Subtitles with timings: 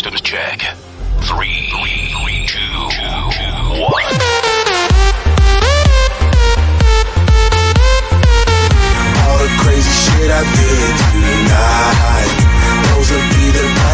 [0.00, 0.60] systems check.
[1.24, 2.72] Three, three, two,
[3.84, 3.92] one.
[9.20, 12.32] All the crazy shit I did tonight.
[12.88, 13.90] Those will be the best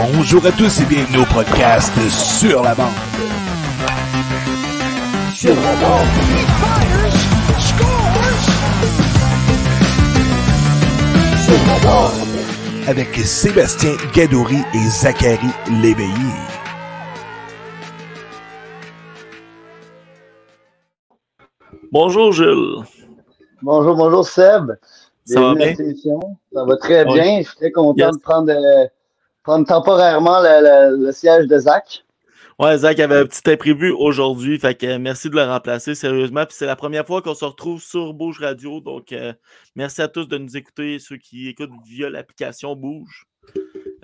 [0.00, 2.86] Bonjour à tous et bienvenue au podcast Sur la bande.
[5.34, 7.10] Sur la bande.
[11.44, 12.88] Sur la bande.
[12.88, 15.48] Avec Sébastien Gadouri et Zachary
[15.82, 16.10] Léveillé.
[21.92, 22.84] Bonjour Jules.
[23.62, 24.72] Bonjour, bonjour Seb.
[25.24, 26.18] Ça va Bienvenue à bien?
[26.52, 27.12] Ça va très Oui.
[27.14, 27.38] bien.
[27.42, 28.16] Je suis très content Yes.
[28.16, 28.86] de prendre, euh,
[29.42, 32.04] prendre temporairement le, siège de Zach.
[32.58, 36.44] Ouais, Zach avait un petit imprévu aujourd'hui, fait euh, merci de le remplacer sérieusement.
[36.44, 39.32] Puis c'est la première fois qu'on se retrouve sur Bouge Radio, donc euh,
[39.76, 43.24] merci à tous de nous écouter, ceux qui écoutent via l'application Bouge.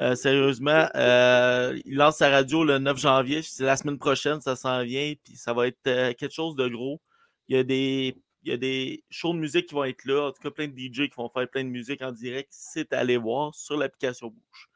[0.00, 4.82] Euh, sérieusement, il lance sa radio le 9 janvier, c'est la semaine prochaine, ça s'en
[4.84, 7.00] vient, puis ça va être quelque chose de gros.
[7.48, 8.16] Il y a des
[8.46, 10.68] il y a des shows de musique qui vont être là, en tout cas plein
[10.68, 12.48] de DJ qui vont faire plein de musique en direct.
[12.52, 14.68] C'est à aller voir sur l'application Bouge.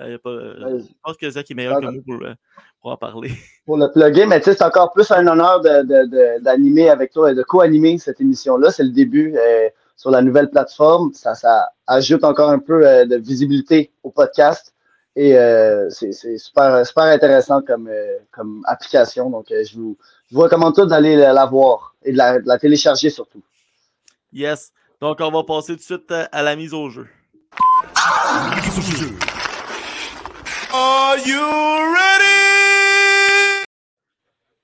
[0.00, 0.80] Euh, pas- Ouais.
[0.80, 2.34] je pense que Zach est meilleur que moi pour, euh,
[2.80, 3.30] pour en parler.
[3.66, 6.88] Pour le plugger, mais tu sais, c'est encore plus un honneur de- de- de- d'animer
[6.90, 8.70] avec toi et de co-animer cette émission-là.
[8.72, 11.12] C'est le début euh, sur la nouvelle plateforme.
[11.12, 14.74] Ça, ça ajoute encore un peu euh, de visibilité au podcast.
[15.14, 19.28] Et euh, c'est super, super intéressant comme, euh, comme application.
[19.30, 19.96] Donc, euh, je, vous,
[20.30, 23.42] je vous recommande tous d'aller la, la voir et de la, de la télécharger surtout.
[24.32, 24.72] Yes.
[25.02, 27.06] Donc, on va passer tout de suite euh, à la mise au jeu.
[30.74, 31.40] Are you
[31.94, 33.64] ready?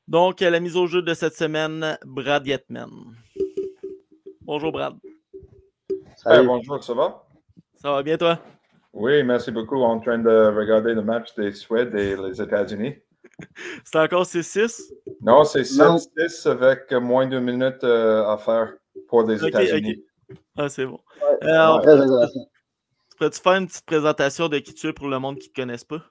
[0.06, 2.88] Donc, la mise au jeu de cette semaine, Brad Yetman.
[4.40, 4.94] Bonjour, Brad.
[6.16, 6.46] Salut.
[6.46, 7.26] Bonjour, ça va?
[7.74, 8.38] Ça va bien, toi?
[8.94, 9.82] Oui, merci beaucoup.
[9.82, 12.94] En train de regarder le match des Suèdes et les États-Unis.
[13.84, 14.90] C'est encore 6-6?
[15.20, 15.96] Non, c'est Non.
[15.96, 18.72] 7-6 avec moins d'une minute euh, à faire
[19.08, 20.02] pour les États-Unis.
[20.56, 20.98] Ah, c'est bon.
[21.22, 22.48] Ouais, Euh, Très intéressant.
[23.18, 25.60] Pourrais-tu faire une petite présentation de qui tu es pour le monde qui ne te
[25.60, 26.02] connaisse pas?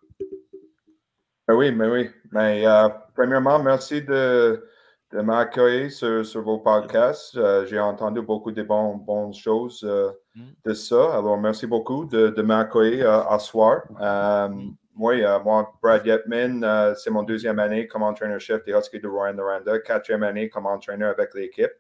[1.48, 2.10] Mais oui, mais oui.
[2.32, 4.68] Mais euh, premièrement, merci de,
[5.14, 7.38] de m'accueillir sur, sur vos podcasts.
[7.38, 10.52] Euh, J'ai entendu beaucoup de bonnes choses euh, Mm.
[10.66, 11.18] de ça.
[11.18, 13.82] Alors, merci beaucoup de, de m'accueillir à soir.
[14.00, 14.50] Euh,
[14.96, 19.08] oui, euh, moi, Brad Yetman, euh, c'est mon deuxième année comme entraîneur-chef des Huskies de
[19.08, 21.72] Rouen Noranda, quatrième année comme entraîneur avec l'équipe.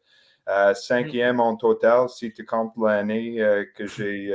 [0.50, 3.35] Euh, cinquième en total, si tu comptes l'année
[3.75, 4.33] que j'ai,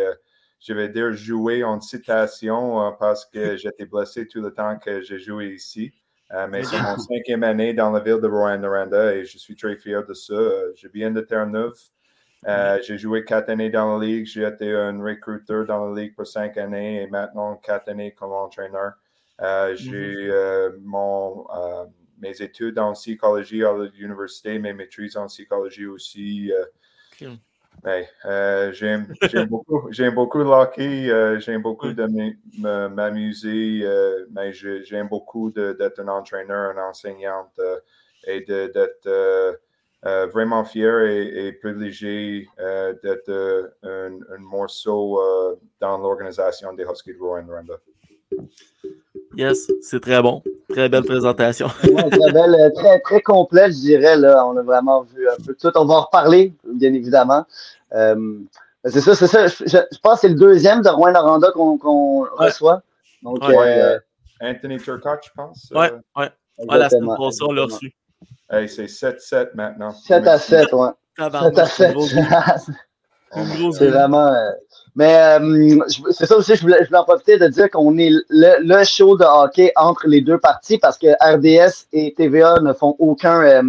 [0.63, 5.03] je vais dire, joué en citation euh, parce que j'étais blessé tout le temps que
[5.03, 5.93] j'ai joué ici.
[6.33, 9.77] Euh, mais c'est mon cinquième année dans la ville de Rouen-Noranda et je suis très
[9.77, 10.33] fier de ça.
[10.33, 11.79] Euh, je viens de Terre-Neuve.
[12.47, 14.27] Euh, j'ai joué quatre années dans la ligue.
[14.27, 18.33] J'ai été un recruteur dans la ligue pour cinq années et maintenant quatre années comme
[18.33, 18.95] entraîneur.
[19.41, 20.31] Euh, j'ai
[20.81, 21.85] mon, euh,
[22.19, 26.53] mes études en psychologie à l'université, mes maîtrises en psychologie aussi.
[27.85, 29.09] Ben, euh, j'aime
[29.49, 32.07] beaucoup, j'aime beaucoup le hockey, euh, j'aime beaucoup de
[32.89, 37.81] m'amuser, euh, mais j'aime beaucoup d'être un entraîneur, une enseignante euh,
[38.29, 39.53] et d'être euh,
[40.07, 46.73] euh, vraiment fier et, et privilégié euh, d'être euh, un, un morceau euh, dans l'organisation
[46.75, 47.75] des Huskies de Rouen-Noranda.
[49.37, 50.41] Yes, c'est très bon.
[50.73, 51.69] Très belle présentation.
[51.85, 54.17] Ouais, très belle, euh, très, très complète, je dirais.
[54.17, 54.47] Là.
[54.47, 55.71] On a vraiment vu un peu tout.
[55.77, 57.45] On va en reparler, bien évidemment.
[57.95, 58.39] Euh,
[58.87, 59.47] c'est ça, c'est ça.
[59.47, 62.29] Je, je- je pense que c'est le deuxième de Rouen Noranda qu'on Ouais.
[62.47, 62.83] reçoit.
[63.23, 63.55] Donc, Ouais.
[63.59, 63.99] euh,
[64.41, 65.71] Anthony Turcotte, je pense.
[65.75, 66.31] Ouais, ouais.
[66.69, 67.95] Ah, la semaine passée, on l'a reçu.
[68.51, 69.93] hey, c'est 7-7 maintenant.
[69.93, 70.89] 7 à 7, ouais.
[70.89, 71.89] 7 Tabarnak, à c'est 7.
[71.91, 72.15] une grosse-
[73.37, 74.27] une grosse C'est vraiment.
[74.29, 74.51] euh,
[74.95, 75.79] Mais euh,
[76.11, 78.85] c'est ça aussi, je voulais, je voulais en profiter de dire qu'on est le, le
[78.85, 83.41] show de hockey entre les deux parties parce que RDS et TVA ne font aucun,
[83.43, 83.63] euh,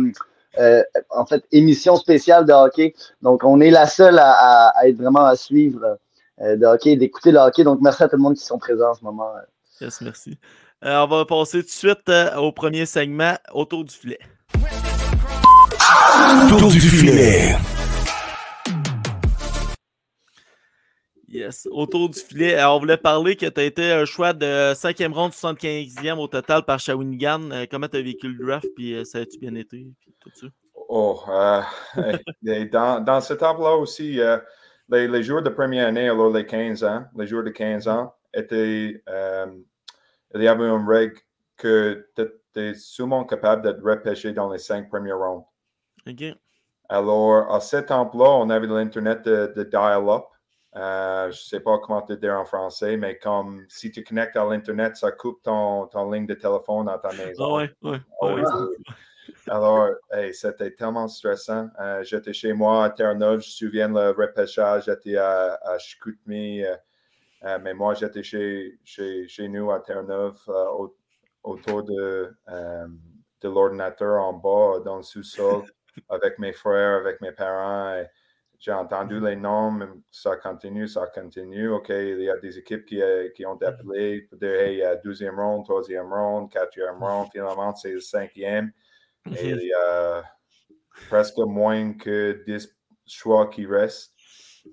[0.59, 2.93] euh, en fait, émission spéciale de hockey.
[3.21, 5.97] Donc, on est la seule à, à- à être vraiment à suivre
[6.41, 7.63] euh, de hockey, d'écouter le hockey.
[7.63, 9.31] Donc, merci à tout le monde qui sont présents en ce moment.
[9.79, 10.37] Yes, merci.
[10.83, 14.19] Euh, on va passer tout de suite euh, au premier segment, autour du filet.
[16.49, 17.55] Tour du filet.
[21.33, 22.53] Yes, autour du filet.
[22.53, 26.27] Alors, on voulait parler que tu as été un choix de 5e ronde, 75e au
[26.27, 27.49] total par Shawinigan.
[27.49, 30.29] Euh, comment tu as vécu le draft, puis euh, ça a-tu bien été, puis tout
[30.33, 30.47] ça?
[30.89, 31.61] Oh, euh,
[32.71, 34.37] dans, dans ce tableau aussi, euh,
[34.89, 38.13] les, les joueurs de première année, alors les 15 ans, les joueurs de 15 ans,
[38.31, 39.47] étaient, euh,
[40.35, 41.17] il y avait une règle
[41.57, 45.45] que tu étais souvent capable d'être repêché dans les cinq premières rounds.
[46.07, 46.23] OK.
[46.89, 50.25] Alors, à cet temps-là, on avait de l'Internet de, de dial-up.
[50.75, 54.35] Euh, je ne sais pas comment te dire en français, mais comme si tu connectes
[54.35, 57.43] à l'Internet, ça coupe ton, ton ligne de téléphone dans ta maison.
[57.45, 57.97] Ah ouais, ouais.
[58.21, 58.41] Ah ouais.
[59.47, 61.69] Alors, hey, c'était tellement stressant.
[61.79, 66.63] Euh, j'étais chez moi à Terre-Neuve, je me souviens le repêchage, j'étais à, à Chicoutimi,
[66.63, 70.95] euh, mais moi j'étais chez, chez, chez nous à Terre-Neuve, au-
[71.43, 72.35] autour de,
[73.41, 75.61] de l'ordinateur en bas, dans le sous-sol,
[76.09, 77.93] avec mes frères, avec mes parents.
[77.95, 78.07] et
[78.63, 79.77] J'ai entendu les noms,
[80.09, 81.67] ça continue, ça continue.
[81.67, 84.79] OK, il y a des équipes qui, euh, qui ont appelé pour dire, hey, il
[84.79, 88.71] y a 12e round, 3e round, 4e round, finalement, c'est le 5e.
[89.37, 90.23] Et il y a
[91.09, 92.69] presque moins que 10
[93.05, 94.13] choix qui restent.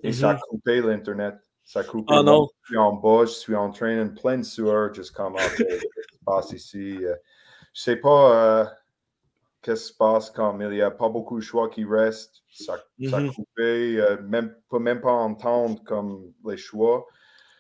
[0.05, 0.41] Et ça a Mhm.
[0.51, 1.35] coupé l'Internet.
[1.65, 2.15] Ça a coupé.
[2.17, 2.47] Ah non.
[2.63, 6.25] Je suis en bas, je suis en train, en pleine sueur, juste comme, OK, se
[6.25, 7.05] passe ici?
[7.05, 7.17] Euh,
[7.75, 8.65] Je sais pas euh,
[9.63, 12.43] qu'est-ce qui se passe comme il n'y a pas beaucoup de choix qui restent.
[12.51, 12.83] Ça,
[13.35, 17.07] coupé, euh, même, peut même pas entendre comme les choix.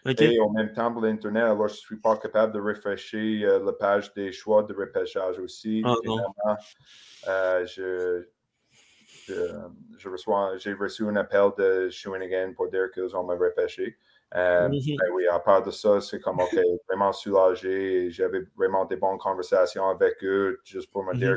[0.06, 3.62] Et en même temps, pour l'Internet, alors je ne suis pas capable de refresher euh,
[3.62, 5.82] la page des choix de repêchage aussi.
[5.84, 5.94] Ah.
[6.02, 6.56] Finalement,
[7.28, 8.24] euh, je,
[9.26, 9.34] je,
[9.98, 13.98] je reçois, j'ai reçu un appel de Shawinigan pour dire qu'ils ont me repêché.
[14.36, 14.96] Euh, Mhm.
[14.98, 16.56] ben oui, à part de ça, c'est comme, OK,
[16.88, 18.10] vraiment soulagé.
[18.10, 21.36] J'avais vraiment des bonnes conversations avec eux, juste pour me dire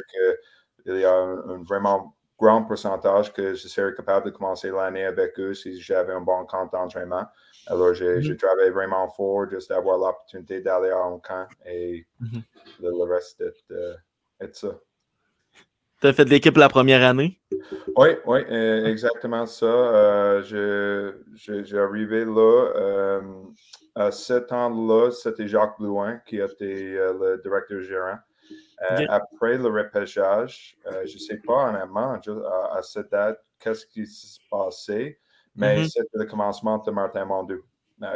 [0.85, 5.05] qu'il y a un, un vraiment grand pourcentage que je serais capable de commencer l'année
[5.05, 7.25] avec eux si j'avais un bon camp d'entraînement.
[7.67, 12.05] Alors, j'ai j'ai travaillé vraiment fort juste d'avoir l'opportunité d'aller en camp et
[12.79, 13.95] le, le reste est, euh,
[14.39, 14.79] est ça.
[16.03, 17.39] Tu as fait de l'équipe la première année?
[17.95, 19.65] Oui, oui, euh, exactement ça.
[19.65, 22.71] Euh, j'ai arrivé là.
[22.75, 23.21] euh,
[23.95, 28.17] à cet ans-là, c'était Jacques Blouin qui était le directeur gérant.
[29.07, 34.39] Après le repêchage, je ne sais pas honnêtement à, à cette date qu'est-ce qui se
[34.51, 35.17] passait,
[35.55, 35.85] mais Mhm.
[35.85, 37.61] c'était le commencement de Martin Mondou,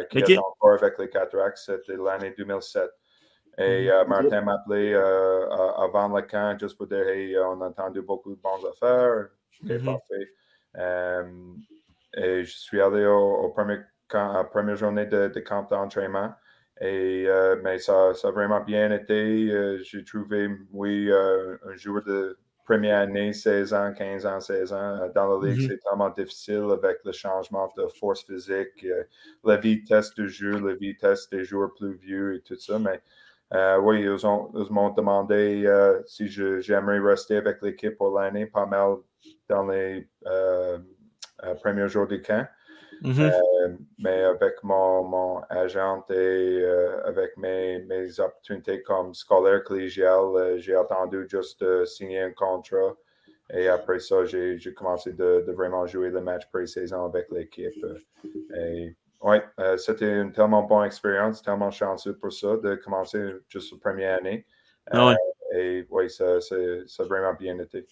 [0.10, 0.30] qui Ok.
[0.30, 1.60] était encore avec les Cataractes.
[1.60, 2.90] C'était l'année 2007.
[3.58, 3.92] Et Mhm.
[3.92, 8.02] euh, Martin m'a appelé euh, avant le camp juste pour dire Hey, on a entendu
[8.02, 9.30] beaucoup de bonnes affaires.
[9.68, 9.84] Ok, Mhm.
[9.84, 10.30] parfait.
[10.78, 11.54] Euh,
[12.16, 15.64] et je suis allé au, au premier camp, à la première journée de, de camp
[15.70, 16.34] d'entraînement.
[16.80, 19.80] Et, euh, mais ça, ça a vraiment bien été.
[19.84, 25.10] J'ai trouvé, oui, un joueur de première année, 16 ans, 15 ans, 16 ans.
[25.16, 25.68] Dans la ligue, Mhm.
[25.68, 28.86] c'est tellement difficile avec le changement de force physique,
[29.44, 32.78] la vitesse du jeu, la vitesse des joueurs plus vieux et tout ça.
[32.80, 33.02] Mais
[33.52, 38.46] oui, ils ont- ils m'ont demandé euh, si je- j'aimerais rester avec l'équipe pour l'année,
[38.46, 38.98] pas mal
[39.50, 40.78] dans les euh,
[41.44, 42.48] euh, premiers jours du camp.
[43.02, 43.22] Mhm.
[43.22, 46.14] Euh, mais avec mon, mon agent et
[46.64, 52.32] euh, avec mes, mes opportunités comme scolaire collégial, euh, j'ai attendu juste de signer un
[52.32, 52.96] contrat.
[53.54, 57.86] Et après ça, j'ai j'ai commencé de, de vraiment jouer le match pré-saison avec l'équipe.
[58.56, 63.72] Et ouais, euh, c'était une tellement bonne expérience, tellement chanceux pour ça, de commencer juste
[63.74, 64.46] la première année.
[64.92, 65.16] Ah ouais.
[65.54, 66.56] Euh, et oui, ça, ça,
[66.88, 67.86] ça a vraiment bien été.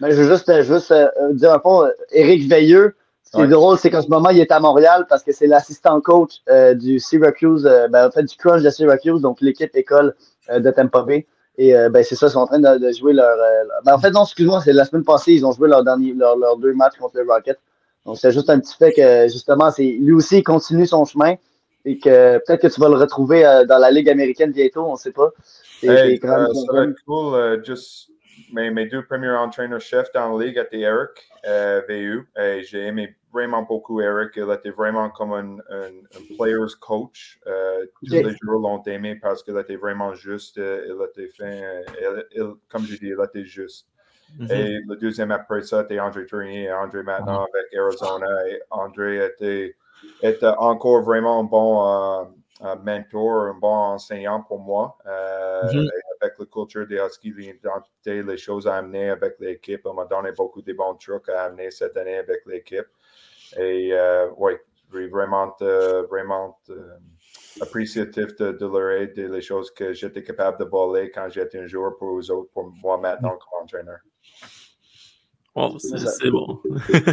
[0.00, 3.40] Mais je veux juste, euh, juste euh, dire un fond, euh, Éric Veilleux, Ce qui
[3.42, 6.42] est drôle, c'est qu'en ce moment, il est à Montréal parce que c'est l'assistant coach
[6.48, 10.14] euh, du Syracuse, euh, ben, en fait, du Crush de Syracuse, donc l'équipe école
[10.50, 11.26] euh, de Tampa Bay.
[11.56, 13.30] Et euh, ben, c'est ça, ils sont en train de, de jouer leur.
[13.30, 15.82] euh, leur- ben, en fait, non, excuse-moi, c'est la semaine passée, ils ont joué leur
[15.84, 17.58] dernier, leur, leurs deux matchs contre le Rocket.
[18.06, 21.36] Donc, c'est juste un petit fait que, justement, c'est lui aussi, il continue son chemin
[21.86, 24.92] et que peut-être que tu vas le retrouver euh, dans la Ligue américaine bientôt, on
[24.92, 25.30] ne sait pas.
[25.80, 27.34] C'est Hey, euh, ça va être cool.
[27.34, 28.10] euh, juste
[28.52, 31.10] mes, mes deux premiers entraîneurs-chefs dans la ligue étaient Eric
[31.88, 32.26] VU.
[32.38, 34.32] Et j'ai aimé vraiment beaucoup Eric.
[34.36, 37.38] Il était vraiment comme un, un, un player's coach.
[37.44, 40.56] Tous les joueurs l'ont aimé parce qu'il était vraiment juste.
[40.56, 41.50] il était fin.
[41.50, 43.86] il- il- comme je dis, il était juste.
[44.38, 44.50] Mhm.
[44.50, 46.64] Et le deuxième après ça, c'était André Tournier.
[46.64, 48.48] Et André maintenant avec Arizona.
[48.48, 49.76] Et André était,
[50.22, 52.24] était encore vraiment un bon
[52.64, 54.96] euh, mentor, un bon enseignant pour moi.
[55.06, 55.84] Euh, Mhm.
[55.84, 59.82] et Avec la culture des Huskies, l'identité, les choses à amener avec l'équipe.
[59.84, 62.86] On m'a donné beaucoup de bons trucs à amener cette année avec l'équipe.
[63.58, 64.52] Et euh, oui,
[64.92, 66.58] je suis vraiment, euh, vraiment
[67.60, 71.58] appréciatif de, de leur aide et les choses que j'étais capable de voler quand j'étais
[71.58, 73.98] un joueur pour eux autres, pour moi maintenant comme entraîneur.
[75.54, 76.60] Bon, c'est bon.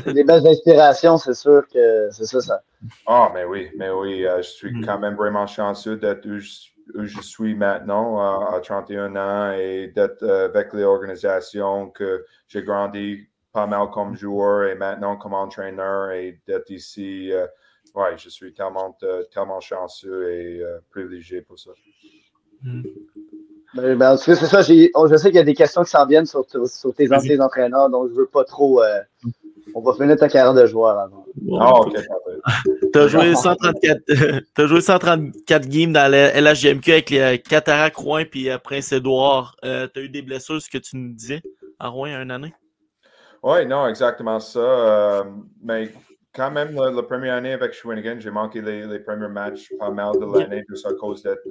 [0.04, 2.64] c'est des belles inspirations, c'est sûr que c'est ça, ça.
[3.06, 4.86] Ah, mais oui, mais oui, euh, je suis Mm.
[4.86, 6.50] quand même vraiment chanceux d'être où je,
[6.96, 12.26] où je suis maintenant euh, à 31 ans et d'être euh, avec les organisations que
[12.48, 17.32] j'ai grandi pas mal comme joueur et maintenant comme entraîneur et d'être ici.
[17.32, 17.46] euh,
[17.94, 21.72] ouais, je suis tellement, euh, tellement chanceux et euh, privilégié pour ça.
[23.74, 24.62] Ben, ben, en tout cas, c'est ça.
[24.62, 27.12] j'ai- on- Je sais qu'il y a des questions qui s'en viennent sur, sur tes
[27.14, 28.84] anciens entraîneurs, donc je veux pas trop.
[28.84, 29.00] euh,
[29.74, 31.26] on va finir ta carrière de joueur avant.
[31.36, 32.40] Bon, Ah, ok, parfait.
[32.94, 34.00] T'as joué 134,
[34.54, 39.56] t'as joué 134 games dans la LHGMQ avec les euh, Cataract Rouen puis euh, Prince-Édouard.
[39.64, 41.42] Euh, t'as eu des blessures, ce que tu nous disais,
[41.80, 42.54] à Rouen il y a une année?
[43.44, 44.60] Oui, non, exactement ça.
[44.60, 45.24] Euh,
[45.64, 45.92] mais
[46.36, 49.90] quand même, la, la première année avec Shawinigan, j'ai manqué les, les premiers matchs pas
[49.90, 51.48] mal de l'année juste à cause d'être,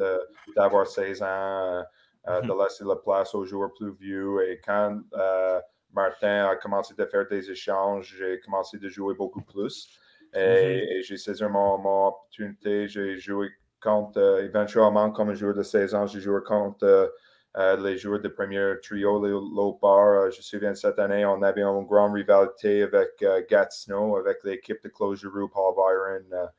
[0.55, 1.83] d'avoir 16 ans,
[2.29, 4.49] euh, euh, de laisser la place aux joueurs plus vieux.
[4.49, 5.61] Et quand euh,
[5.93, 9.89] Martin a commencé de faire des échanges, j'ai commencé de jouer beaucoup plus.
[10.35, 12.89] Et, et j'ai saisi mon, mon opportunité.
[12.89, 13.51] J'ai joué
[13.83, 17.13] contre, euh, éventuellement, comme un joueur de 16 ans, j'ai joué contre
[17.57, 20.09] euh, les joueurs de premier trio, les Lopar.
[20.09, 24.45] Euh, je me souviens cette année, on avait une grande rivalité avec euh, Gatineau, avec
[24.45, 26.51] l'équipe de Giroux, Paul Byron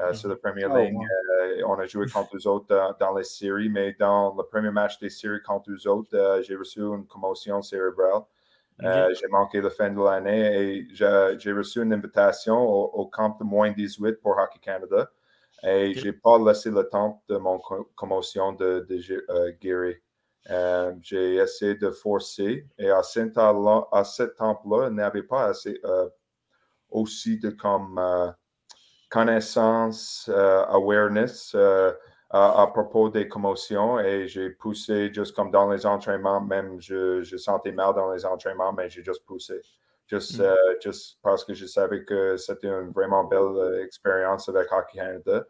[0.00, 0.96] euh, sur la première Oh, ligne.
[0.96, 1.10] wow.
[1.30, 4.98] Euh, on a joué contre eux autres dans les séries, mais dans le premier match
[4.98, 8.22] des séries contre eux autres, euh, j'ai reçu une commotion cérébrale.
[8.84, 13.36] Euh, j'ai manqué la fin de l'année et j'ai reçu une invitation au, au camp
[13.38, 15.10] de moins 18 pour Hockey Canada.
[15.62, 15.96] Et Ok.
[15.96, 19.96] j'ai pas laissé le temps de mon co- commotion de, de guérir.
[21.02, 25.46] J'ai essayé de forcer et à ce temps-là, à ce temps-là, il n'y avait pas
[25.46, 25.80] assez
[26.90, 27.98] aussi de comme
[29.14, 31.92] connaissance, euh, awareness euh,
[32.30, 37.36] à, propos des commotions et j'ai poussé juste comme dans les entraînements, même je, je
[37.36, 39.60] sentais mal dans les entraînements, mais j'ai juste poussé.
[40.08, 40.42] Juste, Mm.
[40.42, 45.46] euh, juste parce que je savais que c'était une vraiment belle expérience avec Hockey Canada.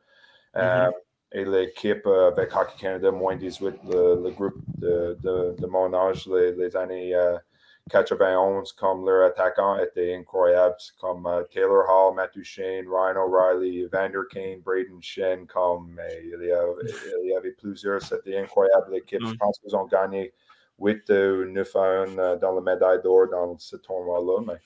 [0.57, 0.91] Euh,
[1.33, 6.27] et l'équipe avec Hockey Canada, moins 18, le, le groupe de, de, de mon âge,
[6.27, 7.37] les, les années euh,
[7.91, 14.23] 91, comme leur attaquant était incroyable, comme euh, Taylor Hall, Matthew Shane, Ryan O'Reilly, Evander
[14.31, 16.83] Kane, Braden Shen, comme euh, il, y avait,
[17.23, 19.21] il y avait plusieurs, c'était incroyable l'équipe.
[19.21, 20.33] Je pense qu'ils ont gagné
[20.79, 24.41] 8 ou 9 à 1 euh, dans la médaille d'or dans ce tournoi-là.
[24.47, 24.61] Mais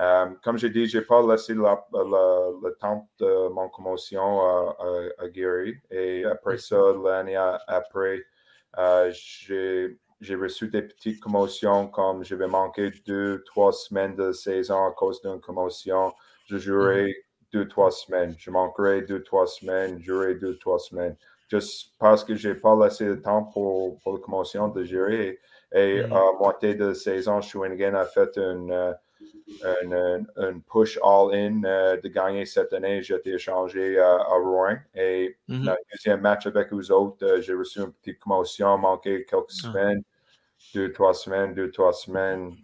[0.00, 4.40] euh, comme j'ai dit, je n'ai pas laissé la- la- le temps de mon commotion
[4.40, 5.74] à, à- à guérir.
[5.90, 8.24] Et après ça, l'année après,
[8.78, 14.32] euh, j'ai j'ai reçu des petites commotions comme je vais manquer deux, trois semaines de
[14.32, 16.12] saison à cause d'une commotion.
[16.46, 17.14] Je jouerai
[17.52, 18.34] deux, trois semaines.
[18.38, 19.98] Je manquerai deux, trois semaines.
[20.00, 21.16] Je jouerai deux, trois semaines.
[21.50, 25.38] Juste parce que je n'ai pas laissé le temps pour, pour la commotion de gérer.
[25.72, 26.12] Et Mhm.
[26.12, 28.92] à moitié de saison, Shawinigan a fait une, euh,
[29.82, 33.02] une, une- une push all-in euh, de gagner cette année.
[33.02, 34.76] J'ai été échangé à, à Rouen.
[34.94, 35.64] Et Mhm.
[35.66, 39.44] dans le deuxième match avec eux autres, euh, j'ai reçu une petite commotion, manqué quelques
[39.50, 39.68] Ah.
[39.68, 40.02] semaines,
[40.74, 42.56] deux, trois semaines, deux, trois semaines,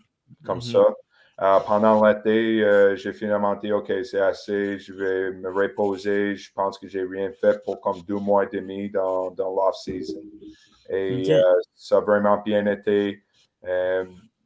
[0.44, 0.62] comme Mhm.
[0.62, 0.94] ça.
[1.42, 6.36] Euh, pendant l'été, euh, j'ai finalement dit, OK, c'est assez, je vais me reposer.
[6.36, 10.20] Je pense que j'ai rien fait pour comme deux mois et demi dans, dans l'off-season.
[10.90, 11.42] Et euh,
[11.74, 13.22] ça a vraiment bien été.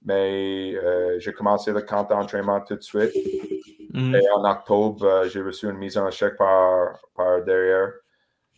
[0.05, 3.15] Mais euh, j'ai commencé le camp d'entraînement tout de suite.
[3.93, 4.15] Mhm.
[4.15, 7.93] Et en octobre, euh, j'ai reçu une mise en chèque par, par derrière,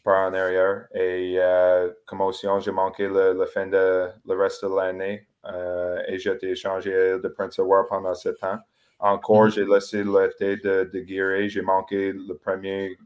[0.04, 0.86] par en arrière.
[0.94, 5.28] Et euh, commotion, j'ai manqué le, le fin de le reste de l'année.
[5.46, 8.58] euh, et j'ai été échangé de Prince Edward pendant sept ans.
[8.98, 11.48] Encore, j'ai laissé l'été de, de.
[11.48, 12.96] J'ai manqué le premier,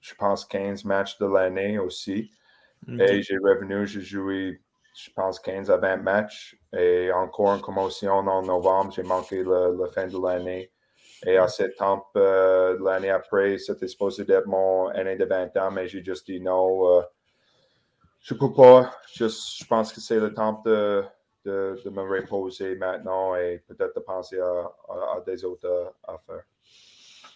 [0.00, 2.30] je pense, 15 matchs de l'année aussi.
[2.98, 4.60] Et j'ai revenu, j'ai joué,
[4.94, 6.56] je pense, 15 à 20 matchs.
[6.76, 10.70] Et encore une commotion en novembre, j'ai manqué le, le fin de l'année.
[11.26, 15.88] Et à septembre, euh, l'année après, c'était supposé être mon année de 20 ans, mais
[15.88, 16.98] j'ai juste dit non.
[16.98, 17.02] euh,
[18.20, 18.90] je peux pas.
[19.12, 21.02] Je pense que c'est le temps de,
[21.44, 24.44] de, de me reposer maintenant et peut-être de penser à,
[24.88, 26.44] à- à des autres euh, affaires.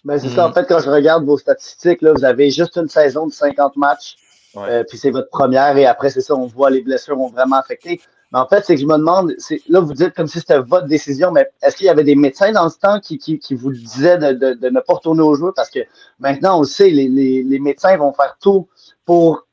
[0.04, 2.88] Ben, c'est ça, en fait, quand je regarde vos statistiques, là, vous avez juste une
[2.88, 4.16] saison de 50 matchs,
[4.56, 7.56] Euh, puis c'est votre première, et après, c'est ça, on voit les blessures ont vraiment
[7.56, 8.00] affecté.
[8.32, 9.34] Mais en fait, c'est que je me demande,
[9.68, 12.52] là, vous dites comme si c'était votre décision, mais est-ce qu'il y avait des médecins
[12.52, 15.34] dans ce temps qui, qui, qui vous disaient de, de, de ne pas retourner au
[15.34, 15.52] jeu?
[15.56, 15.80] Parce que
[16.18, 18.68] maintenant, on le sait, les, les, les médecins vont faire tout
[19.06, 19.46] pour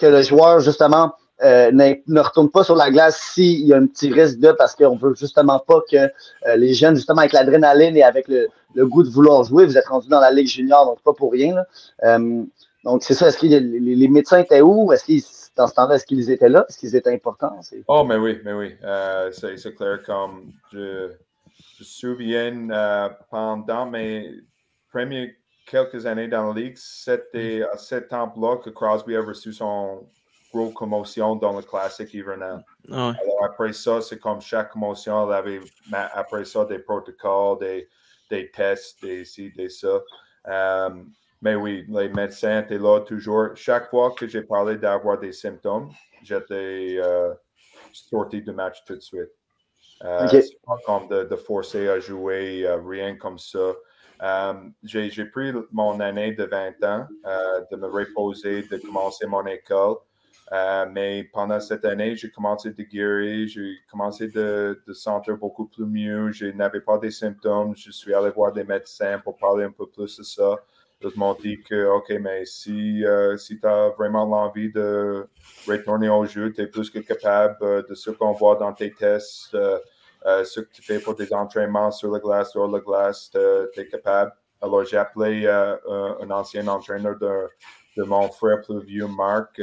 [0.00, 1.12] que le joueur, justement,
[1.44, 4.74] euh, ne retourne pas sur la glace s'il y a un petit risque de, parce
[4.74, 8.86] qu'on veut justement pas que euh, les jeunes, justement, avec l'adrénaline et avec le, le
[8.86, 11.54] goût de vouloir jouer, vous êtes rendu dans la Ligue junior, donc pas pour rien.
[11.54, 11.66] Là.
[12.04, 12.42] Euh,
[12.86, 13.26] donc, c'est ça.
[13.26, 14.92] Est-ce que les, médecins étaient où?
[14.92, 15.22] Est-ce qu'ils,
[15.56, 16.64] dans ce temps-là, est-ce qu'ils étaient là?
[16.68, 17.60] Est-ce qu'ils étaient importants?
[17.60, 18.76] C'est- Oh, mais oui, mais oui.
[18.84, 21.10] Euh, c'est c'est clair comme je,
[21.58, 24.30] je me souviens euh, pendant mes
[24.88, 25.30] premières
[25.66, 30.06] quelques années dans la ligue, c'était à cet temps-là que Crosby a reçu son
[30.52, 32.64] gros commotion dans le classique hivernal.
[32.92, 33.14] Ah ouais.
[33.20, 35.60] Alors après ça, c'est comme chaque commotion, il avait
[36.14, 37.88] après ça des protocoles, des,
[38.30, 40.00] des tests, des ci, des ça.
[40.46, 40.90] Euh,
[41.42, 43.48] mais oui, les médecins étaient là toujours.
[43.54, 45.90] Chaque fois que j'ai parlé d'avoir des symptômes,
[46.22, 47.32] j'étais euh,
[47.92, 49.30] sorti du match tout de suite.
[50.04, 50.30] Euh, Ok.
[50.42, 53.72] C'est pas comme de, de forcer à jouer, euh, rien comme ça.
[54.22, 59.26] Euh, j'ai j'ai pris mon année de 20 ans euh, de me reposer, de commencer
[59.26, 59.96] mon école.
[60.52, 65.66] Euh, mais pendant cette année, j'ai commencé de guérir, j'ai commencé de, de sentir beaucoup
[65.66, 66.30] plus mieux.
[66.32, 67.74] Je n'avais pas des symptômes.
[67.76, 70.56] Je suis allé voir des médecins pour parler un peu plus de ça.
[71.02, 75.26] Ils m'ont dit que, OK, mais si, euh, si tu as vraiment l'envie de
[75.68, 78.90] retourner au jeu, tu es plus que capable euh, de ce qu'on voit dans tes
[78.92, 79.78] tests, euh,
[80.44, 83.86] ce que tu fais pour tes entraînements sur la glace, sur la glace, tu es
[83.88, 84.32] capable.
[84.62, 87.46] Alors, j'ai appelé un, ancien entraîneur de,
[87.96, 89.60] de mon frère plus vieux, Marc.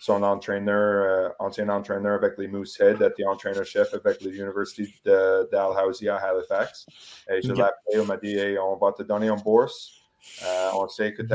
[0.00, 6.86] son entraîneur, ancien entraîneur avec les Moosehead, était entraîneur-chef avec l'Université de- Dalhousie à Halifax.
[7.28, 9.99] Et je l'ai appelé, il m'a dit hey, on va te donner une bourse.
[10.42, 11.32] Euh, on sait que tu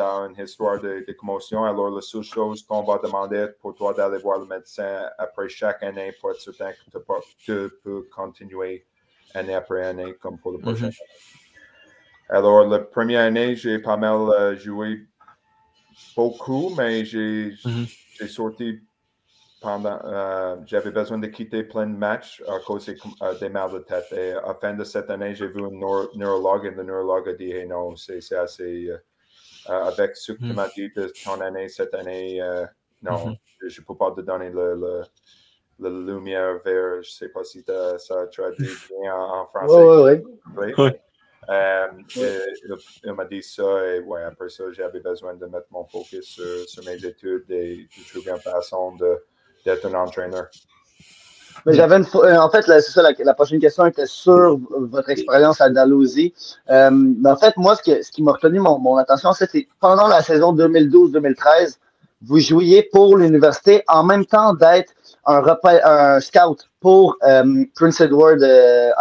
[0.00, 1.64] as une histoire de, de commotion.
[1.64, 5.82] Alors, la seule chose qu'on va demander pour toi d'aller voir le médecin après chaque
[5.82, 6.90] année pour être certain que
[7.38, 8.86] tu peux- continuer
[9.34, 10.90] année après année comme pour le prochain.
[12.28, 15.06] Alors, la première année, j'ai pas mal euh, joué
[16.16, 17.86] beaucoup, mais j'ai Mhm.
[18.18, 18.80] j'ai sorti
[19.64, 19.98] pendant.
[20.04, 23.78] euh, J'avais besoin de quitter plein de matchs à cause des, euh, des mal de
[23.80, 24.12] tête.
[24.12, 27.28] Et à la fin de cette année, j'ai vu un neuro- neurologue et le neurologue
[27.30, 28.88] a dit hey, non, c'est assez.
[28.90, 28.98] euh,
[29.70, 32.66] euh, avec ce que tu m'as dit de ton année, cette année, euh,
[33.02, 33.36] non, Mhm.
[33.66, 34.74] je ne peux pas te donner le.
[34.74, 35.02] le
[35.80, 37.64] le lumière vert, je ne sais pas si
[37.98, 38.64] ça traduit
[39.02, 40.22] bien en, en français.
[40.56, 40.72] Oui.
[41.50, 42.74] Euh, et il,
[43.04, 46.68] il m'a dit ça et ouais, après ça, j'avais besoin de mettre mon focus sur,
[46.68, 49.18] sur mes études et de trouver une façon de-
[49.64, 50.46] d'être un entraîneur.
[51.66, 54.58] Mais j'avais une fois- euh, en fait, c'est ça, la, la prochaine question était sur
[54.70, 56.34] votre expérience à Dalhousie.
[56.70, 59.66] Euh, mais en fait, moi, ce, que- ce qui m'a retenu mon, mon attention, c'était
[59.80, 61.78] pendant la saison 2012-2013,
[62.22, 64.92] vous jouiez pour l'université en même temps d'être
[65.26, 65.42] un,
[65.84, 68.40] un scout pour euh, Prince Edward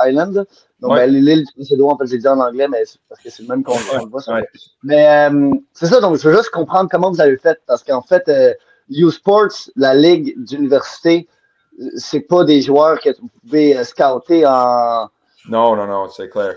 [0.06, 0.46] Island.
[0.80, 1.08] Donc, Ouais.
[1.08, 3.30] ben, l'île du Prince Edward, on peut le dire en anglais, mais c'est parce que
[3.30, 4.46] c'est le même qu'on voit Ouais.
[4.84, 8.02] mais euh, c'est ça, donc je veux juste comprendre comment vous avez fait, parce qu'en
[8.02, 8.54] fait, euh,
[8.90, 11.28] U-Sports, la ligue d'université,
[11.96, 15.08] c'est pas des joueurs que vous pouvez euh, scouter en.
[15.50, 16.56] Non, non, non, c'est clair.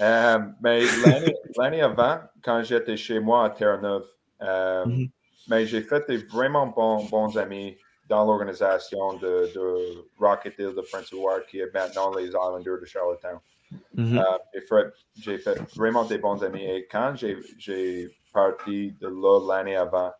[0.00, 0.80] Euh, mais
[1.58, 4.06] l'année- avant, quand j'étais chez moi à Terre-Neuve,
[4.42, 5.08] euh, Mhm.
[5.48, 7.76] mais j'ai fait des vraiment bons, bons amis
[8.08, 12.84] dans l'organisation de, de Rocket Hill de Prince Edward, qui est maintenant les Islanders de
[12.86, 13.38] Charlottetown.
[13.94, 14.18] Mhm.
[14.18, 14.22] Euh,
[14.52, 16.64] j'ai fait, fait vraiment des bons amis.
[16.64, 20.12] Et quand j'ai, j'ai parti de là l'année avant,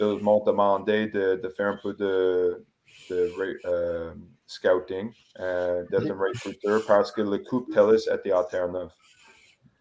[0.00, 2.64] ils m'ont demandé de, de faire un peu de,
[3.10, 3.32] de
[3.66, 4.12] euh,
[4.46, 8.90] scouting, euh, d'être un recruteur, parce que le Coupe TELUS était à Terre-Neuve,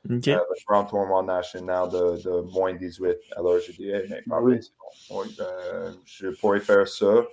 [0.09, 0.27] OK.
[0.27, 3.17] euh, le grand tournoi national de, de moins 18.
[3.35, 4.21] Alors j'ai dit, hey, mais
[4.61, 4.71] c'est
[5.09, 5.21] bon.
[5.21, 7.23] Oui, euh, je pourrais faire ça.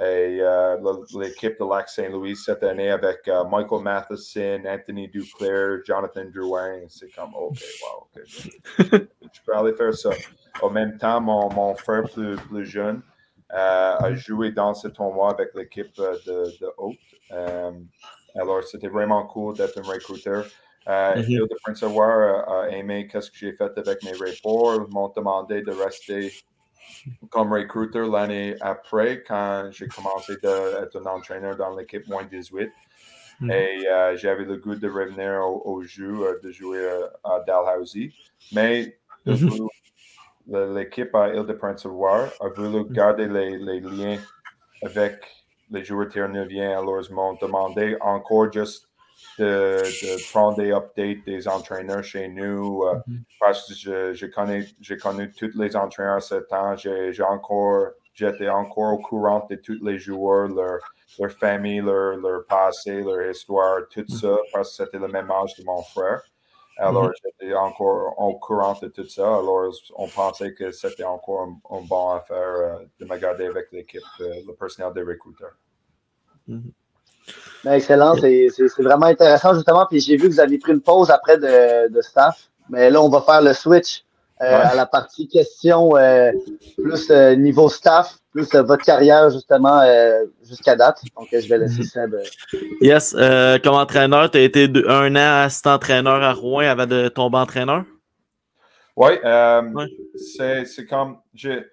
[0.00, 5.78] Et euh, le- l'équipe de Lac Saint-Louis cette année avec euh, Michael Matheson, Anthony Duclair,
[5.84, 8.22] Jonathan Drouin, c'est comme, OK, wow, OK.
[8.78, 10.10] je peux aller faire ça.
[10.62, 13.02] En même temps, mon, mon frère plus, plus jeune
[13.52, 16.96] euh, a joué dans ce tournoi avec l'équipe euh, de, de Haute.
[17.32, 17.72] Euh,
[18.36, 20.46] alors, c'était vraiment cool d'être un recruteur.
[20.88, 21.22] Euh, Mhm.
[21.28, 21.86] Hill de Prince a,
[22.62, 24.86] a aimé qu'est-ce que j'ai fait avec mes reports.
[24.88, 26.32] Ils m'ont demandé de rester
[27.30, 32.70] comme recruteur l'année après quand j'ai commencé d'être un entraîneur dans l'équipe moins 18.
[33.40, 33.50] Mhm.
[33.50, 38.14] Et euh, j'avais le goût de revenir au, au jeu, de jouer euh, à Dalhousie.
[38.52, 39.50] Mais Mhm.
[40.48, 44.18] le- l'équipe à Île-de-Prince of War a voulu garder les, les liens
[44.82, 45.22] avec
[45.70, 46.78] les joueurs terre-neuviens.
[46.78, 48.88] Alors, ils m'ont demandé encore juste
[49.38, 52.94] de, de prendre des updates des entraîneurs chez nous euh,
[53.38, 56.76] parce que je, je connais, j'ai connu tous les entraîneurs à ce temps.
[56.76, 60.78] J'ai, encore, j'étais encore au courant de tous les joueurs, leur,
[61.18, 65.54] leur famille, leur, leur passé, leur histoire, tout ça, parce que c'était le même âge
[65.56, 66.22] de mon frère.
[66.76, 69.26] Alors, j'étais encore au courant de tout ça.
[69.26, 73.70] Alors, on pensait que c'était encore un, un bon affaire euh, de me garder avec
[73.70, 75.56] l'équipe, euh, le personnel des recruteurs.
[77.64, 79.86] Ben, excellent, c'est vraiment intéressant justement.
[79.86, 82.48] Puis j'ai vu que vous aviez pris une pause après de, de staff.
[82.68, 84.04] Mais là, on va faire le switch
[84.42, 84.54] euh, Ouais.
[84.70, 86.32] à la partie question euh,
[86.82, 91.02] plus euh, niveau staff, plus euh, votre carrière justement euh, jusqu'à date.
[91.14, 92.14] Donc je vais laisser Seb.
[92.14, 92.22] euh,
[92.80, 96.86] Yes, euh, comme entraîneur, tu as été de- un an assistant entraîneur à Rouen avant
[96.86, 97.84] de tomber entraîneur?
[98.96, 99.86] Oui, euh, Ouais.
[100.16, 101.64] c'est c'est comme, j'ai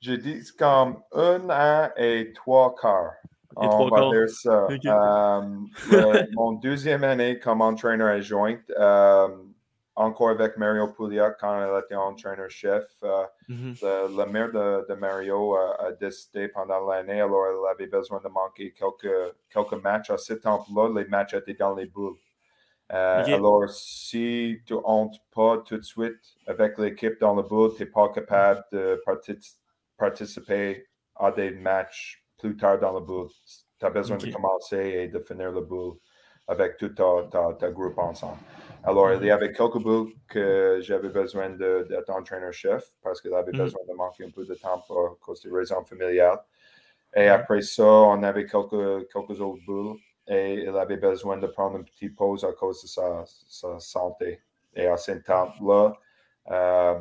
[0.00, 3.14] j'ai dit c'est comme un an et trois quarts.
[3.56, 4.66] On trois va dire ça.
[4.92, 5.40] Euh,
[5.90, 9.28] le- mon deuxième année comme entraîneur adjoint, euh,
[9.96, 12.84] encore avec Mario Pouliot quand elle était entraîneur-chef.
[13.04, 13.24] euh,
[13.82, 18.20] le, le maire de, de Mario a, a décidé pendant l'année, alors elle avait besoin
[18.24, 20.10] de manquer quelques, quelques matchs.
[20.10, 22.16] À ce temps-là, les matchs étaient dans les boules.
[22.92, 23.22] Euh.
[23.32, 27.88] Alors, si tu entres pas tout de suite avec l'équipe dans le boule, tu n'es
[27.88, 29.56] pas capable de partic-
[29.96, 30.86] participer
[31.16, 33.28] à des matchs plus tard dans le boule.
[33.78, 35.94] Tu as besoin de commencer et de finir le boule
[36.46, 38.38] avec tout ta, ta, ta groupe ensemble.
[38.82, 43.52] Alors, il y avait quelques boules que j'avais besoin de- d'être entraîneur-chef parce qu'il avait
[43.52, 43.58] Mhm.
[43.64, 46.40] besoin de manquer un peu de temps pour, cause des raisons familiales.
[47.16, 51.76] Et après ça, on avait quelques, quelques autres boules et il avait besoin de prendre
[51.78, 54.40] une petite pause à cause de sa, sa santé.
[54.74, 55.92] Et à ce temps-là,
[56.50, 57.00] euh,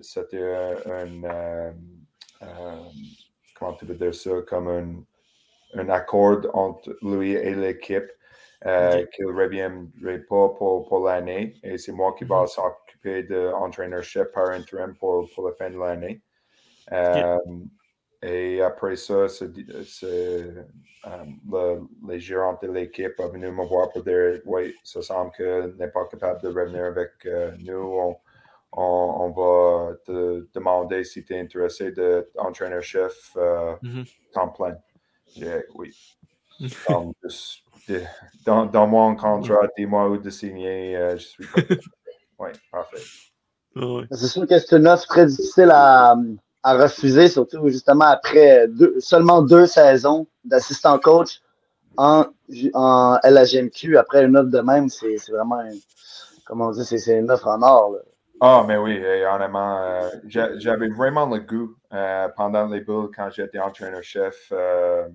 [0.00, 0.42] c'était
[0.84, 1.72] un, euh,
[2.42, 2.76] euh,
[3.58, 5.04] comment tu veux dire ça, comme un,
[5.80, 8.10] un accord entre lui et l'équipe
[8.66, 9.06] euh, Ok.
[9.14, 11.58] qu'il ne reviendrait pas pour, pour l'année.
[11.62, 15.78] Et c'est moi qui va s'occuper de entraîneur-chef par intérim pour, pour la fin de
[15.78, 16.22] l'année.
[16.92, 17.36] Euh,
[18.22, 19.50] Et après ça, c'est,
[21.06, 25.32] euh, le- les gérants de l'équipe sont venus me voir pour dire Oui, ça semble
[25.32, 27.74] que n'est pas capable de revenir avec euh, nous.
[27.74, 28.16] On,
[28.72, 34.04] on, on va te demander si tu es intéressé d'être entraîneur-chef euh, Mhm.
[34.32, 34.76] temps plein.
[35.34, 35.94] Dit, oui.
[37.88, 38.02] De-
[38.44, 40.96] dans, dans mon contrat, dis-moi où de signer.
[40.96, 41.44] euh, je suis
[42.38, 42.96] Oui, parfait.
[43.76, 44.04] Ouais.
[44.10, 46.16] C'est sûr que c'est une offre très difficile à,
[46.62, 51.40] à refuser, surtout justement après deux- seulement deux saisons d'assistant coach
[51.98, 52.24] en,
[52.74, 53.96] en LHMQ.
[53.98, 55.70] Après une offre de même, c'est c'est vraiment, un-
[56.46, 57.92] comment on dit, c'est c'est une offre en or.
[57.92, 57.98] là.
[58.40, 63.08] Ah, mais oui, et honnêtement, euh, j'a- j'avais vraiment le goût euh, pendant les bulles
[63.14, 64.48] quand j'étais entraîneur-chef.
[64.52, 65.08] euh,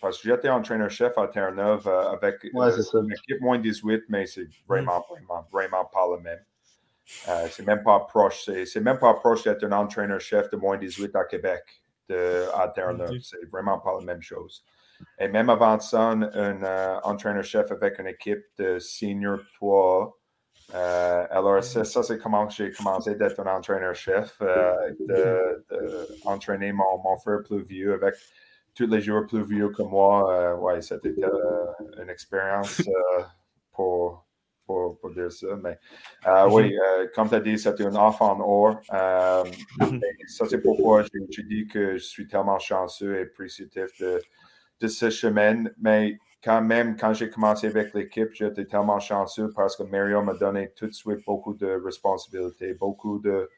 [0.00, 5.04] parce que j'étais entraîneur-chef à Terre-Neuve avec Ouais, une équipe moins 18, mais c'est vraiment,
[5.10, 6.40] vraiment, vraiment pas le même.
[7.50, 8.44] C'est même pas proche.
[8.66, 11.62] C'est même pas proche d'être un entraîneur-chef de moins 18 à Québec,
[12.08, 13.18] de, à Terre-Neuve.
[13.22, 14.64] C'est vraiment pas la même chose.
[15.18, 20.19] Et même avant ça, un, entraîneur-chef avec une équipe de senior 3.
[20.74, 26.72] Euh, alors, ça, ça, c'est comment j'ai commencé d'être un entraîneur-chef, euh, de, de entraîner
[26.72, 28.14] mon, mon frère plus vieux avec
[28.74, 30.32] tous les joueurs plus vieux que moi.
[30.32, 32.82] Euh, ouais, c'était euh, une expérience
[33.72, 34.24] pour,
[34.64, 35.48] pour, pour dire ça.
[35.60, 35.76] Mais
[36.50, 36.78] oui,
[37.14, 38.80] comme tu as dit, c'était un enfant en or.
[38.92, 44.20] Et ça, c'est pourquoi je, je dis que je suis tellement chanceux et appréciatif de,
[44.80, 45.64] de ce chemin.
[45.80, 50.34] Mais quand même, quand j'ai commencé avec l'équipe, j'étais tellement chanceux parce que Mario m'a
[50.34, 53.48] donné tout de suite beaucoup de responsabilités, beaucoup de,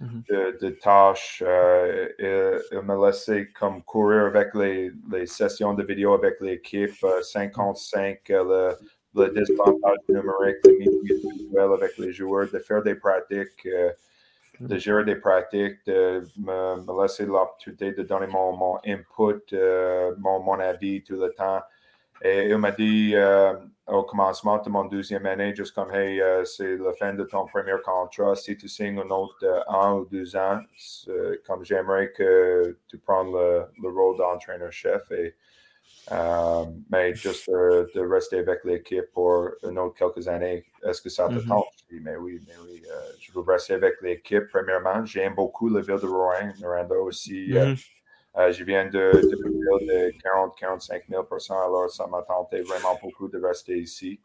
[0.00, 0.22] Mhm.
[0.30, 1.42] de, de tâches.
[1.46, 6.94] Euh, il, il m'a laissé comme courir avec les, les sessions de vidéo avec l'équipe,
[7.04, 8.74] euh, 55, euh,
[9.14, 13.90] le, le désavantage numérique, les individuels avec les joueurs, de faire des pratiques, euh,
[14.60, 20.14] de gérer des pratiques, de me, me laisser l'opportunité de donner mon, mon input, euh,
[20.18, 21.60] mon, mon avis tout le temps.
[22.22, 23.54] Et il m'a dit euh,
[23.86, 27.46] au commencement de mon deuxième année, juste comme, hey, euh, c'est la fin de ton
[27.46, 28.34] premier contrat.
[28.36, 32.98] Si tu signes un autre de un ou deux ans, c'est comme j'aimerais que tu
[32.98, 35.10] prennes le, le rôle d'entraîneur-chef.
[35.12, 35.34] Et
[36.12, 41.28] Euh, mais juste de, rester avec l'équipe pour une autre quelques années, est-ce que ça
[41.28, 41.46] te Mhm.
[41.46, 41.66] tente?
[41.90, 45.04] Dis, mais oui, mais oui, euh, je veux rester avec l'équipe, premièrement.
[45.04, 47.56] J'aime beaucoup la ville de Rouen, Noranda aussi.
[47.56, 47.76] euh, Mhm.
[48.36, 49.36] Euh, je viens de, de
[49.86, 54.20] de 40-45 000 personnes, alors ça m'a tenté vraiment beaucoup de rester ici.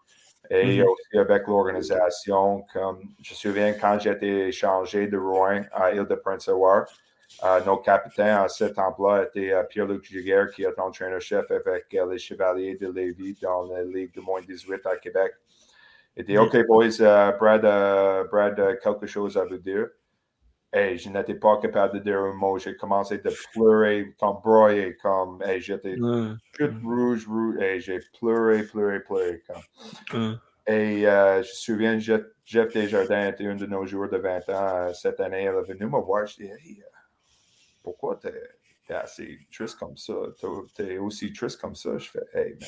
[0.49, 0.87] Et Mhm.
[0.87, 6.85] aussi avec l'organisation, comme je me souviens quand j'ai été échangé de Rouen à Île-de-Prince-Édouard,
[7.43, 12.11] euh, notre capitaine à cet emploi était euh, Pierre-Luc Giguère, qui est entraîneur-chef avec euh,
[12.11, 15.33] les Chevaliers de Lévis dans la Ligue de moins 18 à Québec.
[16.15, 16.37] Il dit.
[16.37, 16.97] OK, boys,
[17.39, 17.61] Brad,
[18.31, 19.87] Brad quelque chose à vous dire.
[20.77, 22.57] Et je n'étais pas capable de dire un mot.
[22.57, 25.95] J'ai commencé de pleurer, comme broyer, comme hey, j'étais
[26.57, 29.41] tout rouge, rouge, et j'ai pleuré, pleuré, pleuré.
[29.47, 29.61] Comme.
[30.67, 34.49] Et euh, je me souviens, Jeff, Jeff Desjardins était un de nos joueurs de 20
[34.49, 35.43] ans euh, cette année.
[35.43, 36.25] Elle est venue me voir.
[36.25, 36.85] Je dis, hey, euh,
[37.83, 38.33] pourquoi t'es
[38.89, 40.13] es assez triste comme ça?
[40.39, 40.47] T'es-
[40.85, 41.97] T'es aussi triste comme ça?
[41.97, 42.67] Je fais, hey, mais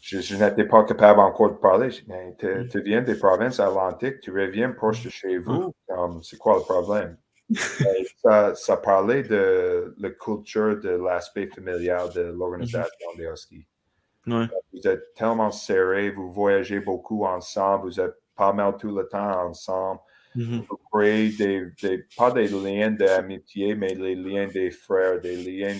[0.00, 1.90] je, je n'étais pas capable encore de parler.
[2.08, 5.74] Mais tu tu viens des provinces atlantiques, tu reviens proche de chez vous.
[5.88, 7.16] Comme, C'est quoi le problème?
[7.50, 13.66] Et ça, ça parlait de la culture, de l'aspect familial de l'organisation des Huskies
[14.26, 14.46] Ouais.
[14.72, 19.46] vous êtes tellement serrés, vous voyagez beaucoup ensemble, vous êtes pas mal tout le temps
[19.48, 20.00] ensemble.
[20.34, 20.62] Mhm.
[20.68, 25.74] Vous créez des, des- pas des liens d'amitié, mais les liens des frères, des liens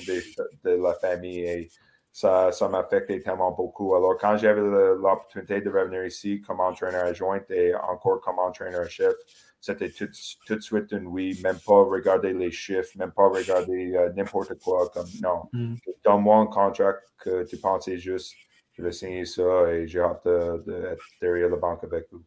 [0.65, 1.41] de la famille.
[1.41, 1.69] Et
[2.13, 3.95] ça, ça m'affectait tellement beaucoup.
[3.95, 9.15] Alors, quand j'avais l'opportunité de revenir ici comme entraîneur adjoint et encore comme entraîneur-chef,
[9.61, 10.09] c'était tout,
[10.47, 14.55] tout de suite un oui, même pas regarder les chiffres, même pas regarder euh, n'importe
[14.63, 14.89] quoi.
[14.93, 15.77] Comme, non, Mhm.
[16.05, 18.33] donne-moi un contrat que tu pensais juste,
[18.73, 22.23] je vais signer ça et j'ai hâte de- d'être derrière la banque avec vous.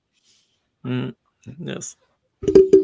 [0.83, 1.13] Mhm.
[1.65, 1.97] Yes.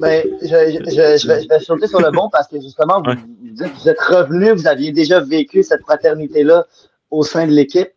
[0.02, 3.02] Ben, je, je, je, je vais, je vais sauter sur le bon parce que justement,
[3.02, 3.16] vous, Ouais.
[3.18, 6.66] vous dites que vous êtes revenu, vous aviez déjà vécu cette fraternité-là
[7.12, 7.89] au sein de l'équipe.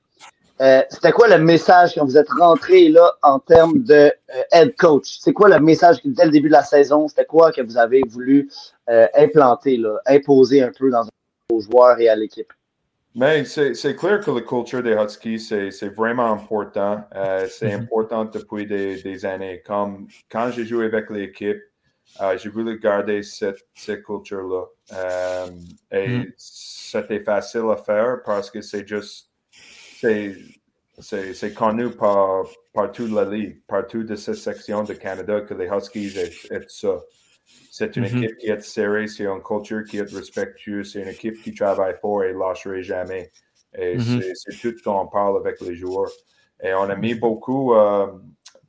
[0.61, 4.77] Euh, C'était quoi le message quand vous êtes rentré là en termes de euh, head
[4.77, 5.19] coach?
[5.21, 7.09] C'est quoi le message que, dès le début de la saison?
[7.09, 8.49] C'était quoi que vous avez voulu
[8.89, 11.05] euh, implanter, là, imposer un peu dans
[11.51, 12.53] aux joueurs et à l'équipe?
[13.15, 17.03] Mais c'est c'est clair que la culture des Huskies, c'est c'est vraiment important.
[17.49, 17.83] C'est Mhm.
[17.83, 19.63] important depuis des, des années.
[19.67, 21.61] Comme quand j'ai joué avec l'équipe,
[22.21, 24.65] euh, j'ai voulu garder cette, cette culture-là.
[24.93, 25.47] Euh,
[25.91, 26.33] et Mhm.
[26.37, 30.37] c'était facile à faire parce que c'est juste, c'est
[30.99, 35.41] c'est c'est connu par, par toute la ligue, par toute de cette section de Canada
[35.41, 37.01] que les Huskies est, est ça.
[37.71, 38.23] C'est une Mhm.
[38.23, 41.97] équipe qui est serrée, c'est une culture qui est respectueuse, c'est une équipe qui travaille
[42.01, 43.33] fort et lâcherait jamais.
[43.75, 44.21] Et Mhm.
[44.21, 46.11] c'est- c'est tout qu'on parle avec les joueurs.
[46.63, 48.07] Et on a mis beaucoup euh,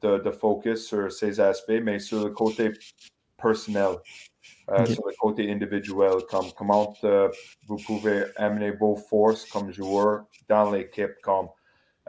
[0.02, 2.72] de, de focus sur ces aspects, mais sur le côté
[3.44, 3.98] personnel,
[4.72, 6.94] euh, sur le côté individuel, comme comment
[7.68, 11.50] vous pouvez amener vos forces comme joueur dans l'équipe, comme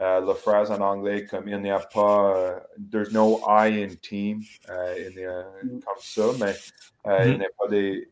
[0.01, 2.59] euh, la phrase en anglais, comme il n'y a pas, euh,
[2.91, 4.41] there's no I in team,
[4.97, 5.45] il y a-
[5.85, 6.53] comme ça, mais
[7.05, 7.37] il Mhm.
[7.39, 8.09] n'y a pas des.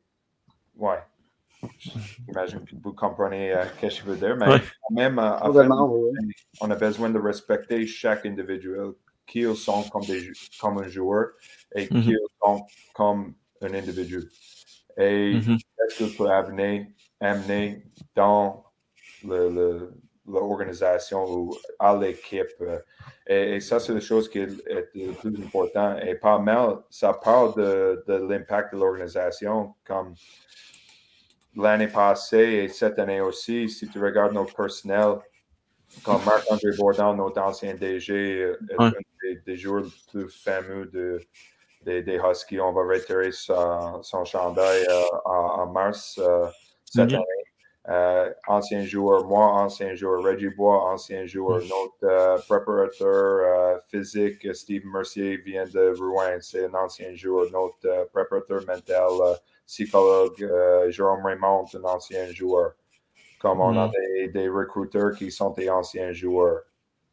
[0.78, 1.00] Ouais.
[2.26, 4.62] J'imagine que vous comprenez euh, ce que je veux dire, mais Ouais.
[4.92, 6.34] même, euh, oui, oui.
[6.62, 8.94] on a besoin de respecter chaque individuel,
[9.26, 11.30] qui ils sont comme, des, jou- comme un joueur
[11.76, 14.22] et qui ils sont comme un individu.
[14.98, 15.58] Et Mhm.
[15.58, 17.84] qu'est-ce que peut amener, amener
[18.16, 18.66] dans
[20.26, 22.48] l'organisation ou à l'équipe.
[22.62, 22.80] euh,
[23.28, 24.48] Et, et ça, c'est la chose qui est,
[24.94, 25.98] le plus important.
[25.98, 29.76] Et pas mal, ça parle de, de l'impact de l'organisation.
[29.86, 30.14] Comme
[31.56, 35.16] l'année passée et cette année aussi, si tu regardes notre personnel,
[36.04, 38.92] comme Marc-André Bourdon, notre ancien DG, euh, Ouais.
[39.24, 41.20] Des, des joueurs plus fameux de,
[41.82, 42.60] des, des Huskies.
[42.62, 46.48] On va retirer son, son chandail euh, en, en mars euh,
[46.86, 47.14] cette Ok.
[47.14, 47.26] année.
[47.90, 51.68] Euh, ancien joueur, moi, ancien joueur, Reggie Bois, ancien joueur, Mm.
[51.68, 58.08] notre euh, préparateur euh, physique, Steve Mercier, vient de Rouen, c'est un ancien joueur, notre
[58.14, 59.12] préparateur mental,
[59.68, 60.50] psychologue,
[60.90, 62.72] Jérôme Raymond, un ancien joueur.
[63.42, 63.92] Comme on a Mm.
[63.92, 66.62] des, des recruteurs qui sont des anciens joueurs.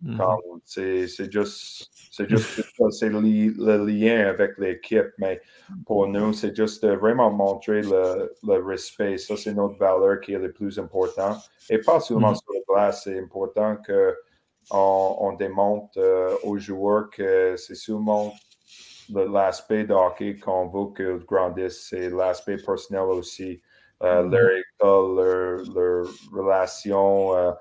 [0.03, 0.17] Mhm.
[0.17, 5.41] Comme C'est c'est juste, c'est juste c'est li- le lien avec l'équipe, mais
[5.87, 9.19] pour nous, c'est juste de vraiment montrer le, le respect.
[9.19, 11.37] Ça, c'est notre valeur qui est le plus important.
[11.69, 12.37] Et pas seulement Mhm.
[12.37, 14.15] sur la glace, c'est important que
[14.71, 18.33] on, on démontre euh, aux joueurs que c'est seulement
[19.13, 23.61] le- l'aspect de hockey qu'on veut qu'ils grandissent, c'est l'aspect personnel aussi.
[24.03, 24.31] Euh, Mhm.
[24.33, 27.35] Leur école, leur, leur relation.
[27.35, 27.53] euh, euh,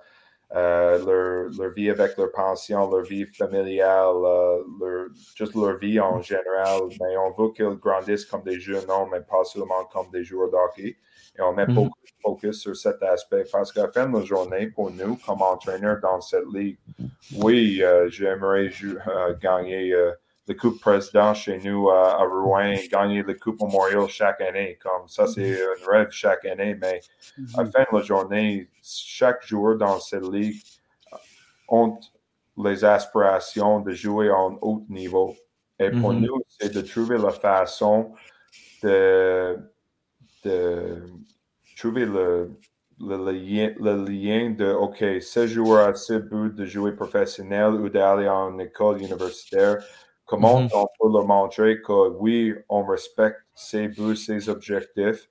[0.53, 6.21] leur, leur vie avec leur pension, leur vie familiale, euh, leur, juste leur vie en
[6.21, 6.81] général.
[6.99, 10.49] Mais on veut qu'ils grandissent comme des jeunes hommes, mais pas seulement comme des joueurs
[10.49, 10.97] de hockey.
[11.38, 11.75] Et on met Mhm.
[11.75, 15.17] beaucoup de focus sur cet aspect parce qu'à la fin de la journée, pour nous,
[15.25, 16.77] comme entraîneurs dans cette ligue,
[17.35, 20.12] oui, euh, j'aimerais euh, gagner euh,
[20.49, 24.79] le Coupe Président chez nous à, à Rouen, gagner le Coupe Memorial chaque année.
[24.81, 26.99] Comme ça, c'est un rêve chaque année, mais
[27.55, 30.59] à la fin de la journée, chaque joueur dans cette ligue
[31.67, 31.99] ont
[32.57, 35.35] les aspirations de jouer en haut niveau.
[35.77, 36.21] Et pour Mhm.
[36.21, 38.13] nous, c'est de trouver la façon
[38.83, 39.55] de,
[40.43, 41.03] de
[41.77, 42.51] trouver le,
[42.99, 47.73] le, le lien, le lien de, OK, ce joueur a ce but de jouer professionnel
[47.75, 49.77] ou d'aller en école universitaire.
[50.29, 50.69] Comment Mhm.
[50.73, 55.27] on peut leur montrer que oui, on respecte ses buts, ses objectifs.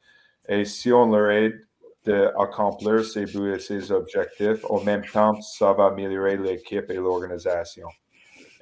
[0.48, 1.60] Et si on leur aide
[2.04, 7.86] d'accomplir ses buts et ses objectifs, en même temps, ça va améliorer l'équipe et l'organisation.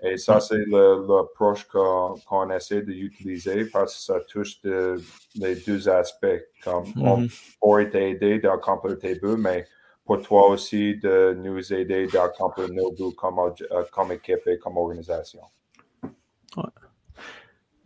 [0.03, 5.01] Et ça, c'est le- l'approche qu'on qu'on essaie d'utiliser parce que ça touche de-
[5.37, 6.43] les deux aspects.
[6.63, 7.29] Comme on Mhm.
[7.61, 9.65] pourrait t'aider d'accomplir tes buts, mais
[10.05, 14.77] pour toi aussi de nous aider d'accomplir nos buts comme, euh, comme équipe et comme
[14.77, 15.41] organisation.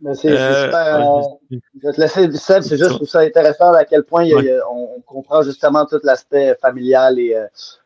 [0.01, 3.71] Mais c'est c'est Euh, euh, je vais te laisser, Seb, c'est juste, trouve ça intéressant
[3.73, 7.45] à quel point il on, on comprend justement tout l'aspect familial et, euh,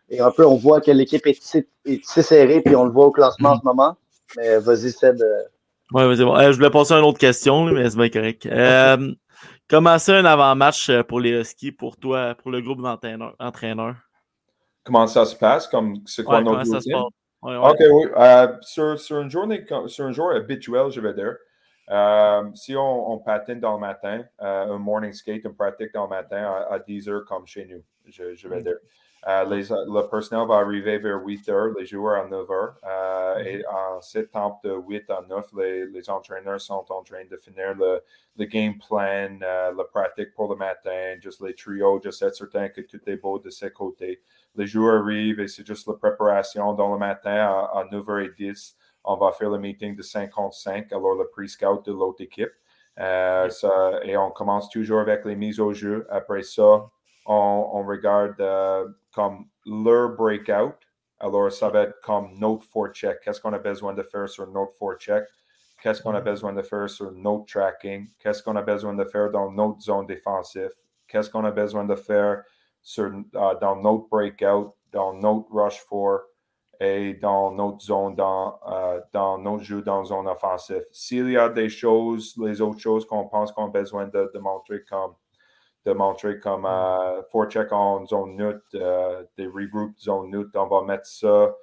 [0.09, 3.11] et un peu on voit que l'équipe est tissée serrée, puis on le voit au
[3.11, 3.97] classement en ce moment.
[4.37, 5.21] Mais vas-y, Seb.
[5.91, 6.35] Ouais, mais c'est bon.
[6.35, 8.45] Euh, je voulais passer à une autre question, mais c'est bien correct.
[8.45, 9.13] Euh,
[9.69, 13.35] comment c'est un avant-match pour les Huskies, pour toi, pour le groupe d'entraîneurs?
[13.39, 13.95] entraîneurs?
[14.83, 15.67] Comment ça se passe?
[15.67, 17.09] Comme, c'est quoi Ouais, notre comment ça se routine?
[17.45, 17.53] Passe?
[17.53, 17.69] Ouais, ouais.
[17.69, 18.11] OK, oui.
[18.17, 21.35] Euh, sur, sur une journée, sur un jour habituel, je vais dire,
[21.91, 26.03] euh, si on, on patine dans le matin, euh, un morning skate, on pratique dans
[26.03, 28.77] le matin à, à 10 heures comme chez nous, je, je vais dire.
[29.27, 32.75] Euh, les, le personnel va arriver vers 8 heures, les joueurs à 9 heures.
[32.83, 37.25] euh, Et en cette temps de 8 à 9, les, les entraîneurs sont en train
[37.25, 38.01] de finir le,
[38.37, 42.69] le game plan, euh, la pratique pour le matin, juste les trios, juste être certain
[42.69, 44.21] que tout est beau de ses côtés.
[44.55, 48.75] Les joueurs arrivent et c'est juste la préparation dans le matin à, à 9h10.
[49.03, 52.51] On va faire le meeting de 55, alors le pre-scout de l'autre équipe.
[52.99, 56.05] Euh, ça- et on commence toujours avec les mises au jeu.
[56.09, 56.89] Après ça,
[57.25, 60.75] on, on regarde euh, comme leur breakout.
[61.19, 63.21] Alors, ça va être comme notre forecheck.
[63.21, 65.23] Qu'est-ce qu'on a besoin de faire sur notre forecheck?
[65.81, 68.09] Qu'est-ce qu'on a besoin de faire sur notre tracking?
[68.19, 70.71] Qu'est-ce qu'on a besoin de faire dans notre zone défensive?
[71.07, 72.43] Qu'est-ce qu'on a besoin de faire
[72.81, 76.21] sur, euh, dans notre breakout, dans notre rush for
[76.81, 80.83] et dans notre zone, dans, euh, dans notre jeu dans zone offensive.
[80.91, 84.39] S'il y a des choses, les autres choses qu'on pense qu'on a besoin de, de
[84.39, 85.15] montrer comme
[85.85, 88.65] de montrer comme euh, forecheck en zone neutre,
[89.37, 91.55] des regroupes zone neutre, on va mettre ça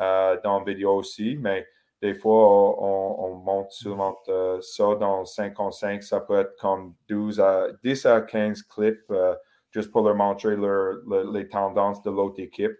[0.00, 1.66] euh, dans la vidéo aussi, mais
[2.02, 6.02] des fois, on, on monte seulement euh, ça dans 5 contre 5.
[6.02, 9.34] Ça peut être comme 12 à 10 à 15 clips euh,
[9.70, 12.76] juste pour leur montrer leur- le- les tendances de l'autre équipe.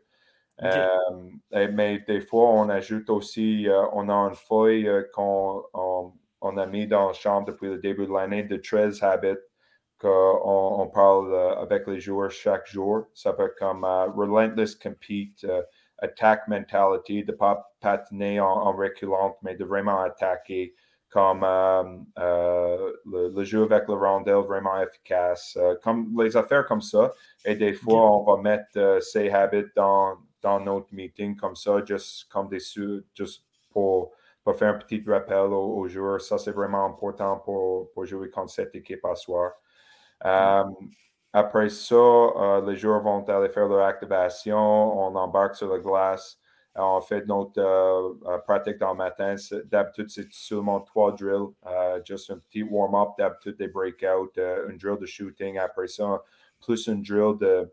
[0.63, 0.87] Euh,
[1.53, 6.67] et- mais des fois, on ajoute aussi, on a une feuille qu'on on, on a
[6.67, 9.39] mis dans la chambre depuis le début de l'année de 13 habits
[10.01, 13.07] qu'on on parle euh, avec les joueurs chaque jour.
[13.15, 15.63] Ça peut être comme euh, relentless compete, euh,
[15.99, 20.75] attack mentality, de ne pas patiner en, en reculante, mais de vraiment attaquer,
[21.09, 21.83] comme euh,
[22.19, 27.13] euh, le, le jeu avec le rondelle vraiment efficace, euh, comme les affaires comme ça.
[27.45, 32.31] Et des fois, on va mettre ces habits dans, dans notre meeting comme ça, juste
[32.31, 34.13] comme des juste pour,
[34.45, 36.21] pour faire un petit rappel aux, aux joueurs.
[36.21, 39.53] Ça, c'est vraiment important pour, pour jouer contre cette équipe à soir.
[40.25, 40.65] Euh,
[41.33, 44.57] après ça, euh, les joueurs vont aller faire leur activation.
[44.59, 46.39] On embarque sur la glace.
[46.79, 49.35] Euh, on fait notre euh, pratique dans le matin.
[49.67, 51.53] D'habitude, c'est seulement trois drills.
[51.67, 53.11] euh, juste un petit warm-up.
[53.19, 55.59] D'habitude, des breakouts, euh, un drill de shooting.
[55.59, 56.23] Après ça,
[56.65, 57.71] plus un drill de.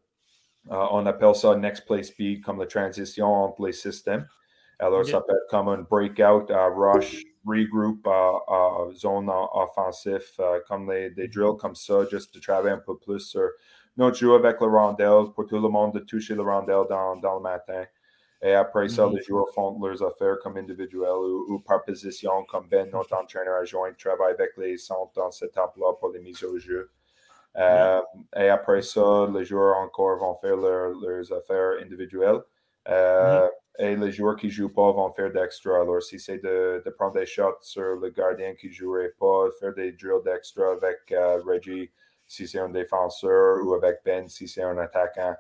[0.70, 4.28] on appelle ça next play speed, comme la transition entre les systèmes.
[4.80, 10.59] Alors, ça peut être comme un breakout, rush, regroup, euh, euh, zone en- offensive, euh,
[10.67, 13.49] comme les, des drills comme ça, juste de travailler un peu plus sur
[13.97, 17.35] notre jeu avec le rondelle, pour tout le monde de toucher le rondelle dans, dans
[17.35, 17.83] le matin.
[18.41, 19.15] Et après ça, Mhm.
[19.15, 23.59] les joueurs font leurs affaires comme individuels ou, ou par position, comme Ben, notre entraîneur
[23.61, 26.91] adjoint, travaille avec les centres dans cette étape-là pour les mises au jeu.
[27.57, 28.01] Euh,
[28.35, 32.41] Et après ça, les joueurs encore vont faire leur- leurs affaires individuelles.
[32.89, 33.47] Euh,
[33.80, 35.82] Et les joueurs qui ne jouent pas vont faire d'extra.
[35.82, 39.49] Alors, si c'est de, de prendre des shots sur le gardien qui ne jouerait pas,
[39.59, 41.91] faire des drills d'extra avec euh, Reggie
[42.28, 45.36] si c'est un défenseur ou avec Ben si c'est un attaquant.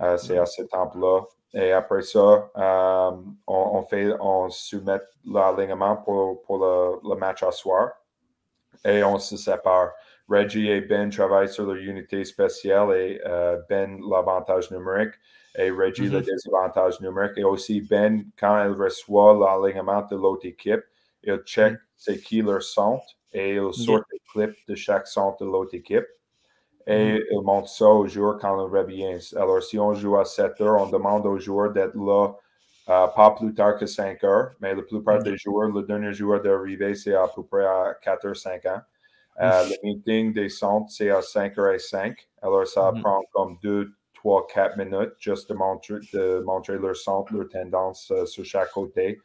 [0.00, 1.22] Euh, c'est à ce temps-là.
[1.54, 3.10] et après ça, euh,
[3.46, 7.90] on, on, fait, on soumet l'alignement pour, pour le, le, match à soir
[8.84, 9.92] et on se sépare.
[10.28, 15.14] Reggie et Ben travaillent sur leur unité spéciale et euh, Ben l'avantage numérique
[15.56, 16.12] et Reggie mm -hmm.
[16.12, 17.38] le désavantage numérique.
[17.38, 20.84] Et aussi Ben, quand il reçoit l'alignement de l'autre équipe,
[21.22, 21.78] il check -hmm.
[21.96, 26.06] c'est qui leur centre et il sort les clips de chaque centre de l'autre équipe.
[26.86, 27.24] Et Mm-hmm.
[27.32, 29.20] il montre ça aux joueurs quand ils reviennent.
[29.36, 32.32] Alors, si on joue à 7 heures, on demande aux joueurs d'être là
[32.88, 34.52] euh, pas plus tard que 5 heures.
[34.60, 38.26] Mais la plupart des joueurs, le dernier joueur d'arriver, c'est à peu près à 4
[38.26, 38.80] heures, 5 ans.
[39.40, 42.28] Euh, le meeting des centres, c'est à 5 heures et 5.
[42.42, 43.00] Alors, ça Mhm.
[43.02, 48.10] prend comme 2, 3, 4 minutes juste de montrer, de montrer leur centre, leur tendance
[48.10, 49.20] euh, sur chaque côté.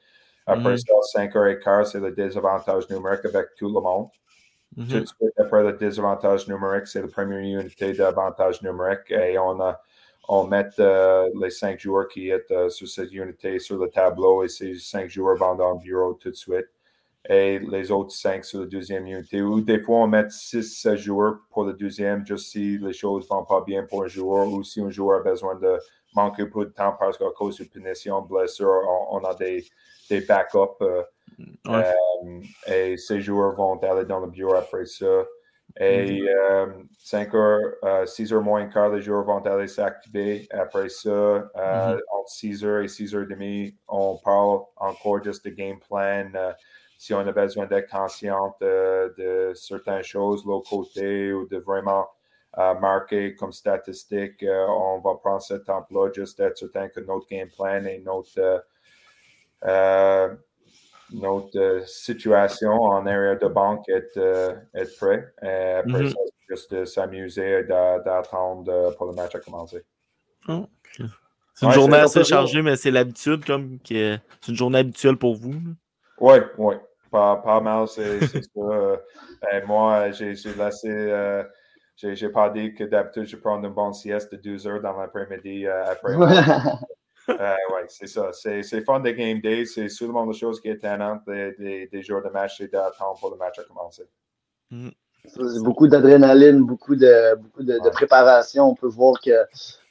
[0.45, 0.78] Après Mhm.
[0.78, 4.09] ça, 5 heures et quart, c'est le désavantage numérique avec tout le monde.
[4.78, 4.88] Mhm.
[4.89, 9.59] Tout de suite après le désavantage numérique, c'est la première unité d'avantage numérique et on,
[9.61, 9.82] a,
[10.30, 14.43] on met euh, les cinq joueurs qui sont euh, sur cette unité sur le tableau
[14.43, 16.68] et ces cinq joueurs vont dans le bureau tout de suite.
[17.30, 19.41] Et les autres cinq sur la deuxième unité.
[19.41, 23.36] Ou des fois, on met six joueurs pour le deuxième, juste si les choses ne
[23.36, 25.78] vont pas bien pour un joueur ou si un joueur a besoin de
[26.15, 29.65] manquer un peu de temps parce qu'à cause de punition, blessure, on, on a des,
[30.09, 30.82] des backups.
[30.82, 31.03] euh,
[31.65, 31.84] Ouais.
[32.26, 35.05] euh, et ces joueurs vont aller dans le bureau après ça.
[35.80, 36.67] Et euh,
[36.99, 40.47] 5 heures, 6 heures moins quart, les joueurs vont aller s'activer.
[40.51, 42.01] Après ça, euh, Mhm.
[42.11, 46.32] entre 6 heures et 6 heures et demie, on parle encore juste de game plan.
[47.12, 51.58] Euh, si on a besoin d'être conscient de, de certaines choses, l'autre côté, ou de
[51.58, 52.08] vraiment
[52.58, 57.28] euh, marquer comme statistique, euh, on va prendre ce temps-là juste d'être certain que notre
[57.28, 58.39] game plan et notre.
[58.39, 58.60] euh,
[59.66, 60.36] euh,
[61.14, 65.34] notre euh, situation en arrière de banque est, euh, est prêt.
[65.43, 69.39] Et après ça, c'est juste de s'amuser et d'a- d'attendre euh, pour le match à
[69.39, 69.86] commencer.
[70.47, 70.68] Oh.
[71.54, 75.18] C'est une Ouais, journée assez chargée, mais c'est l'habitude, comme que c'est une journée habituelle
[75.18, 75.54] pour vous.
[76.20, 76.76] Oui, oui.
[77.14, 78.39] Pas, pas mal, c'est ça.
[78.57, 78.97] Euh,
[79.51, 80.89] et moi, j'ai j'ai laissé.
[80.89, 81.43] euh,
[81.95, 85.68] j'ai pas dit que d'habitude, je prends une bonne sieste de 12 heures dans l'après-midi
[85.68, 86.16] euh, après.
[87.30, 88.34] Euh, ouais, c'est ça.
[88.34, 89.66] C'est c'est fun des game days.
[89.66, 93.18] C'est souvent la chose qui est étonnante des, des, des jours de match, c'est d'attendre
[93.18, 94.03] pour le match à commencer.
[95.26, 98.72] C'est beaucoup d'adrénaline, beaucoup de beaucoup de, préparation.
[98.72, 99.32] On peut voir que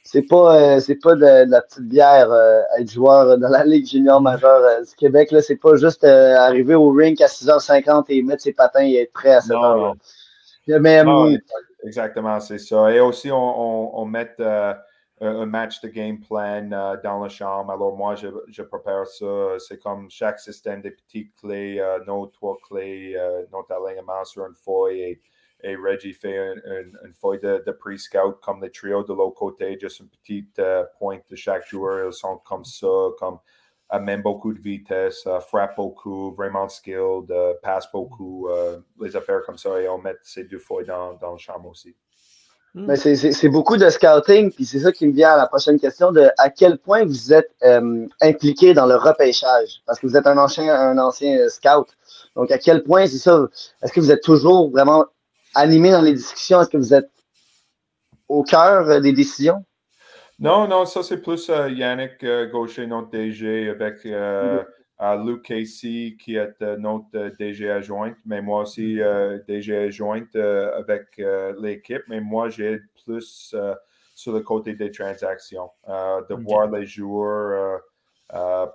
[0.03, 3.63] c'est pas euh, c'est pas de, de la petite bière euh, être joueur dans la
[3.63, 5.31] Ligue junior majeure euh, du Québec.
[5.31, 8.95] Là, c'est pas juste euh, arriver au rink à 6h50 et mettre ses patins et
[8.97, 9.77] être prêt à 7 Non, heures.
[10.67, 10.79] non.
[10.79, 11.47] Mais Ah, hum, exact-
[11.83, 12.91] exactement, c'est ça.
[12.91, 16.61] Et aussi, on, on, on met un, match de game plan
[17.03, 17.71] dans la chambre.
[17.71, 19.55] Alors, moi, je, je prépare ça.
[19.59, 23.17] C'est comme chaque système des petites clés, nos trois clés,
[23.51, 25.01] notre alignement sur une feuille.
[25.01, 25.21] Et,
[25.63, 29.35] et Reggie fait un- un- une feuille de, de pre-scout comme les trios de l'autre
[29.35, 32.07] côté, juste une petite euh, pointe de chaque joueur.
[32.07, 32.87] Ils sont comme ça,
[33.17, 33.39] comme
[33.89, 39.41] amène beaucoup de vitesse, euh, frappe beaucoup, vraiment skilled, euh, passe beaucoup, euh, les affaires
[39.45, 39.79] comme ça.
[39.81, 41.95] Et on met ces deux feuilles dans, dans le chambre aussi.
[42.75, 45.45] Mais c'est- c'est c'est beaucoup de scouting, puis c'est ça qui me vient à la
[45.45, 50.07] prochaine question de à quel point vous êtes euh, impliqué dans le repêchage, parce que
[50.07, 51.87] vous êtes un ancien, un ancien euh, scout.
[52.35, 53.47] Donc à quel point c'est ça
[53.83, 55.05] Est-ce que vous êtes toujours vraiment
[55.55, 57.09] animé dans les discussions Est-ce que vous êtes
[58.27, 59.63] au cœur euh, des décisions?
[60.39, 64.63] Non, non, ça c'est plus euh, Yannick euh, Gaucher, notre DG, avec euh,
[65.01, 71.21] euh, Luke Casey qui est notre DG adjointe, mais moi aussi euh, DG adjointe avec
[71.59, 73.55] l'équipe, mais moi j'ai plus
[74.15, 77.81] sur le côté des transactions, de voir les joueurs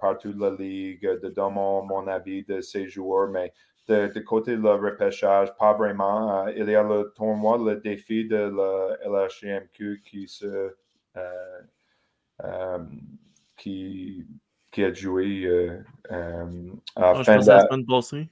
[0.00, 3.52] partout de la ligue, de donner mon, mon avis de ces joueurs, mais
[3.88, 6.44] de, de côté de le repêchage, pas vraiment.
[6.46, 10.74] Euh, il y a le tournoi, le défi de la LHMQ qui se
[11.16, 11.60] euh,
[12.44, 12.78] euh,
[13.56, 14.26] qui,
[14.70, 15.48] qui a joué
[16.96, 18.28] Ah, je fin pensais la d'a- semaine passée.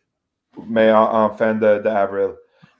[0.68, 2.30] mais en, en fin de- d'avril.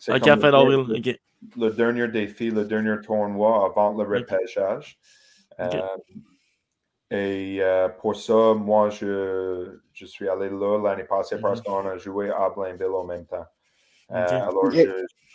[0.09, 0.85] Ok, fin le- d'avril.
[0.89, 1.21] le- Ok.
[1.57, 4.99] le dernier défi, le dernier tournoi avant le repêchage.
[7.11, 11.97] Et euh, pour ça, moi, je, je suis allé là l'année passée parce qu'on a
[11.99, 13.47] joué à Blainville en même temps.
[14.11, 14.15] Euh,
[14.49, 14.71] alors,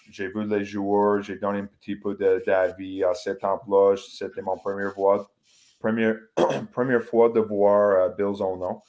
[0.09, 3.95] j'ai vu les joueurs, j'ai donné un petit peu de- d'avis à cet emploi.
[3.97, 5.29] C'était mon première fois,
[5.79, 6.15] première,
[6.73, 8.81] première fois de voir euh, Bill Zono.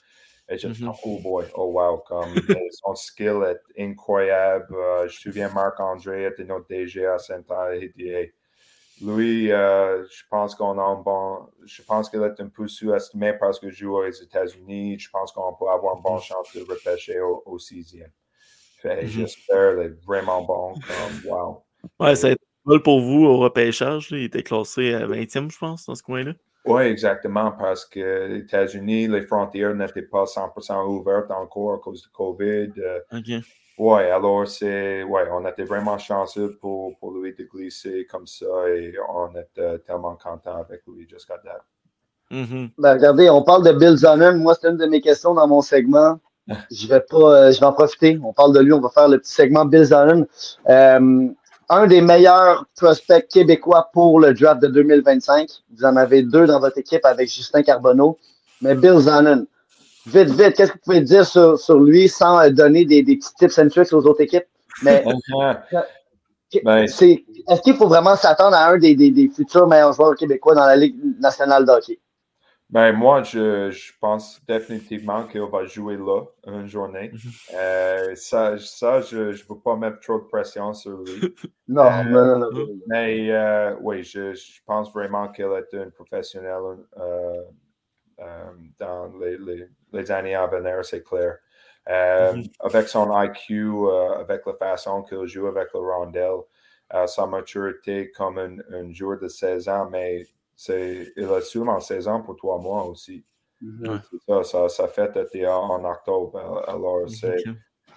[0.49, 0.93] Et j'ai fait, Mhm.
[1.05, 4.67] oh boy, oh wow, comme euh, son skill est incroyable.
[4.71, 7.89] Je me souviens, Marc-André était notre DG à Saint-Anne.
[9.05, 11.49] Lui, euh, je pense qu'on a un bon.
[11.65, 14.99] Je pense qu'il est un peu sous-estimé parce qu'il joue aux États-Unis.
[14.99, 18.11] Je pense qu'on peut avoir une bonne chance de repêcher au, au sixième.
[18.81, 19.09] Fait, Mhm.
[19.09, 20.75] J'espère qu'il est vraiment bon.
[20.75, 21.63] Comme, wow.
[22.01, 24.09] Ouais, ça a été mal pour vous au repêchage.
[24.11, 26.33] Il était classé à 20e, je pense, dans ce coin-là.
[26.65, 32.03] Oui, exactement, parce que les États-Unis, les frontières n'étaient pas 100% ouvertes encore à cause
[32.03, 32.73] du COVID.
[32.79, 33.45] Euh, OK.
[33.79, 38.69] Ouais, alors c'est, ouais, on était vraiment chanceux pour, pour lui de glisser comme ça
[38.69, 41.63] et on était tellement content avec lui jusqu'à date.
[42.33, 44.39] Ben, regardez, on parle de Bill Zonen.
[44.39, 46.19] Moi, c'est une de mes questions dans mon segment.
[46.71, 48.19] Je vais pas, euh, je vais en profiter.
[48.25, 48.73] On parle de lui.
[48.73, 50.27] On va faire le petit segment Bill Zonen.
[50.69, 51.29] Euh,
[51.69, 55.49] un des meilleurs prospects québécois pour le draft de 2025.
[55.77, 58.19] Vous en avez deux dans votre équipe avec Justin Carbonneau.
[58.61, 59.47] Mais Bill Zonen,
[60.07, 63.17] vite, vite, qu'est-ce que vous pouvez dire sur, sur lui sans euh, donner des, des
[63.17, 64.47] petits tips and tricks aux autres équipes?
[64.83, 65.05] Mais
[66.65, 70.55] Ben, est-ce qu'il faut vraiment s'attendre à un des, des, des futurs meilleurs joueurs québécois
[70.55, 71.99] dans la Ligue nationale de hockey?
[72.69, 77.13] Ben, moi, je, je pense définitivement qu'il va jouer là une journée.
[77.55, 81.35] Euh, ça, ça, je ne veux pas mettre trop de pression sur lui.
[81.69, 82.67] Non, Euh, non, non, non.
[82.87, 86.61] Mais euh, oui, je, je pense vraiment qu'il est un professionnel
[86.99, 87.43] euh,
[88.21, 88.45] euh,
[88.79, 91.37] dans les, les, les années à venir, c'est clair.
[91.89, 92.45] Euh, Mhm.
[92.61, 93.53] Avec son IQ,
[93.89, 96.43] euh, avec la façon qu'il joue avec le rondelle,
[96.95, 100.25] euh, sa maturité comme un, un joueur de 16 ans, mais
[100.55, 103.25] c'est, il a seulement 16 ans pour trois mois aussi.
[103.61, 103.91] C'est
[104.29, 106.65] Ça, ça, ça fait en, en octobre.
[106.69, 107.43] Alors, c'est.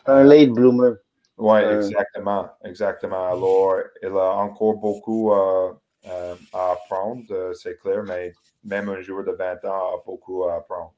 [0.08, 0.93] Un late bloomer.
[1.38, 2.50] Oui, Euh, exactement.
[2.64, 3.28] Exactement.
[3.28, 5.74] Alors, il a encore beaucoup euh,
[6.08, 8.32] euh, à apprendre, euh, c'est clair, mais
[8.64, 10.93] même un joueur de 20 ans a beaucoup à apprendre.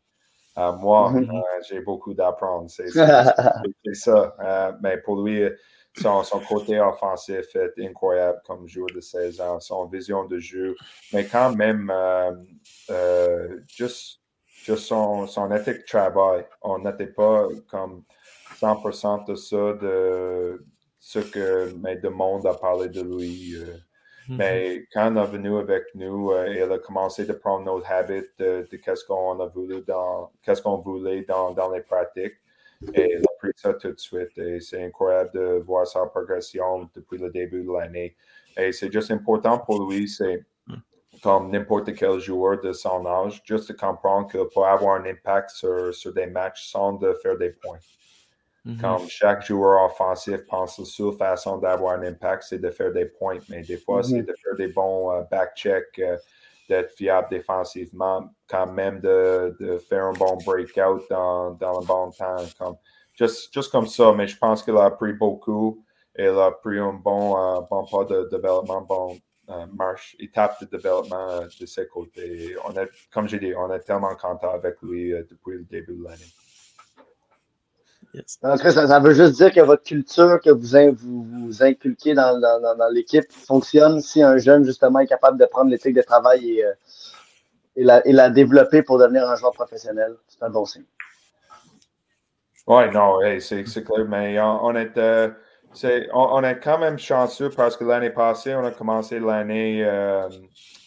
[0.57, 1.29] Euh, moi, Mhm.
[1.31, 2.69] euh, j'ai beaucoup d'apprendre.
[3.85, 4.35] C'est ça.
[4.39, 5.43] Euh, mais pour lui,
[5.97, 10.75] son, son côté offensif est incroyable comme joueur de 16 ans, son vision de jeu.
[11.13, 12.31] Mais quand même, euh,
[12.91, 18.03] euh, juste, juste son, son éthique de travail, on n'était pas comme
[18.59, 20.65] 100% de ça, de
[20.99, 23.55] ce que mais le monde a parlé de lui.
[23.55, 23.77] euh.
[24.27, 24.37] Mhm.
[24.37, 28.23] Mais quand il est venu avec nous, euh, il a commencé de prendre notre habit
[28.37, 32.35] de, qu'est-ce qu'on a voulu dans, qu'est-ce qu'on voulait dans, dans les pratiques.
[32.93, 34.37] Et il a pris ça tout de suite.
[34.37, 38.15] Et c'est incroyable de voir sa progression depuis le début de l'année.
[38.57, 40.45] Et c'est juste important pour lui, c'est
[41.21, 45.49] comme n'importe quel joueur de son âge, juste de comprendre qu'il peut avoir un impact
[45.51, 47.79] sur, sur des matchs sans de faire des points.
[48.67, 48.81] Mhm.
[48.81, 53.05] Comme chaque joueur offensif pense la seule façon d'avoir un impact, c'est de faire des
[53.05, 53.39] points.
[53.47, 56.17] Mais des fois, c'est de faire des bons euh, back-checks, euh,
[56.67, 62.11] d'être fiable défensivement, quand même de, de faire un bon breakout dans, dans le bon
[62.11, 62.35] temps.
[62.59, 62.75] Comme,
[63.13, 65.81] juste, juste comme ça, mais je pense qu'il a appris beaucoup.
[66.17, 69.17] Il a pris un bon, euh, bon pas de développement, bon
[69.75, 72.53] marche, étape de développement de ses côtés.
[72.65, 76.03] On est, comme j'ai dit, on est tellement content avec lui depuis le début de
[76.03, 76.33] l'année.
[78.17, 78.39] Yes.
[78.41, 81.23] En tout cas, ça, ça veut juste dire que votre culture que vous, in- vous,
[81.23, 85.45] vous inculquez dans, dans, dans, dans l'équipe fonctionne si un jeune, justement, est capable de
[85.45, 86.73] prendre l'éthique de travail et, euh,
[87.75, 90.15] et, la, et la développer pour devenir un joueur professionnel.
[90.27, 90.85] C'est un bon signe.
[92.65, 95.29] Oui, non, hey, c'est clair, mais on, on est, euh,
[96.11, 100.27] on, on est quand même chanceux parce que l'année passée, on a commencé l'année euh,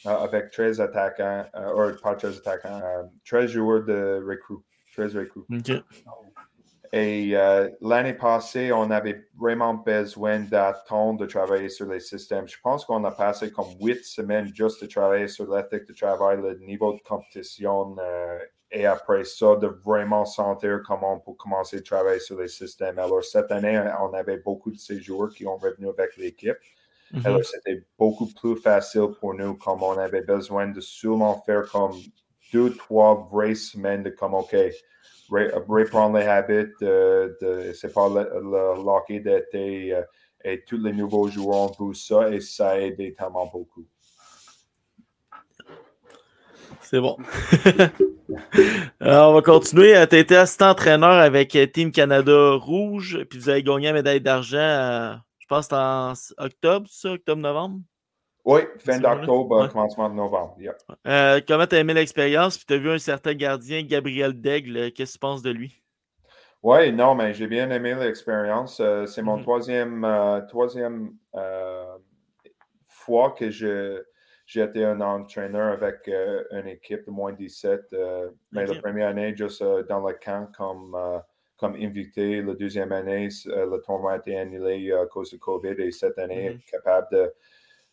[0.04, 4.62] avec 13 attaquants, euh, ou pas 13 attaquants, euh, 13 joueurs de recrues,
[4.94, 5.44] 13 recrues.
[5.50, 5.82] Ok.
[6.92, 12.48] Et euh, l'année passée, on avait vraiment besoin d'attendre de travailler sur les systèmes.
[12.48, 16.38] Je pense qu'on a passé comme huit semaines juste de travailler sur l'éthique de travail,
[16.38, 18.38] le niveau de compétition, euh,
[18.72, 22.98] et après ça, de vraiment sentir comment on peut commencer à travailler sur les systèmes.
[22.98, 26.58] Alors, cette année, on avait beaucoup de ces joueurs qui ont revenu avec l'équipe.
[27.12, 27.22] Mhm.
[27.24, 31.92] Alors, c'était beaucoup plus facile pour nous, comme on avait besoin de seulement faire comme
[32.52, 34.56] deux, trois vraies semaines de comme, OK,
[35.36, 40.02] les habits, de, de- c'est pas le, hockey d'été euh,
[40.44, 43.86] et tous les nouveaux joueurs ont ça et ça a aidé tellement beaucoup.
[46.82, 47.16] C'est bon.
[49.00, 49.94] Alors, on va continuer.
[50.08, 54.58] Tu été assistant-entraîneur avec euh, Team Canada Rouge, puis vous avez gagné la médaille d'argent,
[54.58, 57.80] euh, je pense, en octobre, ça, octobre-novembre?
[58.44, 59.68] Oui, fin d'octobre, Ouais.
[59.68, 60.56] commencement de novembre.
[60.58, 60.74] yeah.
[61.06, 62.56] Euh, comment tu as aimé l'expérience?
[62.56, 64.76] Puis tu as vu un certain gardien, Gabriel Daigle.
[64.76, 65.82] euh, Qu'est-ce que tu penses de lui?
[66.62, 68.80] Oui, non, mais j'ai bien aimé l'expérience.
[68.80, 69.42] Euh, c'est mon Mhm.
[69.42, 71.96] troisième, euh, troisième euh,
[72.86, 74.02] fois que je,
[74.46, 77.92] j'ai été un entraîneur avec euh, une équipe de moins 17.
[77.92, 81.18] euh, mais la première année, juste euh, dans le camp comme, euh,
[81.56, 82.42] comme invité.
[82.42, 85.74] La deuxième année, euh, le tournoi a été annulé euh, à cause du COVID.
[85.78, 86.60] Et cette année, Mhm.
[86.70, 87.28] capable de, euh,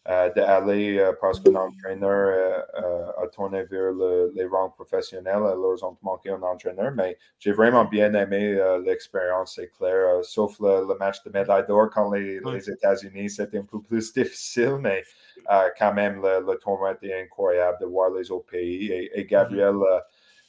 [0.07, 5.35] d'aller euh, parce qu'un entraîneur euh, euh, a tourné vers le- les rangs professionnels.
[5.35, 6.91] Alors, ils ont manqué un entraîneur.
[6.95, 9.93] Mais j'ai vraiment bien aimé euh, l'expérience, c'est clair.
[10.19, 12.39] euh, sauf le, le match de médaille d'or quand les,
[12.69, 14.77] États-Unis, c'était un peu plus difficile.
[14.79, 15.03] Mais
[15.51, 18.91] euh, quand même, le, le tournoi était incroyable de voir les autres pays.
[18.91, 19.99] Et, et Gabriel, euh,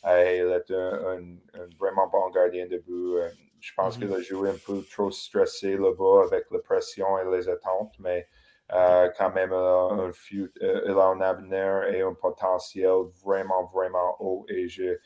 [0.07, 3.17] euh, il est un, un- un vraiment bon gardien de but.
[3.17, 3.29] Euh,
[3.61, 7.49] Je pense qu'il a joué un peu trop stressé là-bas avec la pression et les
[7.49, 8.38] attentes, mais euh,
[8.71, 12.91] quand même, il a, un fut- euh, il a un avenir et un potentiel
[13.25, 14.45] vraiment, vraiment haut.
[14.49, 14.99] Et je,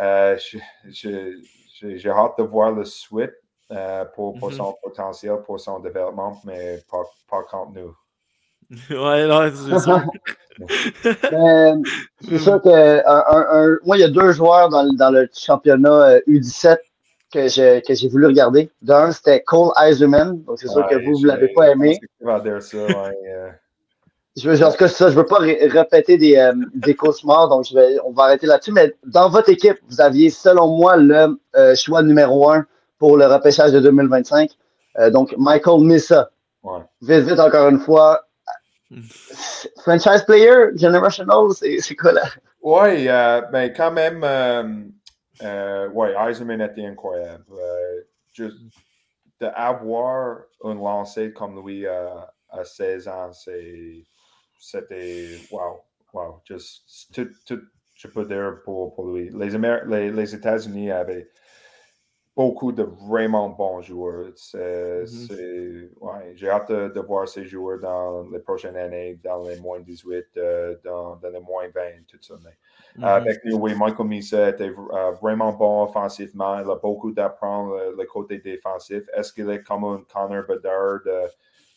[0.00, 0.36] euh,
[0.88, 3.32] j'ai hâte de voir le suite
[3.72, 4.54] euh, pour, pour Mhm.
[4.54, 7.96] son potentiel, pour son développement, mais pas, pas contre nous.
[8.90, 10.00] ouais, non, c'est sûr.
[11.30, 11.72] Mais
[12.20, 12.70] c'est sûr que
[13.06, 16.20] un, un- un- moi, il y a deux joueurs dans, le- dans le championnat euh,
[16.26, 16.78] U17
[17.34, 18.70] que j'ai que j'ai voulu regarder.
[18.80, 20.40] D'un, c'était Cole Eiserman.
[20.44, 21.98] Donc, c'est sûr que vous, vous je- l'avez pas aimé.
[22.60, 23.48] ça, ouais, euh,
[24.36, 26.94] Je veux, en tout cas, c'est ça, je veux pas ré- répéter des, euh, des
[26.96, 28.72] cauchemars, donc je vais, on va arrêter là-dessus.
[28.72, 32.66] Mais dans votre équipe, vous aviez, selon moi, le euh, choix numéro un
[32.98, 34.50] pour le repêchage de 2025.
[34.98, 36.30] Euh, donc, Michael Missa.
[36.64, 36.80] ouais.
[37.02, 38.22] Vite, vite, encore une fois.
[39.82, 41.48] Franchise player, generational,
[41.80, 42.22] c'est quoi là?
[42.62, 43.06] Oui,
[43.52, 44.24] ben quand même,
[45.42, 47.44] euh, ouais, Eisenman était incroyable.
[47.52, 48.56] Euh, juste
[49.40, 52.08] d'avoir un lancé comme lui euh,
[52.48, 54.04] à 16 ans, c'était
[55.50, 55.80] wow,
[56.12, 56.40] wow.
[56.44, 57.60] Just tout, tout,
[57.96, 59.30] je peux dire pour, pour lui.
[59.30, 61.28] Les, Améri- les, les États-Unis avaient
[62.36, 64.32] beaucoup de vraiment bons joueurs.
[64.36, 65.28] C'est, Mhm.
[65.28, 69.56] c'est- ouais, j'ai hâte de, de voir ces joueurs dans les prochaines années, dans les
[69.56, 72.34] moins 18, euh, dans, dans les moins 20, tout ça.
[72.44, 72.56] Mais,
[72.96, 73.04] Mhm.
[73.06, 76.58] avec oui, Michael Misa était euh, vraiment bon offensivement.
[76.60, 79.04] Il a beaucoup d'apprendre le, le côté défensif.
[79.14, 81.28] Est-ce qu'il est comme un Connor Bedard, euh,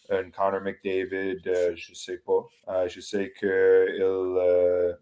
[0.10, 1.42] un Connor McDavid?
[1.48, 2.46] Euh, je ne sais pas.
[2.70, 4.94] Euh, je sais qu'il euh,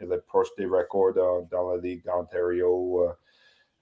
[0.00, 3.08] il est proche des records dans, dans la Ligue d'Ontario.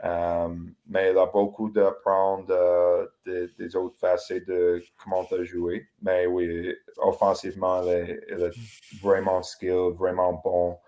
[0.05, 0.49] Euh, euh,
[0.89, 5.87] mais il a beaucoup d'apprendre euh, des, des autres facettes de comment tu as joué.
[6.03, 8.21] Mais oui, offensivement, il est,
[9.03, 10.79] vraiment skill, vraiment bon.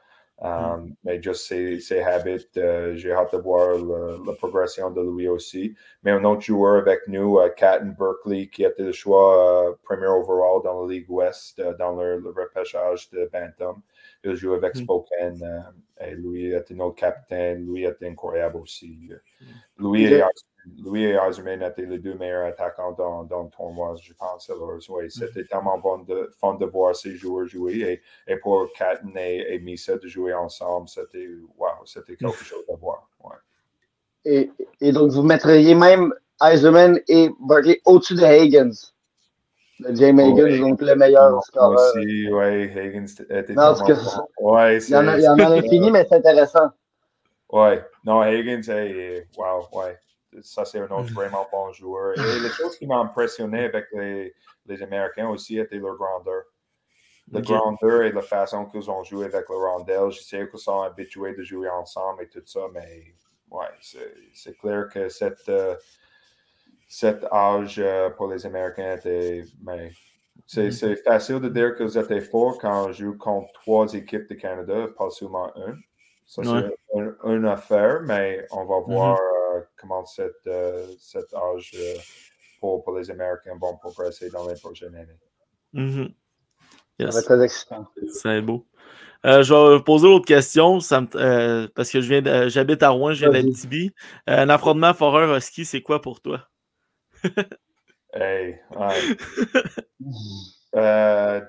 [0.42, 5.00] Um, Mais juste ses, ses habits, euh, j'ai hâte de voir le- la progression de
[5.00, 5.74] lui aussi.
[6.02, 10.06] Mais un autre joueur avec nous, euh, Catton Berkeley, qui était le choix euh, premier
[10.08, 13.80] overall dans la Ligue Ouest, euh, dans le, le repêchage de Bantam.
[14.24, 14.82] Il joue avec Mm.
[14.82, 15.42] Spokane.
[15.42, 17.64] euh, et lui était notre capitaine.
[17.66, 19.10] Lui était incroyable aussi.
[19.78, 20.22] Lui, et,
[20.84, 24.50] lui et étaient les deux meilleurs attaquants dans, dans le tournoi, je pense.
[24.50, 24.76] Alors,
[25.08, 28.02] c'était tellement bon de, fun de voir ces joueurs jouer.
[28.26, 32.64] Et, et pour Catton et, et Misa de jouer ensemble, c'était wow, c'était quelque chose
[32.72, 33.08] à voir.
[33.22, 33.36] Ouais.
[34.24, 34.50] Et,
[34.80, 36.12] et donc, vous mettriez même
[36.42, 38.93] Eiserman et Berkeley au-dessus de Higgins?
[39.80, 40.58] Le James Higgins, Ouais.
[40.58, 41.72] donc le meilleur scoreur.
[41.96, 43.92] aussi, ouais, Higgins était Non, que-.
[44.40, 46.70] Ouais, Il y en a, il y en a l'infini, mais c'est intéressant.
[47.50, 49.98] Ouais, non, Higgins, hey, wow, ouais.
[50.42, 51.14] Ça, c'est un autre Mm.
[51.14, 52.14] vraiment bon joueur.
[52.18, 54.34] Et les choses qui m'ont impressionné avec les,
[54.66, 56.42] les Américains aussi étaient leur grandeur.
[57.32, 57.46] La Ok.
[57.46, 60.10] grandeur et la façon qu'ils ont joué avec le rondelle.
[60.10, 63.14] Je sais qu'ils sont habitués de jouer ensemble et tout ça, mais
[63.50, 65.74] ouais, c'est c'est clair que cette, euh,
[66.89, 69.45] cet âge euh, pour les Américains était.
[69.62, 69.93] Mais
[70.47, 70.70] c'est Mhm.
[70.72, 74.89] c'est facile de dire qu'ils étaient forts quand on joue contre trois équipes de Canada,
[74.97, 75.78] pas seulement une.
[76.26, 77.11] Ça, c'est Ouais.
[77.24, 79.18] une affaire, mais on va voir
[79.55, 81.95] euh, comment cet, euh, cet âge euh,
[82.61, 85.18] pour, pour les Américains vont progresser dans les prochaines années.
[85.74, 86.09] Ça
[86.99, 87.12] Yes.
[87.14, 87.87] va être très excitant.
[88.09, 88.66] C'est beau.
[89.26, 92.49] Euh, je vais vous poser l'autre question ça me- euh, parce que je viens de-
[92.49, 93.93] j'habite à Rouen, je viens d'Abitibi.
[94.28, 96.47] Euh, un affrontement foreur husky, c'est quoi pour toi?
[98.12, 99.16] Hey, ouais.
[100.76, 101.40] Euh,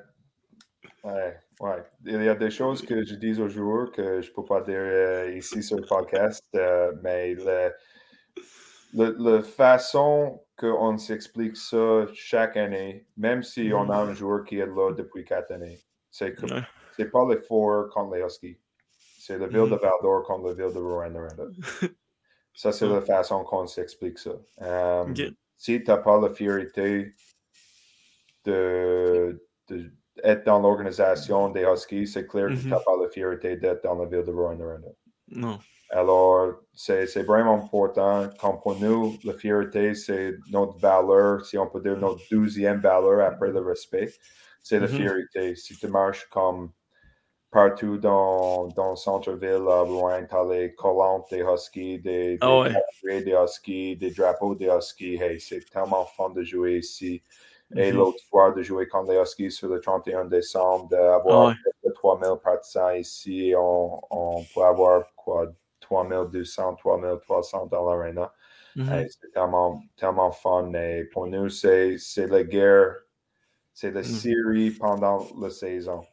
[1.03, 1.84] ouais, ouais.
[2.05, 4.61] Il y a des choses que je dis aux joueurs que je ne peux pas
[4.61, 7.71] dire euh, ici sur le podcast, euh, mais le,
[8.93, 14.59] le- la façon qu'on s'explique ça chaque année, même si on a un joueur qui
[14.59, 15.80] est là depuis quatre années,
[16.11, 16.61] c'est que Ouais.
[16.95, 18.59] c'est pas les Forts contre les Huskies.
[19.19, 19.80] C'est la ville de Mhm.
[19.82, 21.45] Val d'Or contre la ville de Rouen-Noranda.
[22.53, 24.32] Ça, c'est la façon qu'on s'explique ça.
[25.58, 27.14] Si tu n'as pas la fierté
[28.45, 29.91] de, de
[30.24, 32.74] être dans l'organisation des Huskies, c'est clair que tu Mhm.
[32.74, 34.89] n'as pas la fierté d'être dans la ville de Rouen-Noranda.
[35.28, 35.62] Non.
[35.89, 38.30] Alors, c'est c'est vraiment important.
[38.39, 43.22] Comme pour nous, la fierté, c'est notre valeur, si on peut dire notre douzième valeur
[43.26, 44.12] après le respect,
[44.64, 44.89] c'est la Mhm.
[44.89, 45.56] fierté.
[45.56, 46.72] Si tu marches comme
[47.52, 52.41] partout dans, dans le centre-ville à Rouen, tu as les collantes des Huskies, des, des
[52.41, 52.86] Ah ouais.
[53.02, 55.16] drapeaux des Huskies, des drapeaux des Huskies.
[55.22, 57.24] Hey, c'est tellement fun de jouer ici.
[57.76, 57.93] Et Mhm.
[57.93, 61.56] l'autre fois, de jouer contre les Huskies sur le 31 décembre, d'avoir Ah ouais.
[61.62, 65.48] plus de 3000 partisans ici, on, on peut avoir quoi,
[65.82, 68.34] 3200, 3300 dans l'arena.
[68.76, 69.06] Mhm.
[69.06, 70.74] Hey, c'est tellement, tellement fun.
[70.76, 72.96] Et pour nous, c'est c'est la guerre.
[73.74, 74.26] C'est la Mm.
[74.26, 76.08] série pendant la saison.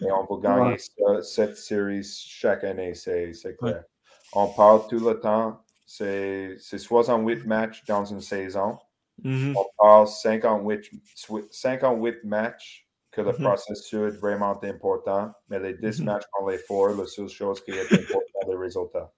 [0.00, 3.84] Et on va gagner ça- cette série chaque année, c'est clair.
[4.32, 8.78] On parle tout le temps, c'est c'est 68 matchs dans une saison.
[9.22, 9.54] Mhm.
[9.56, 13.44] On parle 58, swi- 58 matchs que le Mhm.
[13.44, 16.06] processus est vraiment important, mais les 10 Mhm.
[16.06, 19.12] matchs qu'on les fait, la seule chose qui est importante, c'est le résultat.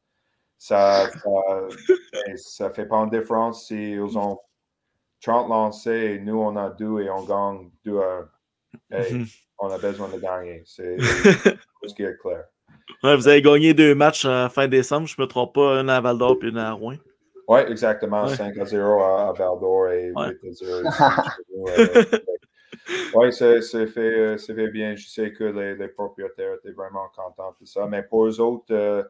[0.58, 1.68] Ça, ça,
[2.36, 4.38] ça fait pas une différence si ils ont
[5.22, 8.28] 30 lancés et nous on a deux et on gagne 2 à
[8.90, 9.24] 1.
[9.58, 10.62] On a besoin de gagner.
[10.66, 10.96] C'est
[11.82, 12.44] tout ce qui est clair.
[13.02, 16.00] Ouais, vous avez gagné deux matchs en fin décembre, je me trompe pas, un à
[16.00, 16.96] Val d'Or puis un à Rouen.
[17.48, 18.24] Oui, exactement.
[18.26, 18.34] Ouais.
[18.34, 20.36] 5 à 0 à, à Val d'Or et Ouais.
[20.42, 20.98] 8 à 0 ici
[21.36, 22.04] chez nous, euh,
[23.14, 24.94] Oui, c'est c'est fait, c'est fait bien.
[24.96, 27.86] Je sais que les, les propriétaires étaient vraiment contents de ça.
[27.86, 29.02] Mais pour eux autres, euh,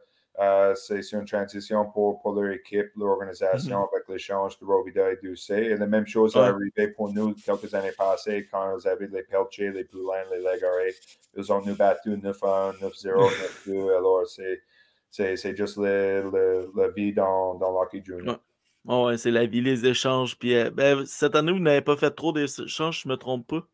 [0.74, 5.64] c'est c'est une transition pour, pour leur équipe, l'organisation avec l'échange de Robida et Doucet.
[5.64, 9.22] Et la même chose est arrivée pour nous quelques années passées quand ils avaient les
[9.22, 10.94] Peltier, les Poulain, les Légaré.
[11.36, 13.30] Ils ont nous battu 9-1, 9-0,
[13.66, 13.96] 9-2.
[13.96, 14.62] Alors, c'est
[15.10, 18.34] c'est c'est juste la vie dans, dans l'hockey junior.
[18.34, 18.40] Ouais.
[18.88, 20.38] Oh, ouais, c'est la vie, les échanges.
[20.38, 23.66] Puis, euh, ben, cette année, vous n'avez pas fait trop d'échanges, je me trompe pas?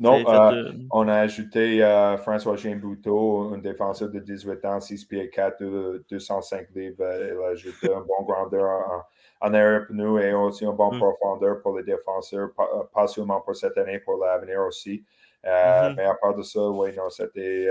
[0.00, 4.80] Non, euh, fait, euh, on a ajouté euh, François Bouteau, un défenseur de 18 ans,
[4.80, 7.02] 6 pieds 4, euh, 205 livres.
[7.02, 8.68] Euh, Il a ajouté un bon grandeur
[9.40, 10.98] en, en arrière nous et aussi un bon Mm.
[10.98, 15.04] profondeur pour les défenseurs, pas, euh, pas seulement pour cette année, pour l'avenir aussi.
[15.44, 15.96] Euh, Mhm.
[15.96, 17.68] Mais à part de ça, oui, non, c'était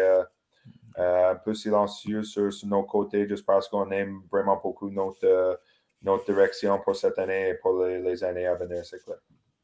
[0.98, 5.60] un peu silencieux sur, sur nos côtés, juste parce qu'on aime vraiment beaucoup notre,
[6.02, 9.18] notre direction pour cette année et pour les, les années à venir, c'est clair.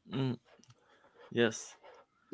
[0.06, 0.34] mm.
[1.32, 1.76] Yes.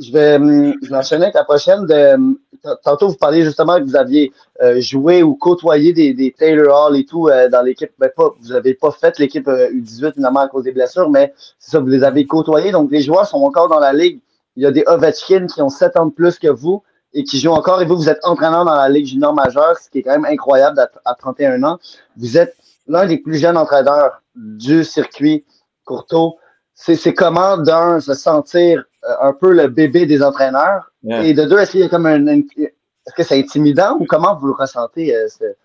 [0.01, 1.84] Je vais, hum, je vais enchaîner avec la prochaine.
[1.86, 2.38] De, hum,
[2.82, 4.32] tantôt, vous parliez justement que vous aviez
[4.62, 7.90] euh, joué ou côtoyé des, des Taylor Hall et tout euh, dans l'équipe.
[7.98, 11.34] Ben, pas, vous n'avez pas fait l'équipe euh, U18 finalement à cause des blessures, mais
[11.59, 12.72] c'est ça, vous les avez côtoyés.
[12.72, 14.20] Donc, les joueurs sont encore dans la ligue.
[14.57, 16.82] Il y a des Ovechkin qui ont 7 ans de plus que vous
[17.12, 17.82] et qui jouent encore.
[17.82, 20.24] Et vous, vous êtes entraîneur dans la Ligue junior majeure, ce qui est quand même
[20.24, 21.78] incroyable à, à 31 ans.
[22.16, 25.44] Vous êtes l'un des plus jeunes entraîneurs du circuit
[25.84, 26.36] Courteau.
[26.74, 31.24] C'est comment, d'un, se sentir euh, un peu le bébé des entraîneurs Yeah.
[31.24, 32.26] et de deux, est-ce qu'il y a comme un.
[32.26, 35.14] Est-ce que c'est intimidant ou comment vous le ressentez?
[35.16, 35.57] euh, ce-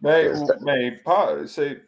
[0.00, 1.82] Mais, Euh, c'est- mais pas, c'est,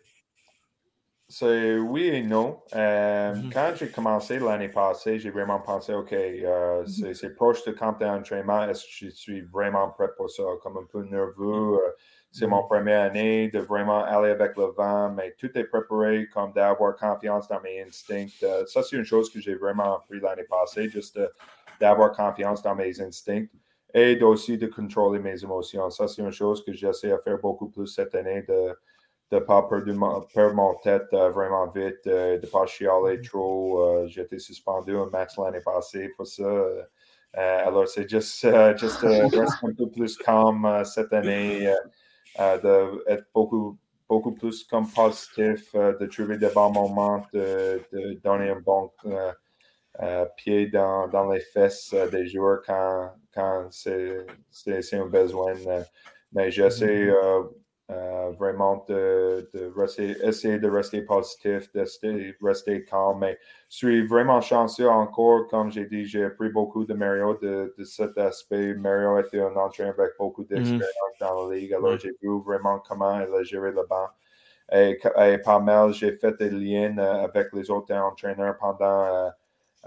[1.29, 2.61] c'est oui et non.
[2.75, 3.51] Euh, Mhm.
[3.53, 6.85] Quand j'ai commencé l'année passée, j'ai vraiment pensé, OK, euh,
[7.15, 8.65] c'est, proche de camp d'entraînement.
[8.65, 10.43] Est-ce que je suis vraiment prêt pour ça?
[10.63, 11.79] Comme un peu nerveux.
[11.79, 11.91] euh,
[12.33, 16.53] c'est mon première année de vraiment aller avec le vent, mais tout est préparé, comme
[16.53, 18.27] d'avoir confiance dans mes instincts.
[18.43, 21.31] Euh, ça, c'est une chose que j'ai vraiment appris l'année passée, juste de-
[21.79, 23.47] d'avoir confiance dans mes instincts
[23.93, 25.91] et aussi de contrôler mes émotions.
[25.91, 28.75] Ça, c'est une chose que j'essaie de faire beaucoup plus cette année, de
[29.31, 33.21] ne pas perdre mon, perdre mon tête euh, vraiment vite, euh, de ne pas chialer
[33.21, 33.83] trop.
[33.83, 36.43] Euh, J'ai été suspendu un match l'année passée pour ça.
[36.45, 36.83] Euh,
[37.35, 41.67] alors, c'est juste, euh, juste euh, rester un peu plus calme euh, cette année,
[42.41, 43.79] euh, euh, d'être beaucoup,
[44.09, 48.91] beaucoup plus comme positif, euh, de trouver des bons moments, de, de donner un bon
[50.03, 54.27] euh, pied dans, dans les fesses des joueurs quand, quand c'est
[54.95, 55.55] un besoin.
[56.33, 57.43] mais j'essaie euh,
[58.39, 63.19] vraiment de, de rester, essayer de rester positif, de rester, rester calme.
[63.21, 63.39] Mais
[63.69, 65.49] je suis vraiment chanceux encore.
[65.49, 68.75] Comme j'ai dit, j'ai appris beaucoup de Mario de, de cet aspect.
[68.75, 71.75] Mario était un entraîneur avec beaucoup d'expérience dans la ligue.
[71.75, 74.09] Alors, j'ai vu vraiment comment il a géré le banc.
[74.71, 79.29] Et, et pas mal, j'ai fait des liens euh, avec les autres entraîneurs pendant euh,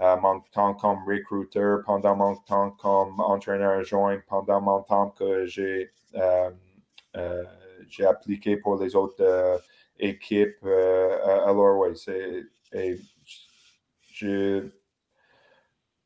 [0.00, 5.44] euh, mon temps comme recruteur, pendant mon temps comme entraîneur adjoint, pendant mon temps que
[5.46, 6.50] j'ai euh,
[7.16, 7.42] euh,
[7.88, 9.58] j'ai appliqué pour les autres euh,
[9.98, 10.58] équipes.
[10.64, 12.44] euh, alors, oui, c'est.
[12.72, 12.98] et
[14.12, 14.70] Je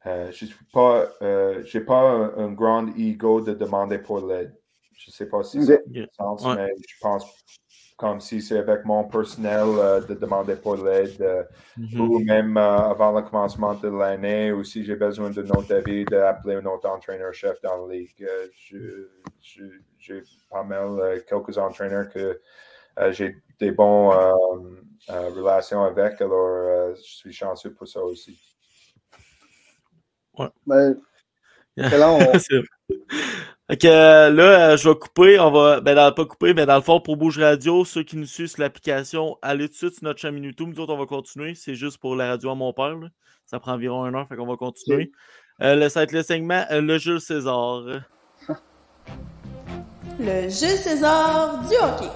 [0.06, 4.56] euh, je suis pas, euh, j'ai pas un, un grand ego de demander pour l'aide.
[4.94, 5.92] Je sais pas si ça Ok.
[5.94, 6.56] fait sens, Ouais.
[6.56, 7.24] mais je pense
[8.00, 11.20] comme si c'est avec mon personnel euh, de demander pour l'aide.
[11.20, 11.42] euh,
[11.76, 12.00] Mhm.
[12.00, 16.04] ou même euh, avant le commencement de l'année, ou si j'ai besoin de notre avis,
[16.04, 18.22] d'appeler un autre entraîneur-chef dans la ligue.
[18.22, 18.48] Euh,
[19.98, 22.40] j'ai pas mal euh, quelques entraîneurs que
[22.98, 24.12] euh, j'ai des bonnes
[25.08, 28.38] relations avec, alors euh, je suis chanceux pour ça aussi.
[30.66, 30.96] Ben,
[31.76, 32.38] excellent, on-
[33.68, 35.38] Que euh, là, euh, je vais couper.
[35.38, 35.80] On va.
[35.80, 38.48] Ben, dans, pas couper, mais dans le fond, pour Bouge Radio, ceux qui nous suivent
[38.48, 40.70] sur l'application, allez tout de suite sur notre chaîne YouTube.
[40.74, 41.54] Nous autres, on va continuer.
[41.54, 42.96] C'est juste pour la radio à mon père.
[42.96, 43.06] là.
[43.46, 45.12] Ça prend environ une heure, fait qu'on va continuer.
[45.62, 47.82] Euh, le, ça va être le segment euh, Le Jules César.
[50.18, 52.10] Le Jules César du hockey.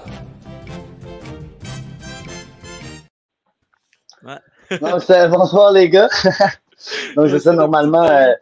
[4.99, 6.09] C'est- bonsoir les gars.
[7.15, 8.33] Donc, c'est ça, normalement, euh,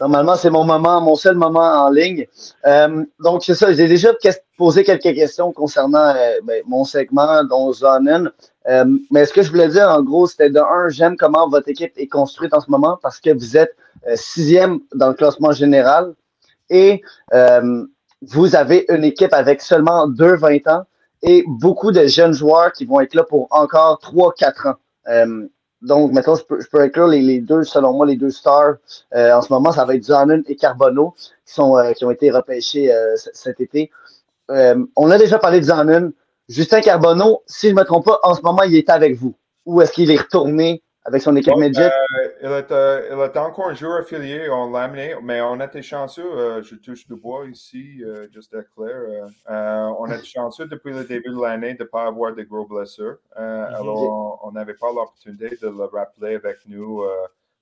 [0.00, 2.26] normalement, c'est mon moment, mon seul moment en ligne.
[2.66, 4.10] Euh, donc, c'est ça, j'ai déjà
[4.56, 8.30] posé quelques questions concernant euh, ben, mon segment, dont Zonen.
[8.68, 11.68] Euh, mais ce que je voulais dire, en gros, c'était de un, j'aime comment votre
[11.68, 13.74] équipe est construite en ce moment parce que vous êtes
[14.06, 16.12] euh, sixième dans le classement général
[16.68, 17.02] et
[17.32, 17.84] euh,
[18.22, 20.84] vous avez une équipe avec seulement deux 20 ans
[21.22, 25.46] et beaucoup de jeunes joueurs qui vont être là pour encore 3-4 ans.
[25.82, 28.74] Donc, maintenant, je peux, je inclure les, deux, selon moi, les deux stars.
[29.14, 31.14] Euh, en ce moment, ça va être Zanen et Carbonneau
[31.46, 33.90] qui, sont, euh, qui ont été repêchés euh, cet été.
[34.50, 36.12] Euh, on a déjà parlé de Zanen.
[36.48, 39.34] Justin Carbonneau, si je ne me trompe pas, en ce moment, il est avec vous.
[39.64, 40.82] Ou est-ce qu'il est retourné?
[41.04, 41.92] Avec son équipe Ouais, midget?
[42.16, 45.58] euh, il, est, euh, il est encore un joueur affilié, on l'a amené, mais on
[45.58, 49.30] a été chanceux, euh, je touche du bois ici, juste à clair.
[49.48, 52.66] on a été chanceux depuis le début de l'année de ne pas avoir de gros
[52.66, 53.18] blessures.
[53.36, 57.02] Euh, Alors, on- n'avait pas l'opportunité de le rappeler avec nous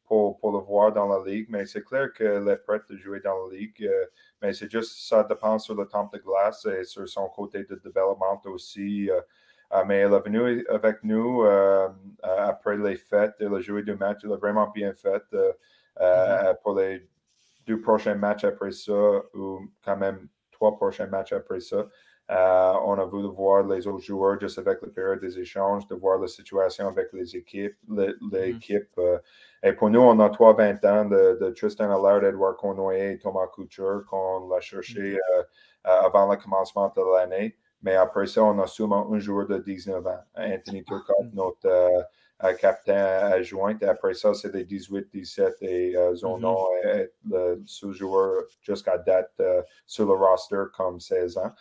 [0.07, 3.20] pour, pour le voir dans la ligue, mais c'est clair qu'il est prêt de jouer
[3.20, 3.84] dans la ligue.
[3.84, 4.07] euh,
[4.43, 7.74] mais c'est juste, ça dépend sur le temps de glace et sur son côté de
[7.76, 9.11] développement aussi.
[9.11, 9.20] euh,
[9.87, 11.89] mais il est venu avec nous euh,
[12.25, 13.35] euh, après les fêtes.
[13.41, 14.21] Il a joué deux matchs.
[14.25, 15.53] Il a vraiment bien fait euh,
[16.01, 17.07] euh, pour les
[17.66, 18.93] deux prochains matchs après ça,
[19.35, 21.87] ou quand même trois prochains matchs après ça.
[22.31, 25.95] Euh, on a voulu voir les autres joueurs juste avec la période des échanges, de
[25.95, 27.77] voir la situation avec les équipes.
[27.89, 28.89] le- L'équipe.
[28.99, 29.19] euh,
[29.62, 33.47] et pour nous, on a 3-20 ans de, de Tristan Allard, Edouard Cournoyer et Thomas
[33.49, 35.43] Couture qu'on a cherché euh,
[35.85, 37.57] avant le commencement de l'année.
[37.83, 42.03] Mais après ça, on a seulement un joueur de 19 ans, Anthony Turcotte, notre euh,
[42.45, 42.97] euh, capitaine
[43.33, 43.76] adjoint.
[43.83, 49.62] Après ça, c'est des 18, 17 et euh, Zonon est le sous-joueur jusqu'à date euh,
[49.87, 51.53] sur le roster comme 16 ans.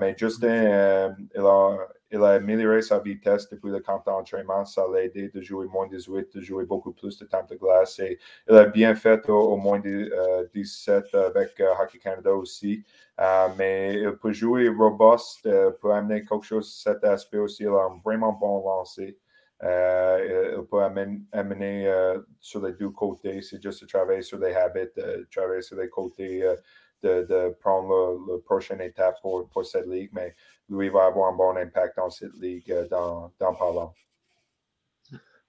[0.00, 1.78] Mais Justin, euh, il, a,
[2.10, 4.64] il a amélioré sa vitesse depuis le camp d'entraînement.
[4.66, 7.98] Ça l'a aidé de jouer moins 18, de jouer beaucoup plus de temps de glace.
[7.98, 12.84] Et il a bien fait au, au moins de, euh, 17 avec Hockey Canada aussi.
[13.22, 17.62] Euh, mais il peut jouer robuste, euh, peut amener quelque chose cet aspect aussi.
[17.62, 19.18] Il a un vraiment bon lancer.
[19.62, 23.40] Euh, il peut amener, amener euh, sur les deux côtés.
[23.42, 26.56] C'est juste de travailler sur les habits, de travailler sur les côtés, euh,
[27.02, 30.10] de, de prendre le prochaine étape pour, pour cette ligue.
[30.12, 30.34] Mais
[30.68, 33.92] lui va avoir un bon impact dans cette ligue euh, dans, dans pas long.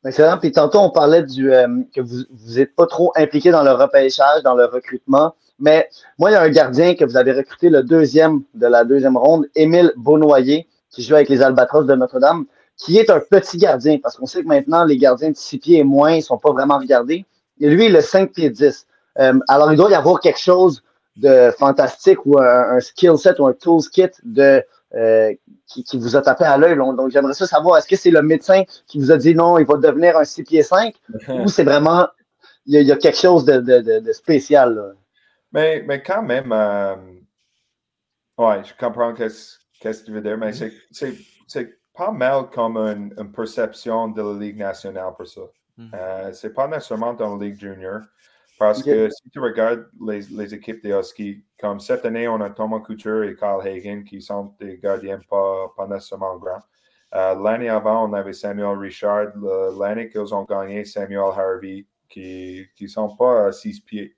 [0.05, 0.37] Excellent.
[0.37, 3.71] Puis tantôt, on parlait du euh, que vous vous êtes pas trop impliqué dans le
[3.71, 5.33] repêchage, dans le recrutement.
[5.59, 5.89] Mais
[6.19, 9.15] moi, il y a un gardien que vous avez recruté le deuxième de la deuxième
[9.15, 12.45] ronde, Émile Beaunoyer, qui joue avec les Albatros de Notre-Dame,
[12.75, 15.77] qui est un petit gardien, parce qu'on sait que maintenant, les gardiens de 6 pieds
[15.79, 17.25] et moins, ils sont pas vraiment regardés.
[17.61, 18.87] Et lui, il a 5 pieds 10.
[19.19, 20.83] Euh, alors, il doit y avoir quelque chose
[21.15, 24.63] de fantastique ou un, un skill set ou un tools kit de
[24.95, 25.33] euh,
[25.67, 26.75] qui, qui vous a tapé à l'œil.
[26.77, 29.65] Donc, j'aimerais ça savoir, est-ce que c'est le médecin qui vous a dit non, il
[29.65, 30.95] va devenir un 6 pieds 5
[31.29, 32.07] ou c'est vraiment,
[32.65, 34.75] il y, a, il y a quelque chose de, de, de, de spécial?
[34.75, 34.91] Là?
[35.51, 36.95] Mais, mais quand même, euh,
[38.37, 41.13] ouais, je comprends qu'est-ce qu'est-ce que tu veux dire, mais c'est- c'est
[41.47, 45.41] c'est pas mal comme une, une perception de la Ligue nationale pour ça.
[45.77, 45.91] Mhm.
[45.93, 48.01] Euh, c'est pas nécessairement dans la Ligue junior.
[48.59, 52.49] Parce que si tu regardes les, les équipes des Huskies, comme cette année, on a
[52.49, 56.61] Thomas Couture et Carl Hagen qui sont des gardiens pas, pas nécessairement grands.
[57.15, 59.33] Euh, L'année avant, on avait Samuel Richard.
[59.79, 64.15] L'année qu'ils ont gagné, Samuel Harvey, qui ne sont pas à six pieds.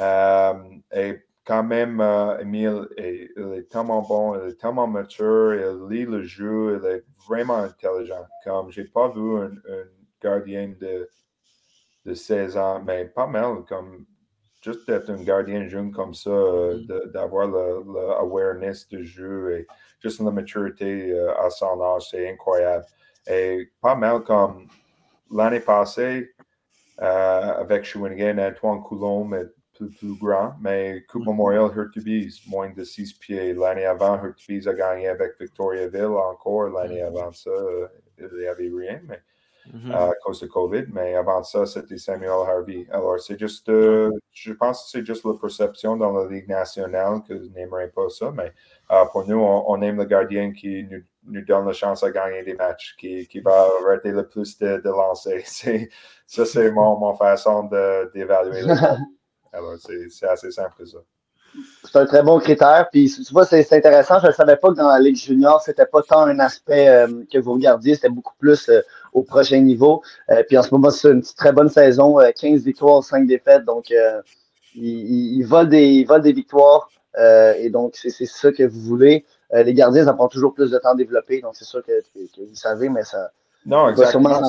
[0.00, 0.54] Euh,
[0.92, 5.88] et quand même, euh, Emile est, il est tellement bon, il est tellement mature, il
[5.88, 8.26] lit le jeu, il est vraiment intelligent.
[8.44, 9.84] Comme j'ai pas vu un, un
[10.22, 11.08] gardien de,
[12.08, 14.04] de 16 ans, mais pas mal, comme
[14.62, 19.66] juste d'être un gardien jeune comme ça, euh, de- d'avoir le, le du jeu et
[20.00, 22.84] juste la maturité euh, à son âge, c'est incroyable.
[23.26, 24.66] Et pas mal comme
[25.30, 26.34] l'année passée,
[27.00, 32.82] euh, avec Shawinigan, Antoine Coulombe est plus, plus grand, mais Coupe Memorial, Hurtubise, moins de
[32.84, 33.54] 6 pieds.
[33.54, 36.68] L'année avant, Hurtubise a gagné avec Victoriaville encore.
[36.70, 37.86] L'année avant ça, euh,
[38.18, 39.20] il n'y avait rien, mais
[39.72, 39.92] Mhm.
[39.92, 42.86] à cause de COVID, mais avant ça, c'était Samuel Harvey.
[42.90, 47.20] Alors, c'est juste, euh, je pense que c'est juste la perception dans la Ligue nationale
[47.28, 48.52] que je n'aimerais pas ça, mais
[48.90, 52.10] euh, pour nous, on, on aime le gardien qui nous, nous donne la chance à
[52.10, 55.42] gagner des matchs, qui, qui va arrêter le plus de, de lancer.
[55.44, 55.88] C'est-
[56.26, 58.74] Ça, c'est mon, mon façon de- d'évaluer le.
[59.52, 60.98] Alors, c'est c'est assez simple que ça.
[61.84, 62.88] C'est un très bon critère.
[62.92, 64.18] Puis tu vois, c'est c'est intéressant.
[64.20, 67.24] Je ne savais pas que dans la Ligue junior, c'était pas tant un aspect euh,
[67.32, 70.02] que vous regardiez, c'était beaucoup plus euh, au prochain niveau.
[70.30, 73.64] Euh, puis en ce moment, c'est une très bonne saison, euh, 15 victoires, 5 défaites.
[73.64, 74.20] Donc, euh,
[74.74, 76.88] il, il, il vole des, il vole des victoires.
[77.18, 79.24] Euh, et donc, c'est ça que vous voulez.
[79.54, 81.40] Euh, les gardiens, ça prend toujours plus de temps à développer.
[81.40, 81.92] Donc, c'est sûr que,
[82.38, 83.30] vous savez, mais ça,
[83.64, 84.40] Non, exactement.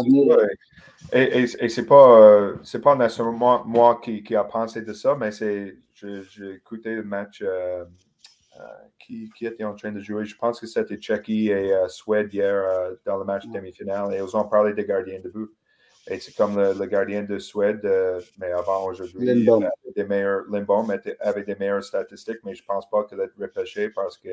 [1.13, 4.81] Et, et, et c'est pas, euh, c'est pas nécessairement moi, moi qui, qui a pensé
[4.81, 7.85] de ça, mais c'est, j'ai écouté le match euh, euh,
[8.99, 10.25] qui, qui était en train de jouer.
[10.25, 14.17] Je pense que c'était Tchéquie et euh, Suède hier euh, dans le match demi-finale et
[14.17, 15.49] ils ont parlé des gardiens de but.
[16.07, 19.61] Et c'est comme le, le gardien de Suède, euh, mais avant aujourd'hui, Lindbom.
[19.61, 23.25] il avait des meilleurs, était- avait des meilleures statistiques, mais je pense pas qu'il a
[23.25, 24.29] été repêché parce que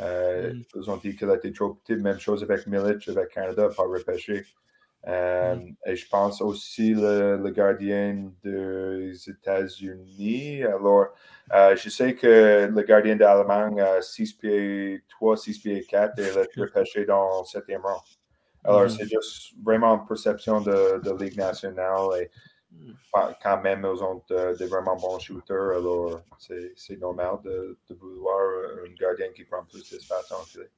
[0.00, 0.62] euh, Mm.
[0.76, 1.96] ils ont dit qu'il a été trop petit.
[1.96, 4.44] Même chose avec Milic, avec Canada, pas repêché.
[5.06, 10.62] Euh, Et je pense aussi le, le gardien des États-Unis.
[10.64, 11.06] Alors,
[11.54, 16.28] euh, je sais que le gardien d'Allemagne a 6 pieds 3, 6 pieds 4 et
[16.28, 18.02] il a été repêché dans le septième rang.
[18.64, 18.90] Alors, Mhm.
[18.90, 22.30] c'est juste vraiment une perception de, de Ligue nationale et
[23.12, 25.76] pas- quand même, ils ont de, de vraiment bons shooters.
[25.78, 28.38] Alors, c'est c'est normal de, de vouloir
[28.86, 30.70] un gardien qui prend plus d'espace en filet.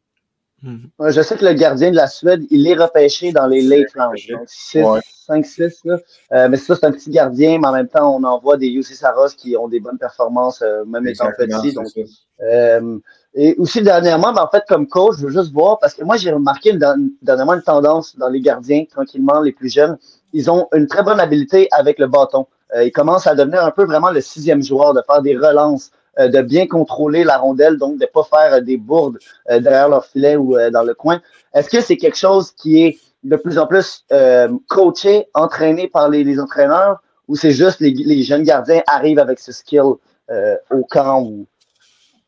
[0.63, 0.91] Mhm.
[1.11, 4.09] Je sais que le gardien de la Suède, il est repêché dans les late rounds.
[4.11, 4.33] repêché.
[4.33, 5.01] Donc 6, Ouais.
[5.27, 5.81] 5, 6.
[5.85, 5.99] Là.
[6.33, 8.69] Euh, mais ça, c'est un petit gardien, mais en même temps, on en voit des
[8.69, 11.75] UC Saros qui ont des bonnes performances, euh, même étant Exactement, petits.
[11.75, 12.01] Donc, ça.
[12.45, 12.99] Euh,
[13.35, 16.17] et aussi dernièrement, ben, en fait, comme coach, je veux juste voir, parce que moi,
[16.17, 19.97] j'ai remarqué une- dernièrement une tendance dans les gardiens, tranquillement, les plus jeunes.
[20.33, 22.47] Ils ont une très bonne habileté avec le bâton.
[22.77, 25.91] Euh, ils commencent à devenir un peu vraiment le sixième joueur, de faire des relances,
[26.19, 29.19] de bien contrôler la rondelle, donc de ne pas faire euh, des bourdes
[29.51, 31.21] euh, derrière leur filet ou euh, dans le coin.
[31.55, 36.09] Est-ce que c'est quelque chose qui est de plus en plus euh, coaché, entraîné par
[36.09, 39.95] les, entraîneurs, ou c'est juste les, les jeunes gardiens arrivent avec ce skill
[40.31, 41.47] euh, au camp ou?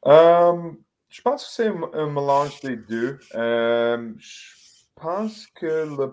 [0.06, 0.52] Euh,
[1.08, 3.18] je pense que c'est un, mélange des deux.
[3.34, 6.12] Euh, je pense que le.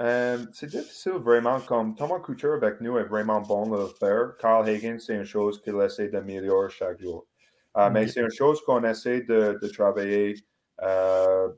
[0.00, 1.60] Euh, c'est difficile vraiment.
[1.60, 4.36] Comme Thomas Couture avec nous est vraiment bon de le faire.
[4.38, 7.26] Carl Hagen, c'est une chose qu'il essaie d'améliorer chaque jour.
[7.76, 10.34] Euh, Mais c'est une chose qu'on essaie de, de travailler.
[10.82, 11.48] euh,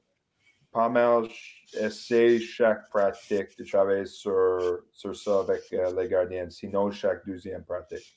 [0.72, 1.28] pas mal,
[1.74, 8.14] essaie chaque pratique de travailler sur, sur ça avec les gardiens, sinon chaque deuxième pratique.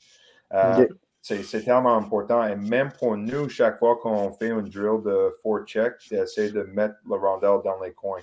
[1.22, 2.44] C'est c'est tellement important.
[2.46, 6.64] Et même pour nous, chaque fois qu'on fait une drill de four check, d'essayer de
[6.64, 8.22] mettre le rondelle dans les coins.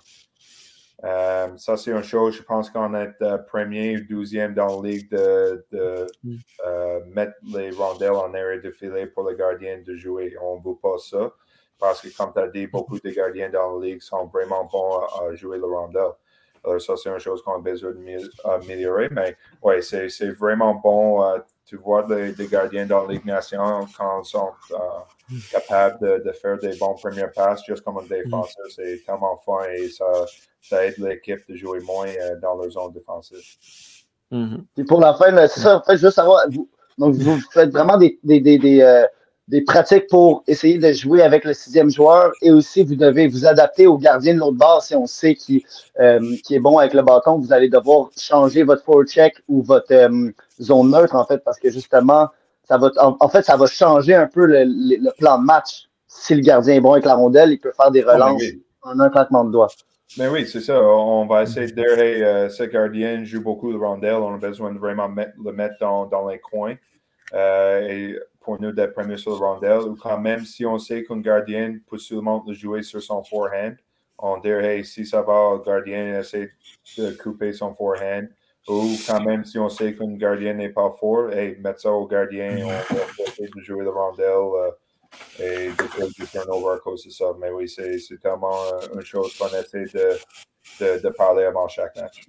[1.03, 4.89] Euh, ça, c'est une chose, je pense qu'on est euh, premier ou douzième dans la
[4.89, 6.37] ligue de, de Mm.
[6.67, 10.35] euh, mettre les rondelles en area de filet pour le gardien de jouer.
[10.41, 11.33] On ne veut pas ça
[11.79, 14.99] parce que, comme tu as dit, beaucoup de gardiens dans la ligue sont vraiment bons
[14.99, 16.13] à, à jouer le rondelle.
[16.65, 19.11] Alors, ça, c'est une chose qu'on a besoin d'améliorer.
[19.11, 19.37] Mais
[19.83, 21.23] c'est c'est vraiment bon.
[21.65, 25.99] Euh, tu vois des, des gardiens dans la Ligue nationale quand ils sont euh, capables
[26.01, 28.67] de, de faire des bons premiers passes, juste comme un défenseur.
[28.75, 30.05] C'est tellement fun et ça,
[30.63, 33.39] ça aide l'équipe de jouer moins euh, dans leur zone défensive.
[34.31, 34.67] Mhm.
[34.75, 37.71] Puis pour la fin, là, c'est ça, en fait, juste savoir, vous, donc vous faites
[37.71, 39.05] vraiment des, des, des, des, euh,
[39.49, 43.45] des pratiques pour essayer de jouer avec le sixième joueur et aussi vous devez vous
[43.47, 45.61] adapter au gardien de l'autre bord si on sait qu'il
[46.01, 49.93] euh, qui est bon avec le bâton, vous allez devoir changer votre forecheck ou votre
[49.93, 50.31] euh,
[50.61, 52.29] zone neutre en fait parce que justement,
[52.67, 55.45] ça va, en, en fait, ça va changer un peu le, le, le plan de
[55.45, 55.91] match.
[56.07, 58.63] Si le gardien est bon avec la rondelle, il peut faire des relances oui.
[58.83, 59.69] en un claquement de doigts.
[60.17, 60.81] Mais oui, c'est ça.
[60.81, 64.15] On va essayer de dire, hey, euh, ce gardien joue beaucoup de rondelles.
[64.15, 66.77] On a besoin de vraiment mettre- le mettre dans, dans les coins.
[67.35, 69.81] Et pour nous d'être premier sur le rondelle.
[69.89, 73.75] Ou quand même, si on sait qu'un gardien peut seulement le jouer sur son forehand,
[74.19, 76.53] on dit, hey, si ça va, le gardien essaie
[76.99, 78.29] de couper son forehand.
[78.69, 82.07] Ou quand même, si on sait qu'un gardien n'est pas fort, hey, mettre ça au
[82.07, 84.27] gardien, on va de jouer le rondelle.
[84.29, 84.71] euh,
[85.39, 87.27] et de faire du turnover à cause de ça.
[87.39, 90.19] Mais oui, c'est c'est tellement euh, une chose qu'on essaie de,
[90.81, 92.23] de, de parler avant chaque match.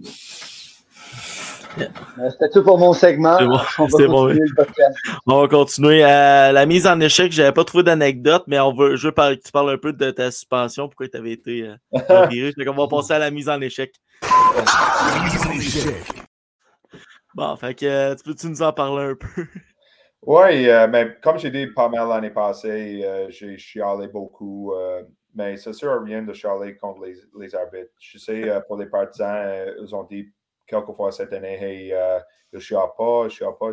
[1.78, 3.38] Euh, C'était tout pour mon segment.
[3.38, 4.98] C'est bon, On va c'est bon, podcast.
[5.28, 6.06] On va continuer.
[6.06, 9.34] Euh, la mise en échec, j'avais pas trouvé d'anecdote, mais on veut, je veux que
[9.36, 11.68] tu parles un peu de ta suspension, pourquoi tu avais été
[12.10, 12.54] euh, viré.
[12.66, 13.94] Qu'on va passer à la mise en échec.
[17.34, 19.46] Bon, fait que euh, tu peux-tu nous en parler un peu?
[20.28, 24.74] Oui, euh, mais comme j'ai dit pas mal l'année passée, euh, j'ai chialé beaucoup.
[24.74, 25.04] euh,
[25.36, 27.92] mais sert à rien de chialer contre les, les arbitres.
[28.00, 30.26] Je sais, euh, pour les partisans, euh, ils ont dit
[30.68, 32.20] quelquefois cette année, hey, euh,
[32.54, 33.72] ils ne chialent pas, ils ne pas.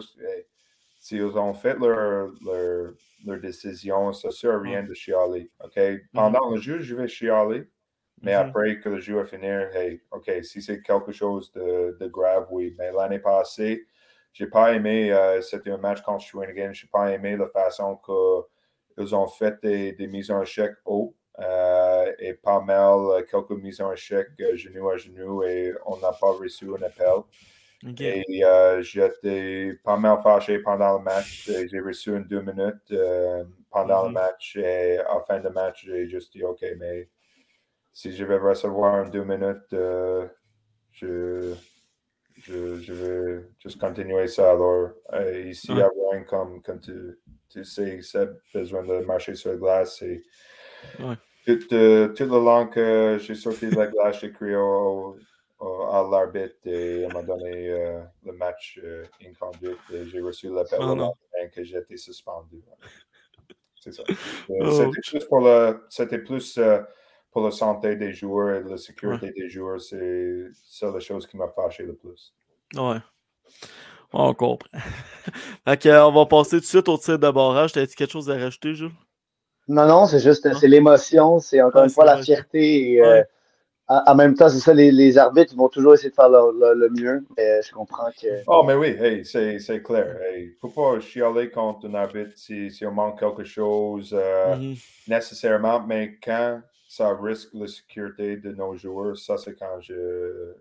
[0.98, 2.92] S'ils ont fait leur, leur,
[3.26, 5.50] leur décision, ça ne sert à rien de chialer.
[5.64, 5.78] OK?
[6.14, 7.64] Pendant le jeu, je vais chialer.
[8.22, 8.34] Mais Mhm.
[8.34, 12.46] après que le jeu est fini, hey, OK, si c'est quelque chose de, de grave,
[12.52, 12.74] oui.
[12.78, 13.86] Mais l'année passée,
[14.32, 17.96] j'ai pas aimé, euh, c'était un match contre Shawinigan, j'ai pas aimé la façon
[18.96, 21.16] qu'ils ont fait des, des mises en échec haut
[22.18, 26.12] et pas mal, euh, quelques mises en échec euh, genou à genou et on n'a
[26.12, 27.22] pas reçu un appel.
[28.04, 31.50] Et euh, j'étais pas mal fâché pendant le match.
[31.70, 34.08] J'ai reçu une deux minutes euh, pendant Mhm.
[34.08, 37.08] le match et à la fin du match, j'ai juste dit OK, mais
[37.92, 40.26] si je vais recevoir une deux minutes, euh,
[40.92, 41.54] je,
[42.36, 44.52] je, je vais juste continuer ça.
[44.52, 45.82] Alors, euh, ici Ouais.
[45.82, 47.18] à Rouen, comme, comme tu,
[47.48, 50.02] tu sais, Seb, besoin de marcher sur la glace.
[50.02, 50.22] Et
[51.00, 51.16] Ouais.
[51.46, 55.16] tout, euh, tout le long que j'ai sorti de la glace, j'ai crié au-
[55.58, 60.48] au- à l'arbitre et il m'a donné euh, le match euh, inconduite et j'ai reçu
[60.52, 61.14] l'appel Oh non.
[61.54, 62.62] que j'étais suspendu.
[63.80, 64.02] C'est ça.
[64.08, 64.14] Euh,
[64.60, 64.70] Oh.
[64.70, 66.80] C'était juste pour le, c'était plus euh,
[67.32, 69.80] pour la santé des joueurs et la sécurité des joueurs.
[69.80, 72.32] C'est ça la chose qui m'a fâché le plus.
[72.76, 72.98] Ouais.
[74.12, 74.68] On comprend.
[75.64, 77.72] fait que, on va passer tout de suite au tir de barrage.
[77.72, 78.92] T'as-tu quelque chose à rajouter, Jules?
[79.68, 80.54] Non, non, c'est juste, Ah.
[80.58, 82.92] c'est l'émotion, c'est encore Ouais, une fois la fierté.
[82.94, 83.06] Et, Ouais.
[83.20, 83.22] euh,
[83.88, 86.28] en, en même temps, c'est ça, les, les arbitres ils vont toujours essayer de faire
[86.28, 87.24] leur- leur- le mieux.
[87.36, 88.28] Mais je comprends que.
[88.46, 90.16] Oh, mais oui, hey, c'est c'est clair.
[90.36, 94.56] Il ne faut pas chialer contre un arbitre si, si on manque quelque chose euh,
[94.56, 94.74] Mhm.
[95.08, 100.54] nécessairement, mais quand ça risque la sécurité de nos joueurs, ça c'est quand je.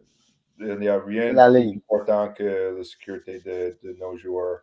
[0.60, 1.80] Il n'y a rien La de ligne.
[1.80, 4.60] plus important que la sécurité de, de nos joueurs.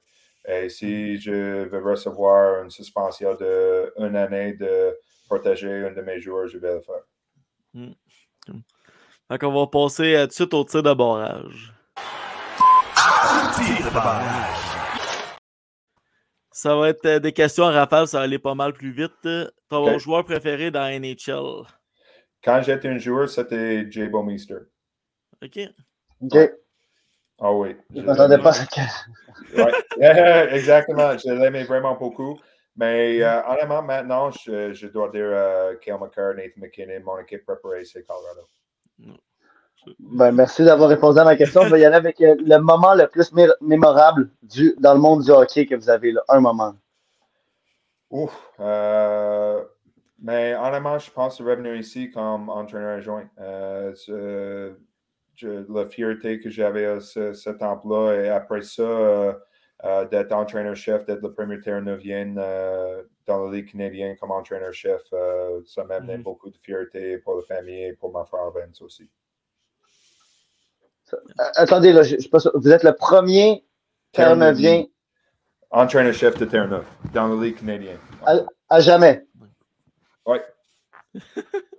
[0.51, 4.96] Et si je veux recevoir une suspension de une année de
[5.28, 7.92] protéger un de mes joueurs, je vais le faire.
[9.30, 11.74] Fait qu'on va passer tout de suite au tir de barrage.
[13.55, 14.68] Tir de barrage.
[16.51, 19.28] Ça va être euh, des questions en rafale, ça va aller pas mal plus vite.
[19.68, 21.66] Ton joueur préféré dans NHL?
[22.42, 24.61] Quand j'étais un joueur, c'était Jay Bomeister.
[25.40, 25.59] OK.
[26.22, 26.51] OK.
[27.41, 27.76] Ah oui.
[27.95, 28.64] Je m'attendais pas à.
[29.57, 31.16] Ouais, exactement.
[31.16, 32.39] Je l'aimais vraiment beaucoup.
[32.76, 37.45] Mais euh, honnêtement, maintenant, je, je dois dire euh, Kale McCarr, Nathan McKinnon, mon équipe
[37.47, 38.43] préparée, c'est Colorado.
[39.99, 41.62] Ben, merci d'avoir répondu à ma question.
[41.62, 45.01] Je vais y aller avec euh, le moment le plus mé- mémorable du, dans le
[45.01, 46.20] monde du hockey que vous avez là.
[46.28, 46.74] Un moment.
[48.11, 48.32] Ouf.
[48.61, 49.62] euh,
[50.20, 53.28] mais honnêtement, je pense revenir ici comme entraîneur adjoint.
[53.41, 54.74] Euh,
[55.43, 59.32] la fierté que j'avais à ce, ce temps-là et après ça, euh,
[59.84, 65.61] euh, d'être entraîneur-chef, d'être le premier Terre-Neuvienne euh, dans la Ligue canadienne comme entraîneur-chef, euh,
[65.66, 66.22] ça m'a amené Mhm.
[66.24, 69.09] beaucoup de fierté pour la famille et pour ma frère Vince aussi.
[71.12, 71.16] Euh,
[71.57, 72.51] attendez, là, je, je sûr.
[72.55, 73.64] Vous êtes le premier
[74.12, 74.84] Terre-Neuvien
[75.70, 77.99] Entraîneur-chef de Terre-Neuve dans la Ligue canadienne.
[78.68, 79.26] à jamais.
[80.26, 80.39] Oui.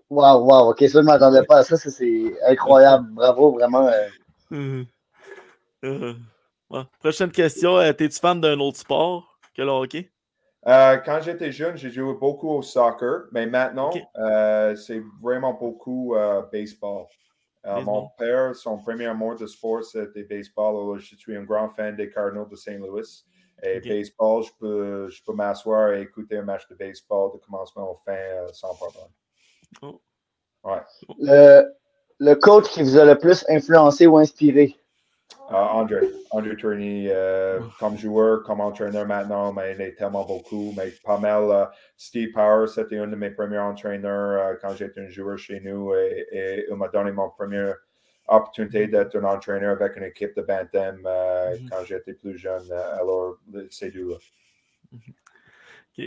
[0.09, 0.69] Wow, wow.
[0.71, 1.77] OK, ça, je ne m'attendais pas à ça.
[1.77, 3.07] ça, C'est incroyable.
[3.11, 3.87] Bravo, vraiment.
[3.87, 4.07] euh.
[4.51, 4.83] Euh,
[5.83, 6.13] euh,
[6.71, 6.81] ouais.
[6.99, 7.77] Prochaine question.
[7.77, 10.09] euh, T'es-tu fan d'un autre sport que le hockey?
[10.67, 16.15] Euh, quand j'étais jeune, j'ai joué beaucoup au soccer, mais maintenant, euh, c'est vraiment beaucoup
[16.15, 17.05] euh, baseball.
[17.65, 17.83] Euh, Baseball.
[17.85, 20.75] Mon père, son premier amour de sport, c'était baseball.
[20.75, 22.77] Alors, je suis un grand fan des Cardinals de St.
[22.79, 23.25] Louis.
[23.61, 27.91] Et baseball, je peux, je peux m'asseoir et écouter un match de baseball de commencement
[27.91, 29.07] au fin euh, sans problème.
[29.81, 30.01] Oh.
[30.63, 30.81] Ouais.
[31.19, 31.63] Le,
[32.19, 34.75] le coach qui vous a le plus influencé ou inspiré?
[35.51, 40.73] André, André Tourny, euh, comme joueur, comme entraîneur maintenant, mais il est tellement beaucoup.
[40.77, 41.69] Mais pas mal.
[41.97, 45.93] Steve Power, c'était un de mes premiers entraîneurs euh, quand j'étais un joueur chez nous
[45.95, 47.75] et, et il m'a donné mon première
[48.27, 51.69] opportunité d'être un entraîneur avec une équipe de Bantam euh, Mhm.
[51.71, 52.71] quand j'étais plus jeune.
[52.71, 53.91] euh, alors, le- ces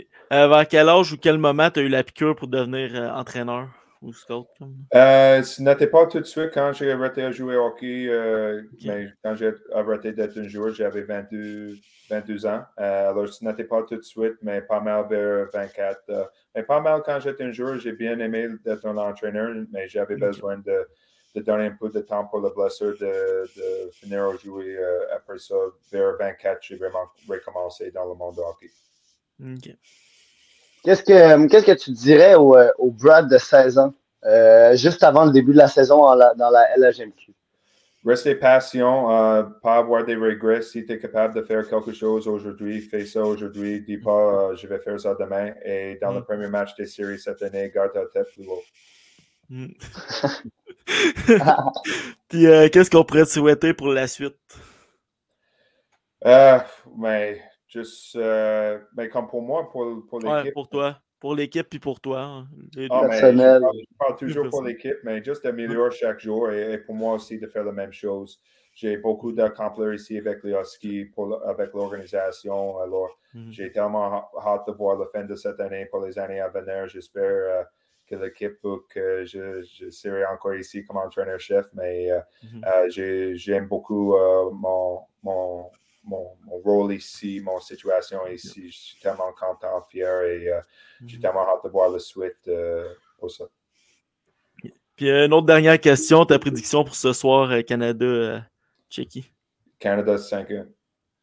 [0.01, 0.43] deux-là.
[0.43, 3.09] Euh, vers quel âge ou quel moment tu as eu la piqûre pour devenir euh,
[3.11, 3.69] entraîneur
[4.01, 4.47] ou scout?
[4.57, 4.75] Comme...
[4.93, 8.09] Euh, ce n'était pas tout de suite quand j'ai arrêté de jouer au hockey,
[8.85, 11.75] mais quand j'ai arrêté d'être un joueur, j'avais 22,
[12.09, 12.63] 22 ans.
[12.77, 16.01] Alors, ce n'était pas tout de suite, mais pas mal vers 24.
[16.09, 16.23] euh,
[16.55, 20.15] mais pas mal quand j'étais un joueur, j'ai bien aimé d'être un entraîneur, mais j'avais
[20.15, 20.87] besoin de,
[21.35, 24.77] de donner un peu de temps pour le blessure, de, de finir à jouer.
[25.15, 25.55] après ça,
[25.91, 28.69] vers 24, j'ai vraiment recommencé dans le monde du hockey.
[30.83, 33.93] Qu'est-ce que, qu'est-ce que tu dirais au, euh, au Brad de 16 ans,
[34.25, 37.33] euh, juste avant le début de la saison en la- dans la LHMQ?
[38.05, 40.61] Rester patient, euh, pas avoir des regrets.
[40.61, 43.79] Si tu es capable de faire quelque chose aujourd'hui, fais ça aujourd'hui.
[43.79, 45.53] Dis pas euh, je vais faire ça demain.
[45.63, 46.25] Et dans le Mm.
[46.25, 48.61] premier match des séries cette année, garde ta tête plus haut.
[49.49, 49.67] Mm.
[52.27, 54.35] Puis euh, qu'est-ce qu'on pourrait te souhaiter pour la suite?
[56.25, 56.59] Euh,
[56.97, 57.41] mais
[57.73, 60.53] juste, euh, mais comme pour moi, pour, pour Ouais, l'équipe.
[60.53, 61.01] pour toi.
[61.19, 62.21] Pour l'équipe puis pour toi.
[62.21, 62.87] hein, les.
[62.89, 63.55] Ah, mais Personnel.
[63.55, 66.95] je, parle, je parle toujours pour l'équipe, mais juste d'améliorer chaque jour et, et pour
[66.95, 68.41] moi aussi de faire la même chose.
[68.75, 72.77] J'ai beaucoup d'accomplir ici avec les Huskies, pour avec l'organisation.
[72.79, 73.51] Alors, Mhm.
[73.51, 76.87] j'ai tellement hâte de voir la fin de cette année pour les années à venir.
[76.87, 77.63] J'espère euh,
[78.07, 78.59] que l'équipe,
[78.89, 82.61] que je, je serai encore ici comme entraîneur-chef, mais euh, Mhm.
[82.65, 85.71] euh, j'ai- j'aime beaucoup euh, mon, mon,
[86.03, 88.69] mon, mon rôle ici, mon situation ici.
[88.71, 90.59] Je suis tellement content, fier et euh,
[91.05, 91.21] j'ai Mhm.
[91.21, 93.45] tellement hâte de voir la suite euh, pour ça.
[94.95, 98.39] Puis euh, une autre dernière question, ta prédiction pour ce soir, euh, Canada, euh,
[98.89, 99.31] Tchéquie?
[99.79, 100.67] Canada 5-1.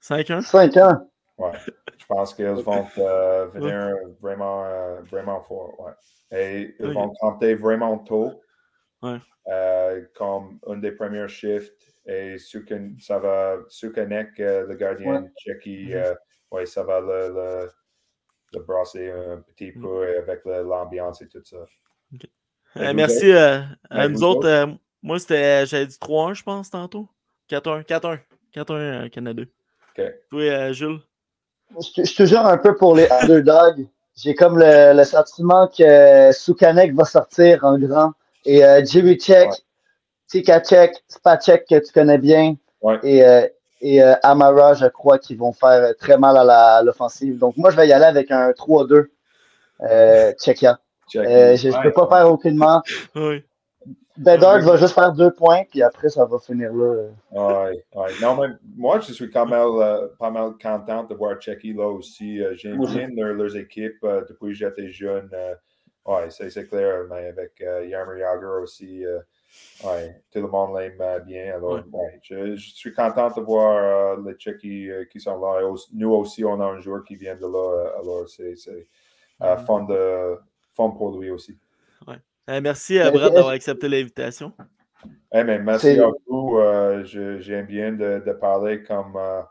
[0.02, 0.40] 5-1?
[0.42, 1.10] 5 ans.
[1.38, 1.52] Ouais.
[1.96, 5.78] Je pense qu'ils vont euh, venir vraiment, euh, vraiment fort.
[5.80, 5.92] Ouais.
[6.38, 8.40] Et ils vont compter vraiment tôt.
[9.02, 9.18] Ouais.
[9.48, 11.89] euh, comme un des premiers shifts.
[12.06, 15.94] Et Sukan, ça va, Sukanek, euh, le gardien tchéqui, Mhm.
[15.96, 16.14] euh,
[16.50, 17.70] ouais, ça va le, le,
[18.54, 19.82] le brasser un petit Mhm.
[19.82, 21.56] peu avec le- l'ambiance et tout ça.
[21.56, 21.66] Euh,
[22.76, 23.60] Et vous merci euh,
[23.90, 24.46] à Et nous vous autres.
[24.48, 24.66] euh,
[25.02, 27.08] moi, c'était, j'avais dit 3-1, je pense, tantôt.
[27.48, 28.18] 4-1, 4-1.
[28.52, 29.42] 4-1 euh, Canada.
[29.42, 30.04] OK.
[30.30, 31.00] Toi, euh, Jules?
[31.78, 33.86] Je, je te jure un peu pour les underdogs.
[34.16, 38.12] J'ai comme le, le sentiment que Soukanek va sortir en grand.
[38.44, 39.56] Et euh, Jirichek, Ouais.
[40.30, 42.98] Tikacek, Spacek, que tu connais bien, Ouais.
[43.02, 43.46] et, euh,
[43.80, 47.38] et euh, Amara, je crois, qui vont faire très mal à l'offensive.
[47.38, 49.10] Donc, moi, je vais y aller avec un 3-2
[49.82, 50.32] euh.
[51.16, 52.82] Euh, je ne Ouais, peux pas faire aucunement.
[53.16, 53.42] Oui.
[54.18, 57.04] Bedard va juste faire deux points, puis après, ça va finir là.
[57.32, 58.08] Ouais, ouais.
[58.20, 61.86] Non, mais moi, je suis quand même euh, pas mal content de voir Tchéquie là
[61.88, 62.42] aussi.
[62.42, 65.30] Euh, J'aime leur- leurs équipes euh, depuis que j'étais jeune.
[65.32, 65.54] euh,
[66.04, 67.04] ouais, c'est clair.
[67.08, 69.06] Mais avec euh, Yarmer Yager aussi,
[69.84, 71.54] ouais, tout le monde l'aime euh, bien.
[71.54, 71.82] Alors, Ouais.
[71.92, 75.60] ouais, je, je suis content de voir euh, les Tchéquies euh, qui sont là.
[75.60, 77.92] Et aussi- nous aussi, on a un joueur qui vient de là.
[78.00, 78.86] alors, c'est c'est,
[79.42, 79.64] euh, Mhm.
[79.66, 80.36] fun, de,
[80.72, 81.58] fun pour lui aussi.
[82.48, 84.52] Euh, merci à Brad d'avoir accepté l'invitation.
[85.32, 86.56] Eh, merci à vous.
[86.58, 89.42] euh, je- J'aime bien de, de parler comme euh,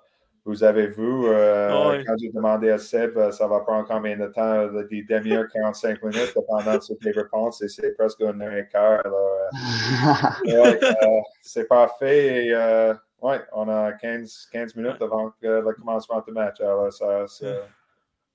[0.50, 1.26] vous avez vu.
[1.28, 2.04] euh, Ah ouais.
[2.06, 4.42] Quand j'ai demandé à Seb, euh, ça va prendre combien de temps?
[4.54, 7.62] euh, Des demi-heures, 45 minutes, dépendant sur tes réponses.
[7.62, 9.02] Et c'est presque une heure et quart.
[9.06, 9.50] Euh,
[10.46, 11.08] ouais, euh,
[11.42, 12.46] c'est parfait.
[12.48, 16.60] Et, euh, ouais, on a 15, 15 minutes avant que le commencement du match.
[16.62, 17.26] Alors, ça,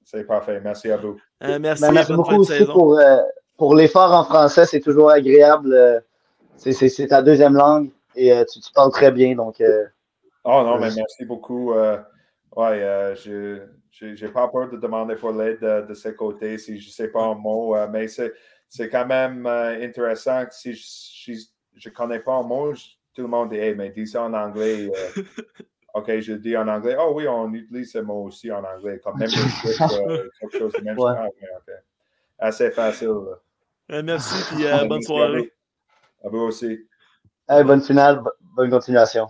[0.05, 0.61] c'est parfait.
[0.62, 1.19] Merci à vous.
[1.43, 3.16] Euh, merci, Ben, merci beaucoup aussi pour, euh,
[3.57, 4.66] pour l'effort en français.
[4.66, 6.03] C'est toujours agréable.
[6.57, 9.35] c'est- c'est c'est ta deuxième langue et euh, tu, tu parles très bien.
[9.35, 9.85] Donc, euh,
[10.45, 11.73] Oh non, mais merci beaucoup.
[11.73, 11.99] euh,
[12.57, 16.59] ouais, euh, je j'ai j'ai pas peur de demander pour l'aide de, de ce côté
[16.59, 20.75] si je sais pas un mot, euh, mais c'est quand même euh, intéressant que si
[20.75, 21.41] je,
[21.77, 22.85] je connais pas un mot, je-
[23.15, 24.91] tout le monde dit, hey, mais dis ça en anglais.
[25.95, 26.97] OK, je dis en anglais.
[26.99, 30.99] Oh oui, on utilise ce mot aussi en anglais, comme euh, quelque chose de même.
[30.99, 31.12] Ouais.
[31.16, 31.29] Ah.
[32.41, 33.09] Assez facile.
[33.93, 35.53] Euh, merci, puis bonne soirée.
[36.25, 36.89] À vous aussi.
[37.49, 39.29] hey, bonne finale, bo- bonne continuation.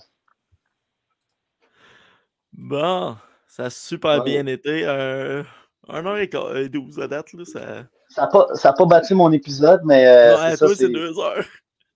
[2.56, 3.16] Bon,
[3.46, 4.24] ça a super Ouais.
[4.24, 4.82] bien été.
[4.86, 5.42] Euh,
[5.88, 7.60] un heure et quart- euh, 12 à date, là, ça...
[8.08, 11.18] Ça n'a pas, ça a pas battu mon épisode, mais euh, Ouais, c'est toi, deux
[11.18, 11.44] heures.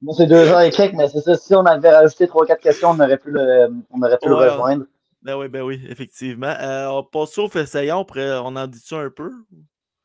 [0.03, 1.37] Moi, c'est deux heures et quelques, mais c'est ça.
[1.37, 4.45] Si on avait rajouté trois, quatre questions, on aurait pu le, on aurait pu Ouais.
[4.45, 4.85] le rejoindre.
[5.23, 6.55] Ben oui, ben oui, effectivement.
[6.61, 9.31] Euh, on passe au fait essayant, on, en dit ça un peu?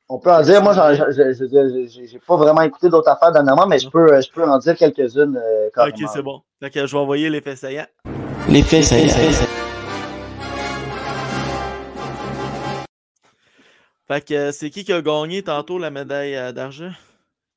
[0.09, 4.21] On peut en dire, moi, j'ai pas vraiment écouté d'autres affaires dernièrement, mais je peux,
[4.21, 5.39] je peux en dire quelques-unes.
[5.41, 6.41] euh, Ok, c'est bon.
[6.61, 7.87] Fait que je vais envoyer les faits saillants.
[8.49, 8.81] L'effet
[14.07, 16.91] Fait que euh, c'est qui qui a gagné tantôt la médaille euh, d'argent?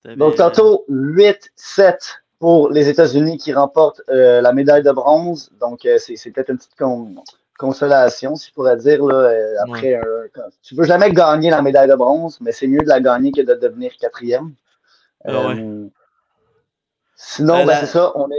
[0.04, 5.50] Donc, euh, tantôt, 8-7 pour les États-Unis qui remportent euh, la médaille de bronze.
[5.60, 7.16] Donc, euh, c'est peut-être une petite con-
[7.58, 9.04] consolation, si je pourrais dire.
[9.04, 10.02] Là, euh, après, un-
[10.62, 13.40] tu veux jamais gagner la médaille de bronze, mais c'est mieux de la gagner que
[13.40, 14.52] de devenir quatrième.
[15.24, 15.54] Ah
[17.16, 18.12] Sinon, ben, la- c'est ça.
[18.14, 18.38] On est,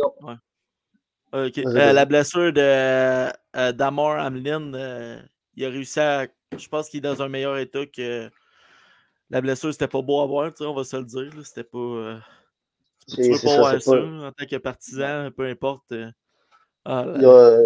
[1.63, 1.93] vas-y.
[1.93, 4.71] la blessure de Damar Hamlin,
[5.55, 6.27] il a réussi à.
[6.55, 8.29] Je pense qu'il est dans un meilleur état que
[9.29, 11.31] la blessure, c'était pas beau à voir, tu sais, on va se le dire.
[11.43, 11.77] C'était pas.
[11.77, 12.17] euh,
[13.07, 15.91] tu veux pas ça, voir ça pas- en tant que partisan, peu importe.
[15.91, 16.09] euh,
[16.85, 17.59] ah, là, il y a-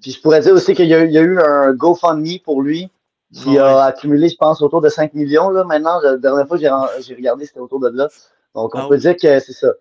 [0.00, 2.38] puis je pourrais dire aussi qu'il y, a eu- il y a eu un GoFundMe
[2.44, 2.90] pour lui
[3.32, 3.58] qui Ouais.
[3.58, 5.50] a accumulé, je pense, autour de 5 millions.
[5.50, 6.62] Là, maintenant, la dernière fois que
[7.02, 8.08] j'ai regardé, c'était autour de là.
[8.54, 9.00] Donc, on Ah peut oui.
[9.00, 9.72] dire que c'est ça.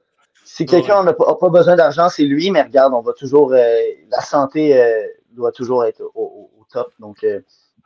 [0.44, 3.52] Si quelqu'un n'a pas, besoin d'argent, c'est lui, mais regarde, on va toujours.
[3.54, 3.80] euh,
[4.10, 6.92] la santé euh, doit toujours être au, au- au top.
[7.00, 7.24] Donc,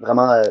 [0.01, 0.43] vraiment, euh,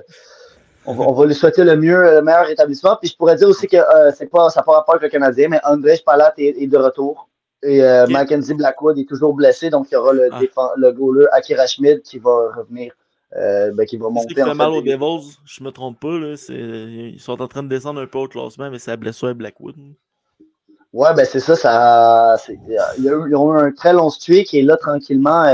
[0.87, 2.97] on, va, on va lui souhaiter le mieux, le meilleur rétablissement.
[2.97, 5.09] Puis je pourrais dire aussi que euh, c'est pas, ça n'a pas rapport avec le
[5.11, 7.29] Canadien, mais André Palat est, est de retour.
[7.63, 8.07] Et euh.
[8.07, 10.73] Mackenzie Blackwood est toujours blessé, donc il y aura le, Ah.
[10.77, 12.95] le goaler Akira Schmid qui va revenir,
[13.37, 16.19] euh, ben, qui va monter qui fait mal aux Devils, je me trompe pas.
[16.19, 19.29] Là, ils sont en train de descendre un peu au classement, mais c'est la blessure
[19.29, 19.75] à Blackwood.
[20.93, 22.37] Ouais, ben c'est ça, ça
[22.99, 25.45] ils ont eu un très long streak et là, tranquillement,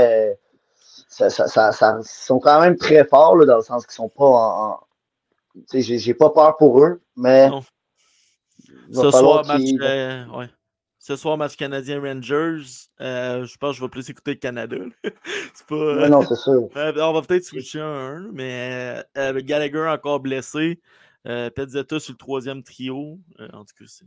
[1.17, 4.25] ça, ça, ça, sont quand même très forts, là, dans le sens qu'ils sont pas
[4.25, 4.79] en.
[5.73, 7.49] j'ai, pas peur pour eux, mais.
[7.49, 7.63] Non.
[8.93, 10.49] Ce soir, match, euh, ouais.
[10.99, 12.89] Ce soir, match canadien Rangers.
[13.01, 14.77] Euh, je pense que je vais plus écouter le Canada.
[15.53, 15.75] c'est pas.
[15.75, 16.69] euh, non, c'est sûr.
[16.75, 20.79] Euh, on va peut-être switcher un, mais Gallagher encore blessé.
[21.27, 23.19] Euh, Pezzetta sur le troisième trio.
[23.53, 24.05] En tout cas, c'est.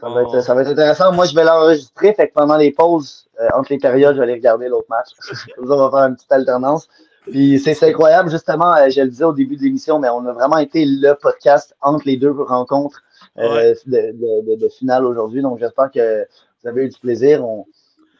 [0.00, 1.12] Ça va, être, ça va être intéressant.
[1.12, 2.14] Moi, je vais l'enregistrer.
[2.14, 5.08] Fait que pendant les pauses, euh, entre les périodes, je vais aller regarder l'autre match.
[5.56, 6.88] Comme on va faire une petite alternance.
[7.30, 10.24] Puis c'est c'est incroyable, justement, euh, je le disais au début de l'émission, mais on
[10.26, 13.02] a vraiment été le podcast entre les deux rencontres
[13.38, 13.74] euh, Ouais.
[13.86, 15.42] de, de, de, de finale aujourd'hui.
[15.42, 16.26] Donc j'espère que
[16.62, 17.44] vous avez eu du plaisir.
[17.44, 17.66] On,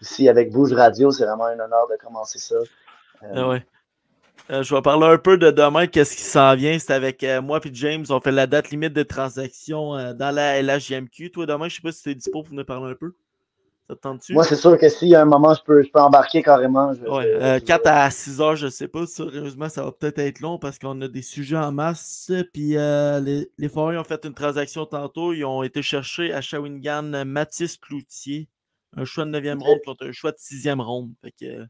[0.02, 2.56] ici, avec Bouge Radio, c'est vraiment un honneur de commencer ça.
[2.56, 3.64] Euh, Ah ouais.
[4.50, 6.76] Euh, je vais parler un peu de demain, qu'est-ce qui s'en vient.
[6.78, 8.04] C'est avec euh, moi et James.
[8.10, 11.30] On fait la date limite de transaction euh, dans la LHJMQ.
[11.30, 13.12] Toi, demain, je sais pas si tu es dispo pour nous parler un peu.
[13.88, 14.32] Ça te tente-tu?
[14.32, 16.92] Moi, c'est sûr que s'il y a un moment, je peux, je peux embarquer carrément.
[16.94, 19.06] Je- Ouais, je- euh, je- 4 à 6 heures, je sais pas.
[19.06, 22.32] Sérieusement, ça va peut-être être long parce qu'on a des sujets en masse.
[22.52, 25.32] Puis les, les Foreurs ont fait une transaction tantôt.
[25.32, 28.48] Ils ont été chercher à Shawinigan Mathis Cloutier.
[28.96, 29.64] Un choix de 9e Ok.
[29.66, 31.12] ronde contre un choix de 6e ronde.
[31.22, 31.66] Fait que,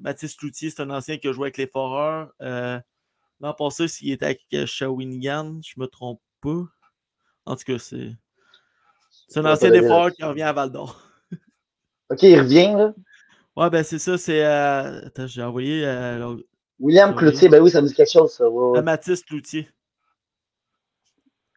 [0.00, 2.32] Mathis Cloutier, c'est un ancien qui a joué avec les Foreurs.
[2.40, 2.78] Euh,
[3.40, 6.62] L'an passé, s'il était avec euh, Shawinigan, je me trompe pas.
[7.44, 8.12] En tout cas, c'est.
[9.28, 11.00] C'est un ancien pas des dire Foreurs qui revient à Val d'Or.
[12.10, 12.94] Ok, il revient, là?
[13.56, 14.44] Ouais, ben c'est ça, c'est.
[14.44, 15.84] euh, Attends, j'ai envoyé.
[15.86, 16.36] euh,
[16.78, 17.14] William.
[17.14, 18.48] Cloutier, ben oui, ça me dit quelque chose, ça.
[18.48, 18.78] ouais, ouais.
[18.78, 19.68] À Mathis Cloutier.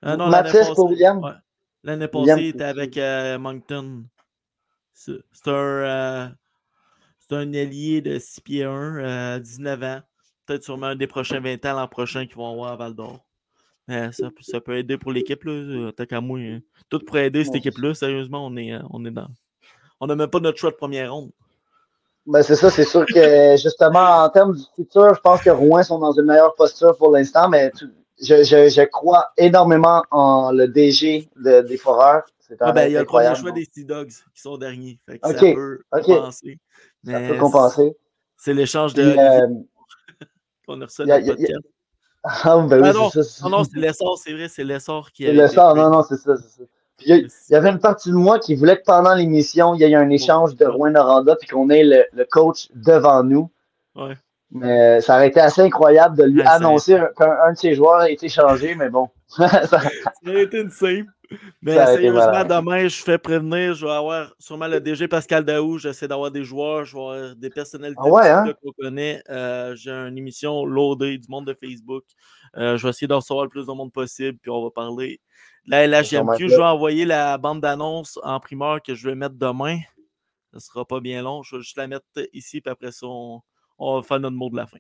[0.02, 1.24] Ah Mathis l'année pour passée- William?
[1.24, 1.32] ouais.
[1.84, 2.70] L'année passée, William il était Cloutier.
[2.82, 4.06] avec euh, Moncton.
[4.94, 6.28] C'est un, euh,
[7.28, 10.00] c'est un allié de 6 pieds 1, euh, 19 ans.
[10.46, 13.20] Peut-être sûrement un des prochains 20 ans l'an prochain qu'ils vont avoir à Val d'Or.
[13.88, 15.52] Mais ça, peut- ça peut aider pour l'équipe, là.
[15.52, 16.40] euh, Tant qu'à moi.
[16.40, 16.60] hein.
[16.90, 19.28] Tout pour aider cette équipe-là, sérieusement, on est, euh, on est dans.
[20.00, 21.32] On n'a même pas notre choix de première ronde.
[22.28, 25.84] Ben, c'est ça, c'est sûr que justement, en termes du futur, je pense que Rouen
[25.84, 27.86] sont dans une meilleure posture pour l'instant, mais tu-
[28.22, 32.24] je, je, je crois énormément en le DG de- des Foreurs.
[32.60, 35.00] Ah, ben, il y a le premier choix des Sea Dogs qui sont derniers.
[35.08, 36.08] Fait que Ok, ça peut ok.
[37.06, 37.96] Ça peut compenser.
[38.38, 39.48] C'est l'échange de euh,
[40.68, 41.52] qu'on a reçu a- podcast.
[42.24, 43.44] ah, ben oui, Ah non, c'est ça.
[43.50, 45.82] non, non, c'est l'essor, c'est vrai, c'est l'essor qui a C'est le été sort, pris.
[45.82, 46.64] non, non, c'est ça, c'est ça.
[46.98, 49.14] Puis il y, a- il y avait une partie de moi qui voulait que pendant
[49.14, 53.24] l'émission, il y ait un échange de Rouen-Noranda puis qu'on ait le, le coach devant
[53.24, 53.52] nous.
[53.96, 54.16] Ouais.
[54.52, 58.02] Mais ça aurait été assez incroyable de lui Ouais, annoncer qu'un un de ses joueurs
[58.02, 59.10] a été changé, mais bon.
[59.28, 59.82] Ça- Ça
[60.26, 61.10] aurait été une simple.
[61.62, 65.78] Mais Ça sérieusement, demain, je fais prévenir, je vais avoir sûrement le DG Pascal Daou,
[65.78, 68.54] j'essaie d'avoir des joueurs, je vais avoir des personnalités Ah ouais, hein?
[68.64, 69.22] qu'on connaît.
[69.30, 72.04] Euh, J'ai une émission loadée du monde de Facebook.
[72.58, 75.20] Euh, je vais essayer d'en recevoir le plus de monde possible, puis on va parler
[75.66, 79.36] de la être Je vais envoyer la bande d'annonce en primeur que je vais mettre
[79.36, 79.80] demain.
[80.54, 81.44] Ça sera pas bien long.
[81.44, 83.42] Je vais juste la mettre ici, puis après ça, on,
[83.78, 84.78] on va faire notre mot de la fin.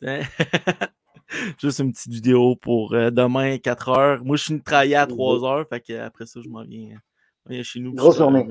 [1.60, 4.24] Juste une petite vidéo pour euh, demain, 4 heures.
[4.24, 5.66] Moi, je suis travailler à 3 heures.
[5.68, 6.98] Fait que après ça, je m'en viens,
[7.46, 7.94] viens chez nous.
[7.94, 8.48] Grosse euh, journée.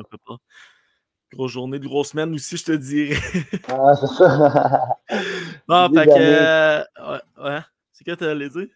[1.32, 3.20] Grosse journée, de grosse semaine aussi, je te dirais.
[3.68, 4.98] Ah, c'est ça.
[5.68, 6.12] non, fait que.
[6.18, 7.60] euh, ouais, ouais.
[7.92, 8.68] C'est quoi tu allais dire?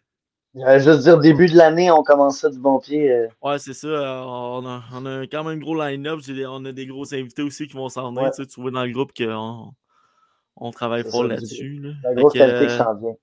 [0.56, 3.12] J'allais juste dire, début de l'année, on commence ça du bon pied.
[3.12, 3.28] euh.
[3.41, 3.88] Ouais, c'est ça.
[3.88, 6.20] euh, on, a, on a quand même un gros line-up.
[6.48, 8.24] On a des gros invités aussi qui vont s'en venir.
[8.24, 8.30] Ouais.
[8.32, 9.74] Tu, sais, tu vois dans le groupe qu'on
[10.64, 11.80] on travaille fort là-dessus.
[11.80, 11.90] là.
[12.03, 13.15] La grosse que, qualité qui euh, s'en vient.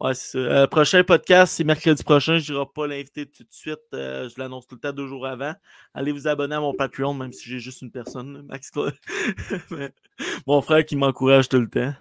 [0.00, 0.38] Ouais, c'est ça.
[0.38, 2.38] Euh, prochain podcast, c'est mercredi prochain.
[2.38, 3.78] Je n'irai pas l'inviter tout de suite.
[3.94, 5.54] euh, je l'annonce tout le temps deux jours avant.
[5.94, 8.70] Allez vous abonner à mon Patreon, même si j'ai juste une personne, Max
[10.46, 11.92] Mon frère qui m'encourage tout le temps.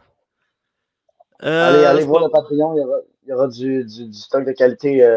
[1.39, 4.17] Allez, allez voir pas- le Patreon, il y aura, il y aura du, du, du
[4.17, 5.07] stock de qualité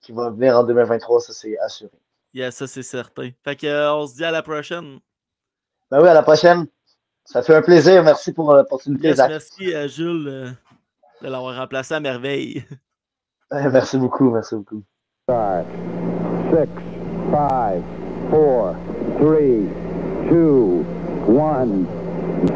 [0.00, 1.90] qui va venir en 2023, ça c'est assuré.
[2.32, 3.30] Yeah, ça, c'est certain.
[3.44, 5.00] Fait que, on se dit à la prochaine.
[5.90, 6.66] Ben oui, à la prochaine.
[7.32, 8.02] Ça fait un plaisir.
[8.02, 9.30] Merci pour l'opportunité, Yes, Zach.
[9.30, 10.50] merci à Jules euh,
[11.22, 12.64] de l'avoir remplacé à merveille.
[13.52, 14.82] Merci beaucoup, merci beaucoup.
[15.28, 15.66] Start.
[16.50, 16.68] Six,
[17.30, 17.82] five,
[18.30, 18.74] four,
[19.18, 19.68] three,
[20.28, 20.84] two,
[21.28, 21.86] one,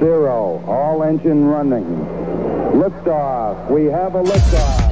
[0.00, 0.60] zero.
[0.66, 1.84] All engine running.
[2.74, 3.70] Liftoff.
[3.70, 4.83] We have a liftoff.